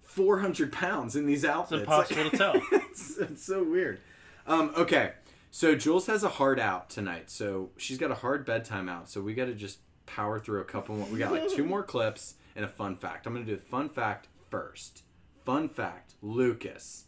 [0.03, 1.81] 400 pounds in these outfits.
[1.81, 2.53] impossible Like- to tell.
[2.71, 3.99] it's, it's so weird.
[4.45, 5.13] Um, okay,
[5.51, 7.29] so Jules has a hard out tonight.
[7.29, 9.09] So she's got a hard bedtime out.
[9.09, 11.07] So we got to just power through a couple more.
[11.07, 13.25] We got like two more clips and a fun fact.
[13.27, 15.03] I'm going to do the fun fact first.
[15.45, 17.05] Fun fact Lucas.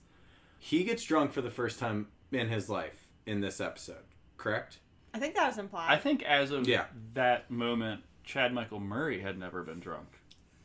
[0.57, 4.03] He gets drunk for the first time in his life in this episode,
[4.41, 4.80] correct?
[5.13, 5.88] I think that was implied.
[5.89, 6.85] I think as of Yeah.
[7.13, 10.07] that moment, Chad Michael Murray had never been drunk,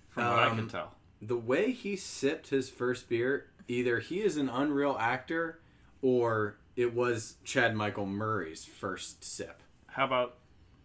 [0.09, 0.95] from what I Um, can tell.
[1.21, 5.61] the way he sipped his first beer, either he is an unreal actor
[6.03, 9.63] or it was Chad Michael Murray's first sip.
[9.89, 10.39] How about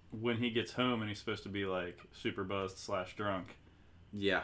[0.09, 3.57] when he gets home and he's supposed to be like super buzzed slash drunk?
[4.11, 4.43] Yeah.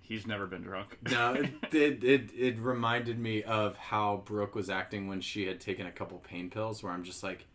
[0.00, 0.98] He's never been drunk.
[1.10, 5.60] No, it, it, it, it reminded me of how Brooke was acting when she had
[5.60, 7.46] taken a couple pain pills, where I'm just like,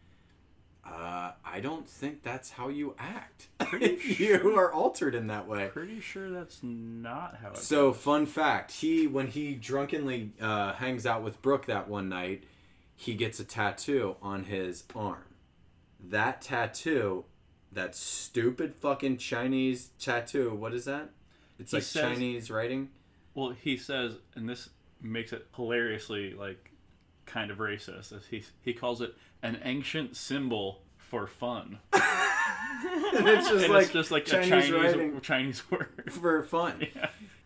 [0.86, 3.48] uh, I don't think that's how you act.
[3.74, 5.70] if you are altered in that way.
[5.74, 11.06] Pretty sure that's not how it So, fun fact: he when he drunkenly uh, hangs
[11.06, 12.44] out with Brooke that one night,
[12.96, 15.24] he gets a tattoo on his arm.
[16.00, 17.26] That tattoo,
[17.72, 20.54] that stupid fucking Chinese tattoo.
[20.54, 21.10] What is that?
[21.58, 22.90] It's He like says- Chinese writing.
[23.34, 24.70] Well, he says, and this
[25.02, 26.72] makes it hilariously like
[27.26, 28.12] kind of racist.
[28.16, 31.80] As he he calls it an ancient symbol for fun.
[31.94, 36.10] and it's just And like it's just like Chinese, a Chinese Chinese word.
[36.12, 36.88] for fun.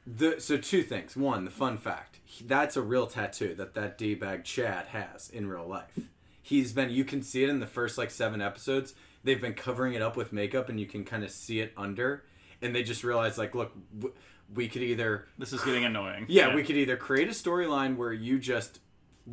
[0.07, 1.15] The, so two things.
[1.15, 2.19] One, the fun fact.
[2.45, 5.99] That's a real tattoo that that d bag Chad has in real life.
[6.41, 6.89] He's been.
[6.89, 8.93] You can see it in the first like seven episodes.
[9.23, 12.23] They've been covering it up with makeup, and you can kind of see it under.
[12.61, 13.72] And they just realized, like, look,
[14.53, 16.26] we could either This is getting annoying.
[16.30, 18.80] yeah, we could either create a storyline where you just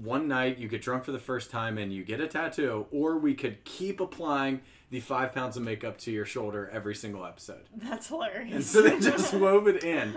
[0.03, 3.19] one night you get drunk for the first time and you get a tattoo, or
[3.19, 4.61] we could keep applying
[4.91, 7.63] the five pounds of makeup to your shoulder every single episode.
[7.77, 8.55] That's hilarious.
[8.55, 10.17] And so they just wove it in.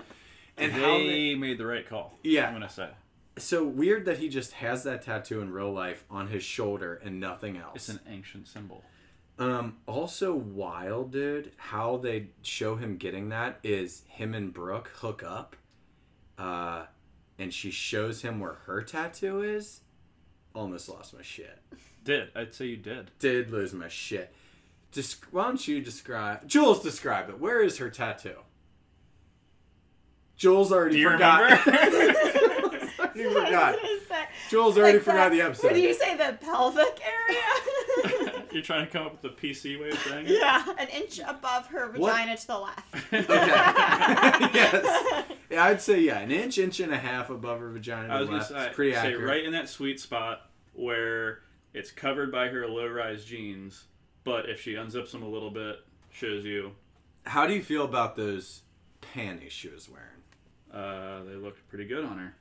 [0.58, 2.18] And they, how they, made the right call.
[2.24, 2.48] Yeah.
[2.48, 2.90] I'm gonna say
[3.40, 7.20] so weird that he just has that tattoo in real life on his shoulder and
[7.20, 7.76] nothing else.
[7.76, 8.84] it's an ancient symbol.
[9.38, 11.54] Um, also wild, dude.
[11.58, 15.56] How they show him getting that is him and Brooke hook up,
[16.38, 16.86] uh,
[17.40, 19.82] and she shows him where her tattoo is.
[20.54, 21.58] Almost lost my shit.
[22.04, 23.10] Did I'd say you did?
[23.20, 24.32] Did lose my shit.
[24.94, 26.48] Desc- why don't you describe?
[26.48, 27.40] Jules, describe it.
[27.40, 28.36] Where is her tattoo?
[30.36, 31.42] Jules already Do you forgot.
[31.66, 31.78] remember?
[33.00, 33.76] already forgot.
[34.50, 35.64] Jules already like forgot the- the episode.
[35.68, 38.44] What do you say, the pelvic area?
[38.52, 40.32] You're trying to come up with the PC way of saying it.
[40.40, 42.14] yeah, an inch above her What?
[42.14, 42.96] vagina to the left.
[43.14, 43.26] Okay.
[44.54, 45.26] yes.
[45.50, 48.08] Yeah, I'd say yeah, an inch, inch and a half above her vagina.
[48.08, 48.52] To I was the gonna left.
[48.52, 49.26] say, It's pretty say accurate.
[49.28, 51.40] right in that sweet spot where
[51.74, 53.86] it's covered by her low-rise jeans,
[54.24, 55.78] but if she unzips them a little bit,
[56.12, 56.72] shows you.
[57.26, 58.62] How do you feel about those
[59.02, 60.06] panties she was wearing?
[60.72, 62.36] Uh, they looked pretty good on her.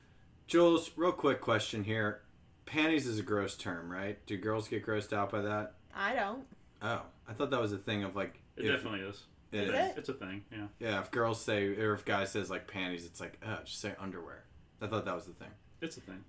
[0.47, 2.21] Jules, real quick question here.
[2.65, 4.23] Panties is a gross term, right?
[4.27, 5.73] Do girls get grossed out by that?
[5.95, 6.43] I don't.
[6.81, 8.39] Oh, I thought that was a thing of like.
[8.55, 9.23] It if- definitely is.
[9.51, 9.75] It Is is.
[9.75, 9.93] it?
[9.97, 10.43] It's a thing.
[10.51, 10.67] Yeah.
[10.79, 13.93] Yeah, if girls say or if guys says like panties, it's like oh, just say
[13.99, 14.43] underwear.
[14.81, 15.49] I thought that was the thing.
[15.81, 16.23] It's a thing.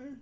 [0.00, 0.16] Mm.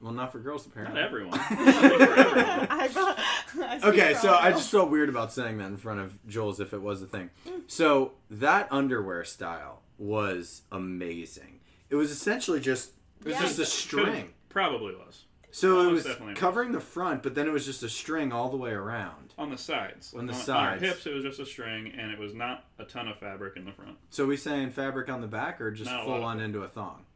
[0.00, 1.00] Well, not for girls apparently.
[1.00, 1.38] Not everyone.
[1.40, 3.18] I thought-
[3.58, 6.60] I speak Okay, so I just felt weird about saying that in front of Jules
[6.60, 7.30] if it was a thing.
[7.48, 7.62] Mm.
[7.66, 11.60] So that underwear style was amazing.
[11.88, 12.90] It was essentially just
[13.20, 13.40] it was Yeah.
[13.40, 14.34] just a string.
[14.50, 15.24] Probably was.
[15.56, 18.50] So it was definitely covering the front, but then it was just a string all
[18.50, 19.32] the way around.
[19.38, 20.12] On the sides.
[20.12, 20.82] On the on, sides.
[20.82, 23.56] her hips, it was just a string, and it was not a ton of fabric
[23.56, 23.96] in the front.
[24.10, 26.44] So we saying fabric on the back or just Not a full of on it.
[26.44, 27.06] into a thong?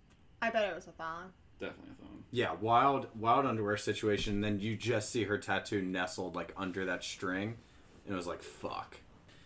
[0.41, 1.33] I bet it was a thong.
[1.59, 2.25] Definitely a thong.
[2.31, 4.41] Yeah, wild wild underwear situation.
[4.41, 7.59] Then you just see her tattoo nestled like under that string,
[8.07, 8.97] and it was like fuck.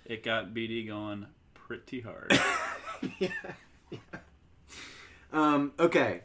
[0.04, 2.32] It got BD going pretty hard.
[5.34, 6.20] Um, okay,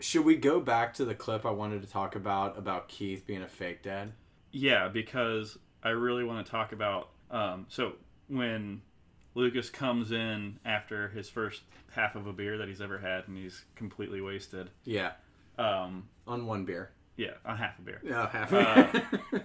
[0.00, 3.42] Should we go back to the clip I wanted to talk about about Keith being
[3.42, 4.12] a fake dad?
[4.52, 7.10] Yeah, because I really want to talk about.
[7.30, 7.92] Um, so
[8.28, 8.82] when
[9.34, 11.62] Lucas comes in after his first
[11.92, 14.70] half of a beer that he's ever had, and he's completely wasted.
[14.84, 15.12] Yeah,
[15.58, 16.90] Um, on one beer.
[17.16, 18.00] yeah, on half a beer.
[18.02, 18.52] Yeah, half.
[18.52, 19.00] Uh,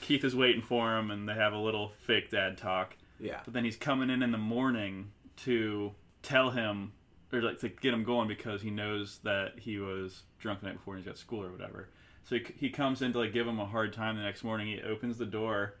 [0.00, 2.96] Keith is waiting for him, and they have a little fake dad talk.
[3.18, 3.40] yeah.
[3.44, 5.92] But then he's coming in in the morning to
[6.22, 6.92] tell him,
[7.32, 10.76] or like to get him going because he knows that he was drunk the night
[10.76, 11.88] before and he's got school or whatever.
[12.24, 14.66] So he, he comes in to like give him a hard time the next morning.
[14.68, 15.74] He opens the door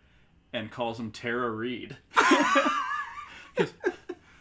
[0.52, 1.96] and calls him Tara Reid.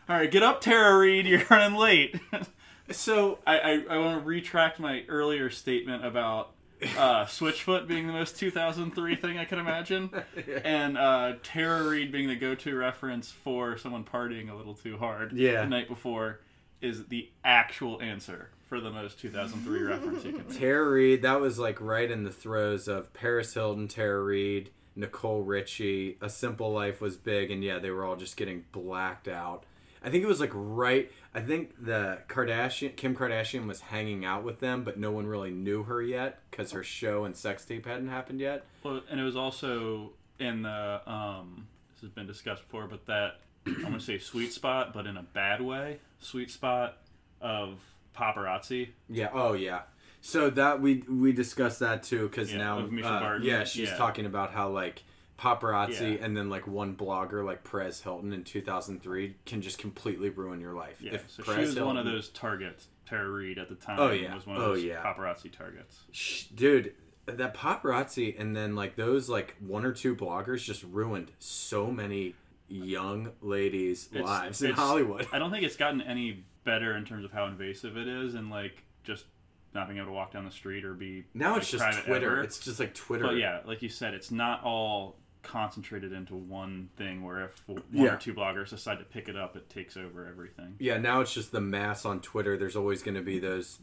[0.09, 1.25] All right, get up, Tara Reid.
[1.25, 2.19] You're running late.
[2.89, 6.53] So I, I, I want to retract my earlier statement about
[6.97, 10.09] uh, Switchfoot being the most 2003 thing I could imagine,
[10.63, 15.33] and uh, Tara Reid being the go-to reference for someone partying a little too hard
[15.33, 15.63] Yeah.
[15.63, 16.39] the night before
[16.81, 20.59] is the actual answer for the most 2003 reference you can make.
[20.59, 25.41] Tara Reid, that was like right in the throes of Paris Hilton, Tara Reid, Nicole
[25.41, 26.17] Richie.
[26.21, 29.63] A Simple Life was big, and yeah, they were all just getting blacked out.
[30.03, 31.11] I think it was like right.
[31.33, 35.51] I think the Kardashian, Kim Kardashian, was hanging out with them, but no one really
[35.51, 38.65] knew her yet because her show and sex tape hadn't happened yet.
[38.83, 43.39] Well, and it was also in the um, this has been discussed before, but that
[43.75, 46.97] I'm gonna say sweet spot, but in a bad way, sweet spot
[47.41, 47.79] of
[48.15, 48.89] paparazzi.
[49.09, 49.29] Yeah.
[49.33, 49.81] Oh yeah.
[50.21, 53.97] So that we we discussed that too because Yeah, now uh, yeah she's Yeah.
[53.97, 55.03] talking about how like
[55.39, 56.25] paparazzi Yeah.
[56.25, 60.73] and then like one blogger like Perez Hilton in 2003 can just completely ruin your
[60.73, 60.97] life.
[60.99, 62.87] Yeah, If so Perez she was one of those targets.
[63.07, 64.35] Tara Reid at the time Oh, yeah.
[64.35, 65.01] was one of Oh, those yeah.
[65.01, 65.99] paparazzi targets.
[66.11, 66.93] Sh- dude
[67.25, 72.33] that paparazzi and then like those like one or two bloggers just ruined so many
[72.67, 75.27] young ladies It's- lives in Hollywood.
[75.31, 78.49] I don't think it's gotten any better in terms of how invasive it is, and
[78.49, 79.25] like just
[79.73, 82.31] not being able to walk down the street or be Now like, it's just Twitter.
[82.33, 82.41] ever.
[82.43, 83.25] It's just like Twitter.
[83.25, 87.23] But yeah, like you said, it's not all concentrated into one thing.
[87.23, 88.15] Where if one Yeah.
[88.15, 90.75] or two bloggers decide to pick it up, it takes over everything.
[90.79, 92.57] Yeah, now it's just the mass on Twitter.
[92.57, 93.79] There's always going to be those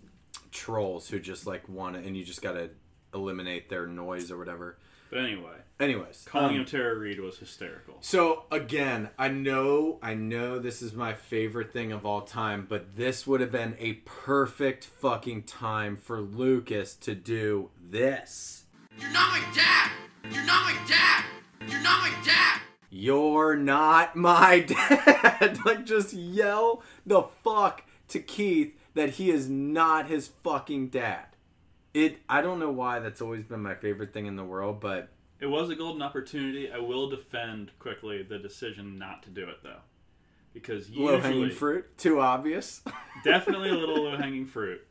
[0.50, 2.70] trolls who just like want to, and you just got to
[3.14, 4.78] eliminate their noise or whatever.
[5.14, 7.98] But anyway, Anyways, calling um, him Tara Reid was hysterical.
[8.00, 12.96] So again, I know, I know this is my favorite thing of all time, but
[12.96, 18.64] this would have been a perfect fucking time for Lucas to do this.
[18.98, 19.92] You're not my dad!
[20.32, 21.24] You're not my dad!
[21.68, 22.60] You're not my dad!
[22.90, 25.58] You're not my dad.
[25.64, 31.26] like, just yell the fuck to Keith that he is not his fucking dad.
[31.94, 32.18] It.
[32.28, 35.08] I don't know why that's always been my favorite thing in the world, but
[35.40, 36.70] It was a golden opportunity.
[36.70, 39.80] I will defend quickly the decision not to do it though,
[40.52, 42.82] because low hanging fruit, too obvious.
[43.24, 44.84] definitely a little low hanging fruit.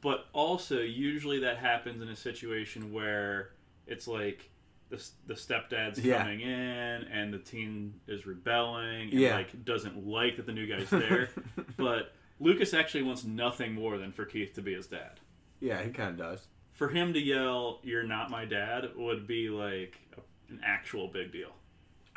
[0.00, 3.50] But also, usually that happens in a situation where
[3.86, 4.48] it's like
[4.90, 6.18] the, the stepdad's Yeah.
[6.22, 9.34] coming in and the teen is rebelling and Yeah.
[9.34, 11.30] like doesn't like that the new guy's there.
[11.76, 15.18] but Lucas actually wants nothing more than for Keith to be his dad.
[15.60, 16.46] Yeah, he kind of does.
[16.72, 21.32] For him to yell, "You're not my dad," would be like a, an actual big
[21.32, 21.52] deal.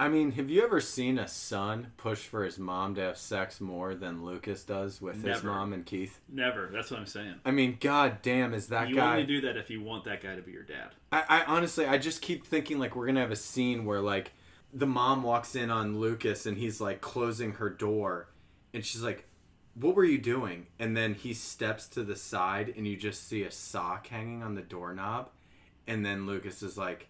[0.01, 3.61] I mean, have you ever seen a son push for his mom to have sex
[3.61, 6.19] more than Lucas does with his mom and Keith?
[6.27, 6.71] Never.
[6.73, 7.35] That's what I'm saying.
[7.45, 8.89] I mean, god damn, is that guy.
[8.89, 9.11] you guy?
[9.11, 10.89] only do that if you want that guy to be your dad.
[11.11, 14.31] I, I honestly, I just keep thinking like we're gonna have a scene where like
[14.73, 18.27] the mom walks in on Lucas and he's like closing her door,
[18.73, 19.27] and she's like,
[19.75, 23.43] "What were you doing?" And then he steps to the side, and you just see
[23.43, 25.29] a sock hanging on the doorknob,
[25.87, 27.07] and then Lucas is like,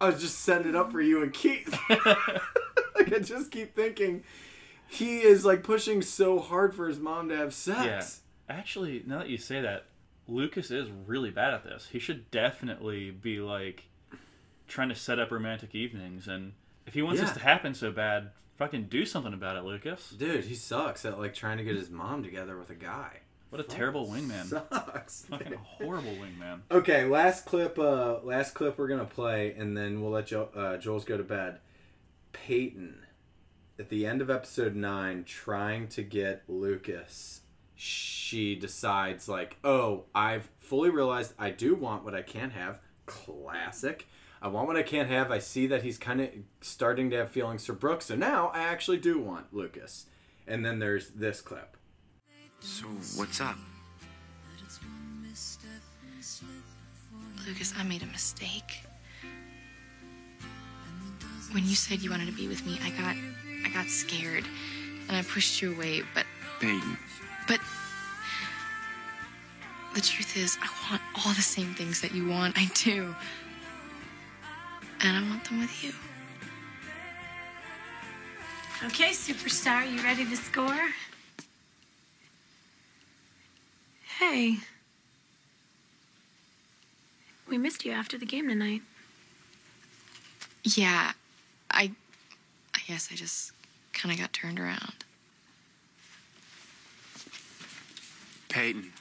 [0.00, 4.22] "I was just setting it up for you and Keith." like I just keep thinking.
[4.86, 8.20] He is like pushing so hard for his mom to have sex.
[8.48, 8.56] Yeah.
[8.56, 9.86] Actually, now that you say that,
[10.28, 11.88] Lucas is really bad at this.
[11.90, 13.84] He should definitely be like
[14.68, 16.52] trying to set up romantic evenings and
[16.86, 17.26] if he wants Yeah.
[17.26, 20.10] this to happen so bad, fucking do something about it, Lucas.
[20.10, 23.20] Dude, he sucks at like trying to get his mom together with a guy.
[23.54, 24.46] What a terrible wingman.
[24.46, 25.26] Sucks.
[25.30, 26.62] Fucking horrible wingman.
[26.72, 27.78] Okay, last clip.
[27.78, 31.22] Uh, last clip we're gonna play, and then we'll let jo- uh, Jules go to
[31.22, 31.58] bed.
[32.32, 33.06] Peyton,
[33.78, 37.42] at the end of episode nine, trying to get Lucas,
[37.76, 44.08] she decides like, "Oh, I've fully realized I do want what I can't have." Classic.
[44.44, 45.30] I want what I can't have.
[45.30, 46.28] I see that he's kind of
[46.60, 50.04] starting to have feelings for Brooke, so now I actually do want Lucas.
[50.46, 51.78] And then there's this clip.
[52.60, 52.84] So,
[53.16, 53.56] what's up?
[57.46, 58.84] Lucas, I made a mistake.
[61.52, 63.16] When you said you wanted to be with me, I got
[63.64, 64.44] I got scared
[65.08, 66.26] and I pushed you away, but
[66.60, 66.98] Peyton.
[67.48, 67.60] but
[69.94, 72.58] The truth is, I want all the same things that you want.
[72.58, 73.14] I do.
[75.00, 75.92] And I want them with you.
[78.86, 80.88] Okay, superstar, you ready to score?
[84.18, 84.56] Hey.
[87.48, 88.82] We missed you after the game tonight.
[90.64, 91.12] Yeah,
[91.70, 91.92] I.
[92.74, 93.52] I guess I just
[93.92, 95.04] kind of got turned around.
[98.48, 98.92] Peyton.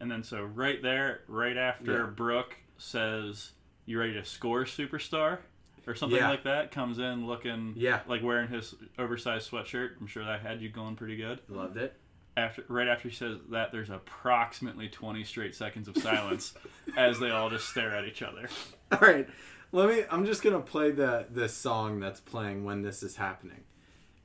[0.00, 2.06] And then so right there, right after Yeah.
[2.06, 3.52] Brooke says,
[3.86, 5.38] "You ready to score, superstar?"
[5.86, 6.30] or something Yeah.
[6.30, 8.00] like that, comes in looking Yeah.
[8.06, 10.00] like wearing his oversized sweatshirt.
[10.00, 11.40] I'm sure that had you going pretty good.
[11.48, 12.00] Loved it.
[12.36, 16.54] After right after he says that, there's approximately 20 straight seconds of silence
[16.96, 18.48] as they all just stare at each other.
[18.92, 19.28] All right,
[19.72, 20.04] let me.
[20.10, 23.64] I'm just gonna play the the song that's playing when this is happening,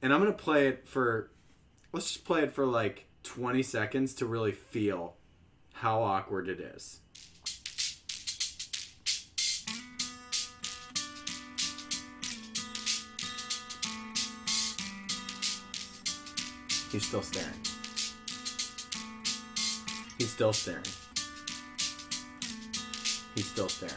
[0.02, 1.30] and I'm gonna play it for.
[1.91, 5.18] Let's just play it for like 20 seconds to really feel
[5.73, 7.02] how awkward it is.
[16.91, 17.53] He's still staring.
[20.18, 20.84] He's still staring.
[23.36, 23.95] He's still staring.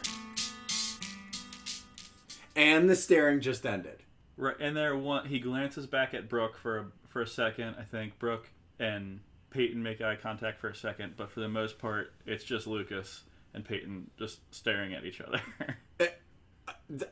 [2.54, 4.02] And the staring just ended.
[4.36, 7.76] Right, and there one he glances back at Brooke for a, for a second.
[7.78, 8.48] I think Brooke
[8.78, 9.20] and
[9.50, 13.22] Peyton make eye contact for a second, but for the most part, it's just Lucas
[13.54, 15.40] and Peyton just staring at each other.
[16.00, 16.08] Eh,
[16.66, 17.04] uh,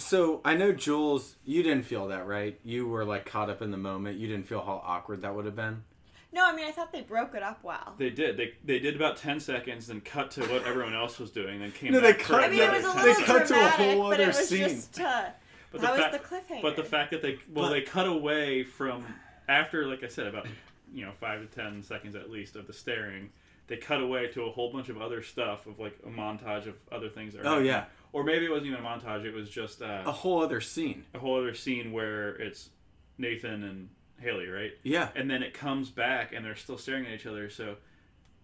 [0.00, 2.58] So I know Jules, you didn't feel that, right?
[2.64, 4.18] You were like caught up in the moment.
[4.18, 5.84] You didn't feel how awkward that would have been.
[6.32, 7.94] No, I mean I thought they broke it up well.
[7.98, 8.36] they did.
[8.36, 11.72] They they did about ten seconds, then cut to what everyone else was doing, then
[11.72, 12.20] came No, they back.
[12.20, 14.08] cut- for I mean, it another was a 10 little cut to a dramatic, whole
[14.10, 14.58] but other it was scene.
[14.68, 15.24] just uh,
[15.72, 16.62] But that the was fact, the cliffhanger.
[16.62, 19.04] But the fact that they well, But- they cut away from
[19.48, 20.46] after, like I said, about
[20.94, 23.30] you know five to ten seconds at least of the staring.
[23.66, 26.74] They cut away to a whole bunch of other stuff of like a montage of
[26.90, 27.34] other things.
[27.34, 27.66] That are Oh, happening.
[27.66, 27.84] yeah.
[28.12, 29.24] Or maybe it wasn't even a montage.
[29.24, 31.04] It was just uh, A whole other scene.
[31.14, 32.70] a whole other scene where it's
[33.18, 33.88] Nathan and
[34.18, 34.72] Haley, right?
[34.82, 35.08] Yeah.
[35.14, 37.48] And then it comes back and they're still staring at each other.
[37.50, 37.76] So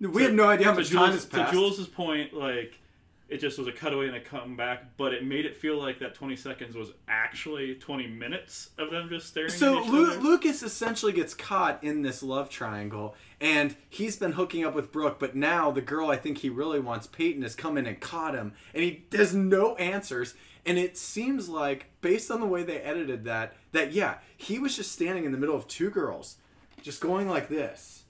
[0.00, 1.52] We have no idea how to much Jules, time has passed.
[1.52, 2.78] To Jules's point, like
[3.28, 6.14] it just was a cutaway and a comeback, but it made it feel like that
[6.14, 10.20] 20 seconds was actually 20 minutes of them just staring So at each Lu- other.
[10.20, 15.18] Lucas essentially gets caught in this love triangle, and he's been hooking up with Brooke,
[15.18, 18.34] but now the girl I think he really wants, Peyton, has come in and caught
[18.34, 20.34] him, and he has no answers.
[20.64, 24.74] And it seems like, based on the way they edited that, that yeah, he was
[24.76, 26.36] just standing in the middle of two girls,
[26.82, 28.02] just going like this.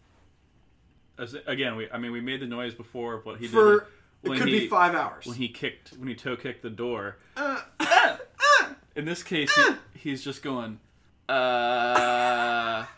[1.18, 3.88] As, again, we I mean we made the noise before of what he For- did.
[4.22, 5.26] It could be five hours.
[5.26, 7.16] When he kicked, when he toe kicked the door.
[7.36, 7.60] Uh,
[8.96, 9.62] In this case, he,
[10.10, 10.80] he's just going.
[11.28, 12.84] Uh.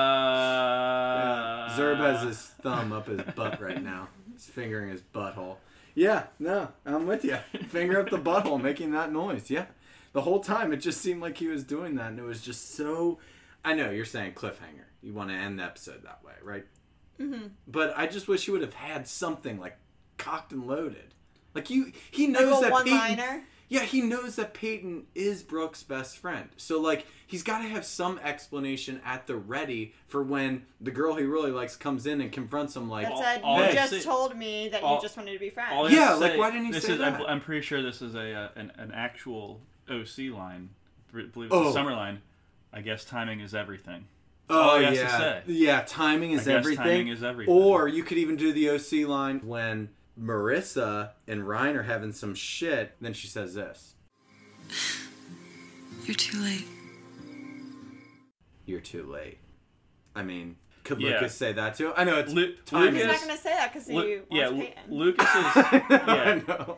[0.00, 1.74] Uh.
[1.76, 4.08] Zerb has his thumb up his butt right now.
[4.32, 5.56] He's fingering his butthole.
[5.94, 7.38] Yeah, no, I'm with you.
[7.68, 9.50] Finger up the butthole, making that noise.
[9.50, 9.66] Yeah,
[10.12, 12.74] the whole time it just seemed like he was doing that, and it was just
[12.74, 13.18] so.
[13.64, 14.84] I know you're saying cliffhanger.
[15.02, 16.66] You want to end the episode that way, right?
[17.20, 17.46] Mm-hmm.
[17.68, 19.76] But I just wish he would have had something like
[20.18, 21.14] cocked and loaded.
[21.54, 22.98] Like you, he Like knows a that Peyton.
[22.98, 23.44] one-liner?
[23.68, 26.48] Yeah, he knows that Peyton is Brooke's best friend.
[26.56, 31.14] So like he's got to have some explanation at the ready for when the girl
[31.14, 33.90] he really likes comes in and confronts him like, That said, all you I just
[33.92, 35.70] say- told me that all- you just wanted to be friends.
[35.72, 37.30] All Yeah, have like, say- why didn't he this say is, I'm, that?
[37.30, 40.70] I'm pretty sure this is a uh, an, an actual OC line.
[41.14, 41.68] I believe it's Oh.
[41.68, 42.22] a summer line.
[42.72, 44.06] I guess timing is everything.
[44.50, 45.42] Oh All he has to yeah, say.
[45.46, 45.84] yeah.
[45.86, 46.84] Timing is I guess everything.
[46.84, 47.54] timing is everything.
[47.54, 49.90] Or you could even do the OC line when
[50.20, 52.94] Marissa and Ryan are having some shit.
[53.00, 53.94] Then she says this:
[56.04, 56.66] You're too late.
[58.66, 59.38] "You're too late."
[60.14, 61.10] I mean, could Yeah.
[61.14, 61.92] Lucas say that too?
[61.96, 62.94] I know it's Lu- timing.
[62.94, 64.82] He's Lucas- not going to say that because he Lu- wants yeah, Lu- Peyton.
[64.88, 65.32] Lucas is.
[65.36, 66.76] I know.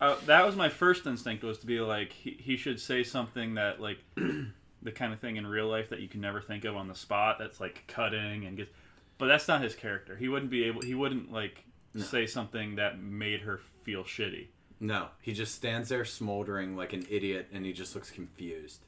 [0.00, 3.54] uh, that was my first instinct was to be like he, he should say something
[3.54, 3.98] that like
[4.82, 6.94] the kind of thing in real life that you can never think of on the
[6.94, 8.70] spot that's like cutting and gets
[9.18, 11.64] but that's not his character he wouldn't be able he wouldn't like
[11.96, 14.46] say something that made her feel shitty
[14.80, 18.80] No, he just stands there smoldering like an idiot, and he just looks confused.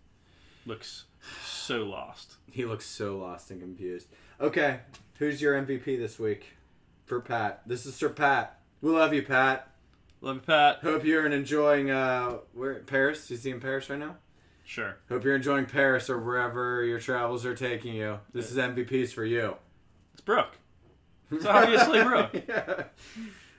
[0.65, 1.05] looks
[1.45, 4.07] so lost He looks so lost and confused.
[4.41, 4.81] Okay,
[5.19, 6.55] who's your MVP this week
[7.07, 7.63] for Pat?
[7.67, 8.61] This is Sir Pat.
[8.81, 9.69] We love you, Pat.
[10.21, 13.31] love you pat Hope you're enjoying uh where Paris.
[13.31, 14.17] Is he in Paris right now?
[14.71, 18.19] Sure Hope you're enjoying Paris or wherever your travels are taking you.
[18.33, 19.57] This is MVPs for you.
[20.13, 20.57] it's brooke
[21.31, 22.85] it's obviously brooke yeah.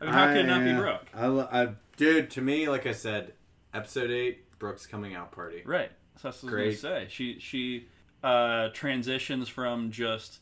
[0.02, 1.06] I mean, how could it not be uh, Brooke?
[1.14, 3.34] I, lo- I, dude, to me, like I said,
[3.72, 5.62] episode eight, Brooke's coming out party.
[5.64, 5.92] Right.
[6.18, 7.08] So that's what I was gonna say.
[7.10, 7.86] She she
[8.24, 10.40] uh, transitions from just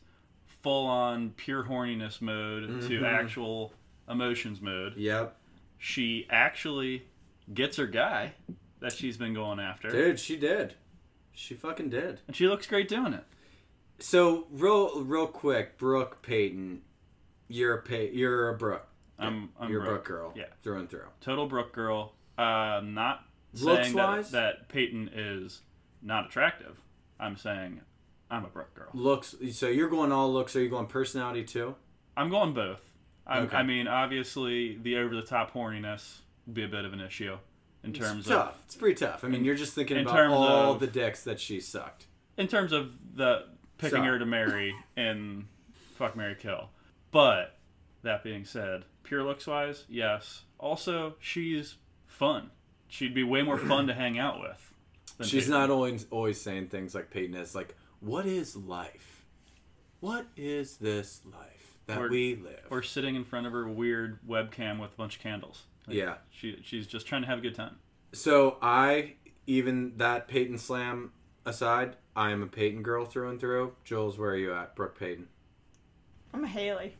[0.62, 3.04] full on pure horniness mode to Mhm.
[3.04, 3.74] actual
[4.08, 4.96] emotions mode.
[4.96, 5.36] Yep.
[5.78, 7.02] She actually
[7.52, 8.32] gets her guy
[8.80, 9.88] that she's been going after.
[9.90, 10.74] Dude, she did.
[11.32, 12.20] She fucking did.
[12.26, 13.24] And she looks great doing it.
[13.98, 16.82] So real real quick, Brooke Peyton,
[17.48, 18.86] you're a pay, you're a Brooke.
[19.18, 20.04] I'm, I'm you're a Brooke.
[20.04, 20.32] Brooke girl.
[20.34, 20.44] Yeah.
[20.62, 21.06] Through and through.
[21.20, 22.14] Total Brooke girl.
[22.38, 24.30] Uh, not Looks saying that, wise?
[24.30, 25.60] that Peyton is
[26.02, 26.78] not attractive.
[27.18, 27.82] I'm saying
[28.30, 28.88] I'm a Brooke girl.
[28.94, 31.74] Looks so you're going all looks, are you going personality too?
[32.16, 32.90] I'm going both.
[33.26, 33.56] I'm, Okay.
[33.58, 37.36] I mean, obviously, the over the top horniness would be a bit of an issue
[37.84, 38.58] in terms it's of tough.
[38.66, 39.24] It's pretty tough.
[39.24, 42.06] I mean, you're just thinking in about terms all of- the dicks that she sucked.
[42.36, 43.46] in terms of the
[43.78, 44.08] picking Sorry.
[44.08, 45.46] her to marry and
[45.94, 46.70] fuck marry Kill.
[47.10, 47.58] But
[48.02, 50.42] that being said, pure looks wise, yes.
[50.58, 51.76] Also, she's
[52.06, 52.50] fun.
[52.88, 54.74] She'd be way more fun to hang out with.
[55.18, 55.58] than She's Peyton.
[55.58, 59.24] not always always saying things like Peyton is like, "What is life?
[60.00, 64.20] What is this life that Or- we live?" Or sitting in front of her weird
[64.26, 65.64] webcam with a bunch of candles.
[65.90, 66.14] Like, Yeah.
[66.30, 67.76] She she's just trying to have a good time.
[68.12, 69.14] So I
[69.46, 71.12] even that Peyton slam
[71.46, 73.74] aside, I am a Peyton girl through and through.
[73.84, 75.28] Jules, where are you at, Brooke Peyton?
[76.32, 76.96] I'm a Haley.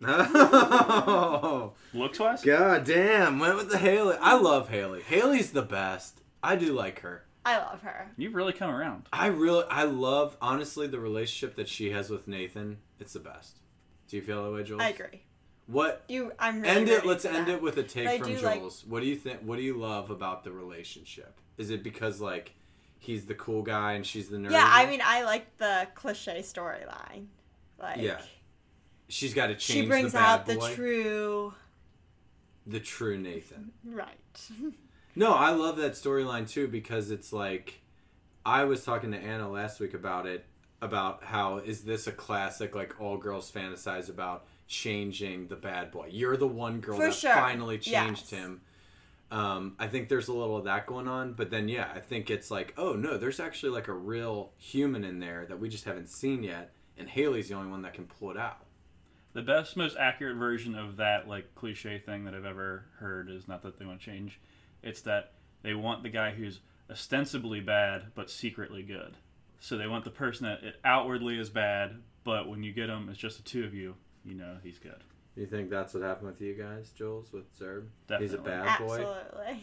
[0.04, 2.42] Oh, looks wise.
[2.42, 4.16] God damn, went with the Haley.
[4.20, 5.02] I love Haley.
[5.02, 6.20] Haley's the best.
[6.42, 7.24] I do like her.
[7.44, 8.10] I love her.
[8.16, 9.08] You've really come around.
[9.12, 12.78] I really, I love honestly the relationship that she has with Nathan.
[13.00, 13.58] It's the best.
[14.08, 14.80] Do you feel that way, Jules?
[14.82, 15.22] I agree.
[15.66, 16.04] What?
[16.08, 17.06] You, I'm really end it.
[17.06, 17.54] Let's end that.
[17.54, 18.42] it with a take I from Jules.
[18.42, 19.40] like- What do you think?
[19.40, 21.38] What do you love about the relationship?
[21.56, 22.52] Is it because like
[22.98, 24.50] he's the cool guy and she's the nerd?
[24.50, 27.26] Yeah, I mean, I like the cliche storyline.
[27.78, 28.20] Like, yeah.
[29.08, 31.52] She's got to change she brings the out the true.
[32.66, 33.72] the true Nathan.
[33.84, 34.16] Right.
[35.14, 37.82] No, I love that storyline too because it's like
[38.46, 40.46] I was talking to Anna last week about it
[40.80, 46.08] about how is this a classic like all girls fantasize about changing the bad boy.
[46.10, 47.34] You're the one girl For that sure.
[47.34, 48.40] finally changed Yes.
[48.40, 48.62] him.
[49.30, 52.30] Um, I think there's a little of that going on, but then yeah, I think
[52.30, 55.84] it's like, oh no, there's actually like a real human in there that we just
[55.84, 58.64] haven't seen yet, and Haley's the only one that can pull it out.
[59.34, 63.46] The best, most accurate version of that like cliche thing that I've ever heard is
[63.48, 64.40] not that they want to change.
[64.82, 65.32] It's that
[65.62, 69.16] they want the guy who's ostensibly bad but secretly good.
[69.60, 73.08] So they want the person that it outwardly is bad, but when you get them,
[73.10, 73.94] it's just the two of you.
[74.24, 75.02] You know he's good.
[75.34, 77.86] You think that's what happened with you guys, Jules, with Zerb?
[78.18, 79.00] He's a bad boy.
[79.00, 79.62] Absolutely.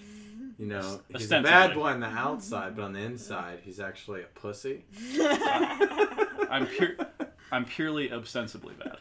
[0.58, 4.24] You know, he's a bad boy on the outside, but on the inside, he's actually
[4.24, 4.84] a pussy.
[6.50, 6.96] I'm pure.
[7.52, 8.98] I'm purely ostensibly bad.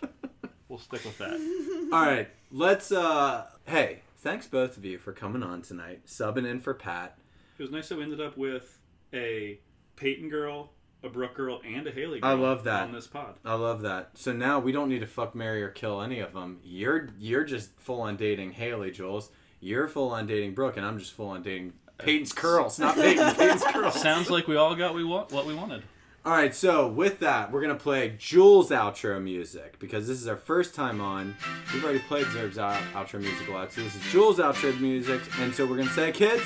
[0.69, 1.89] We'll stick with that.
[1.93, 2.93] All right, let's.
[2.93, 7.17] uh Hey, thanks both of you for coming on tonight, subbing in for Pat.
[7.59, 8.79] It was nice that we ended up with
[9.15, 9.59] a
[9.97, 10.73] Peyton girl,
[11.03, 13.35] a Brooke girl, and a Haley girl I love that on this pod.
[13.45, 14.11] I love that.
[14.15, 16.59] So now we don't need to fuck, marry, or kill any of them.
[16.65, 19.31] You're you're just full on dating Haley, Jules.
[19.61, 22.95] You're full on dating Brooke, and I'm just full on dating uh, Peyton's curls, not
[22.97, 23.35] Peyton.
[23.35, 24.01] Peyton's curls.
[24.01, 25.83] Sounds like we all got we want what we wanted.
[26.27, 30.37] All right, so with that, we're gonna play Jules' outro music because this is our
[30.37, 31.35] first time on.
[31.73, 35.23] We've already played Zerb's out- outro music a lot, so this is Jules' outro music,
[35.39, 36.43] and so we're gonna say, kids,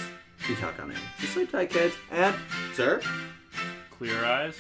[0.49, 0.99] you talk on it.
[1.21, 2.37] You sleep tight, kids, and
[2.75, 3.03] Zerb,
[4.03, 4.57] Clear eyes,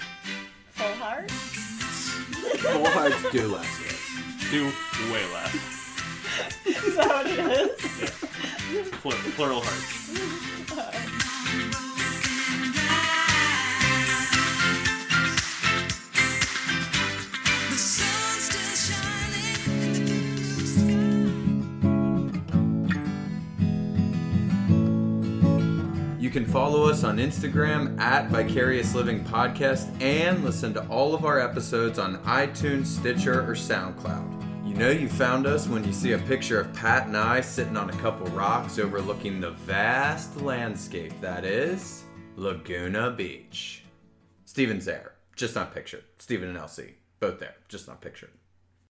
[0.70, 1.28] Full heart.
[1.28, 3.66] full hearts do less.
[3.82, 4.51] Yes.
[4.52, 4.66] do
[5.12, 5.55] way less.
[6.86, 8.89] Is that what it is?
[9.01, 11.19] Plural, plural hearts.
[26.33, 31.39] can follow us on Instagram at Vicarious Living Podcast and listen to all of our
[31.39, 34.67] episodes on iTunes, Stitcher, or SoundCloud.
[34.67, 37.77] You know you found us when you see a picture of Pat and I sitting
[37.77, 42.05] on a couple rocks overlooking the vast landscape that is
[42.37, 43.85] Laguna Beach.
[44.47, 46.05] Steven's there, just not pictured.
[46.19, 48.31] Steven and Elsie, both there, just not pictured.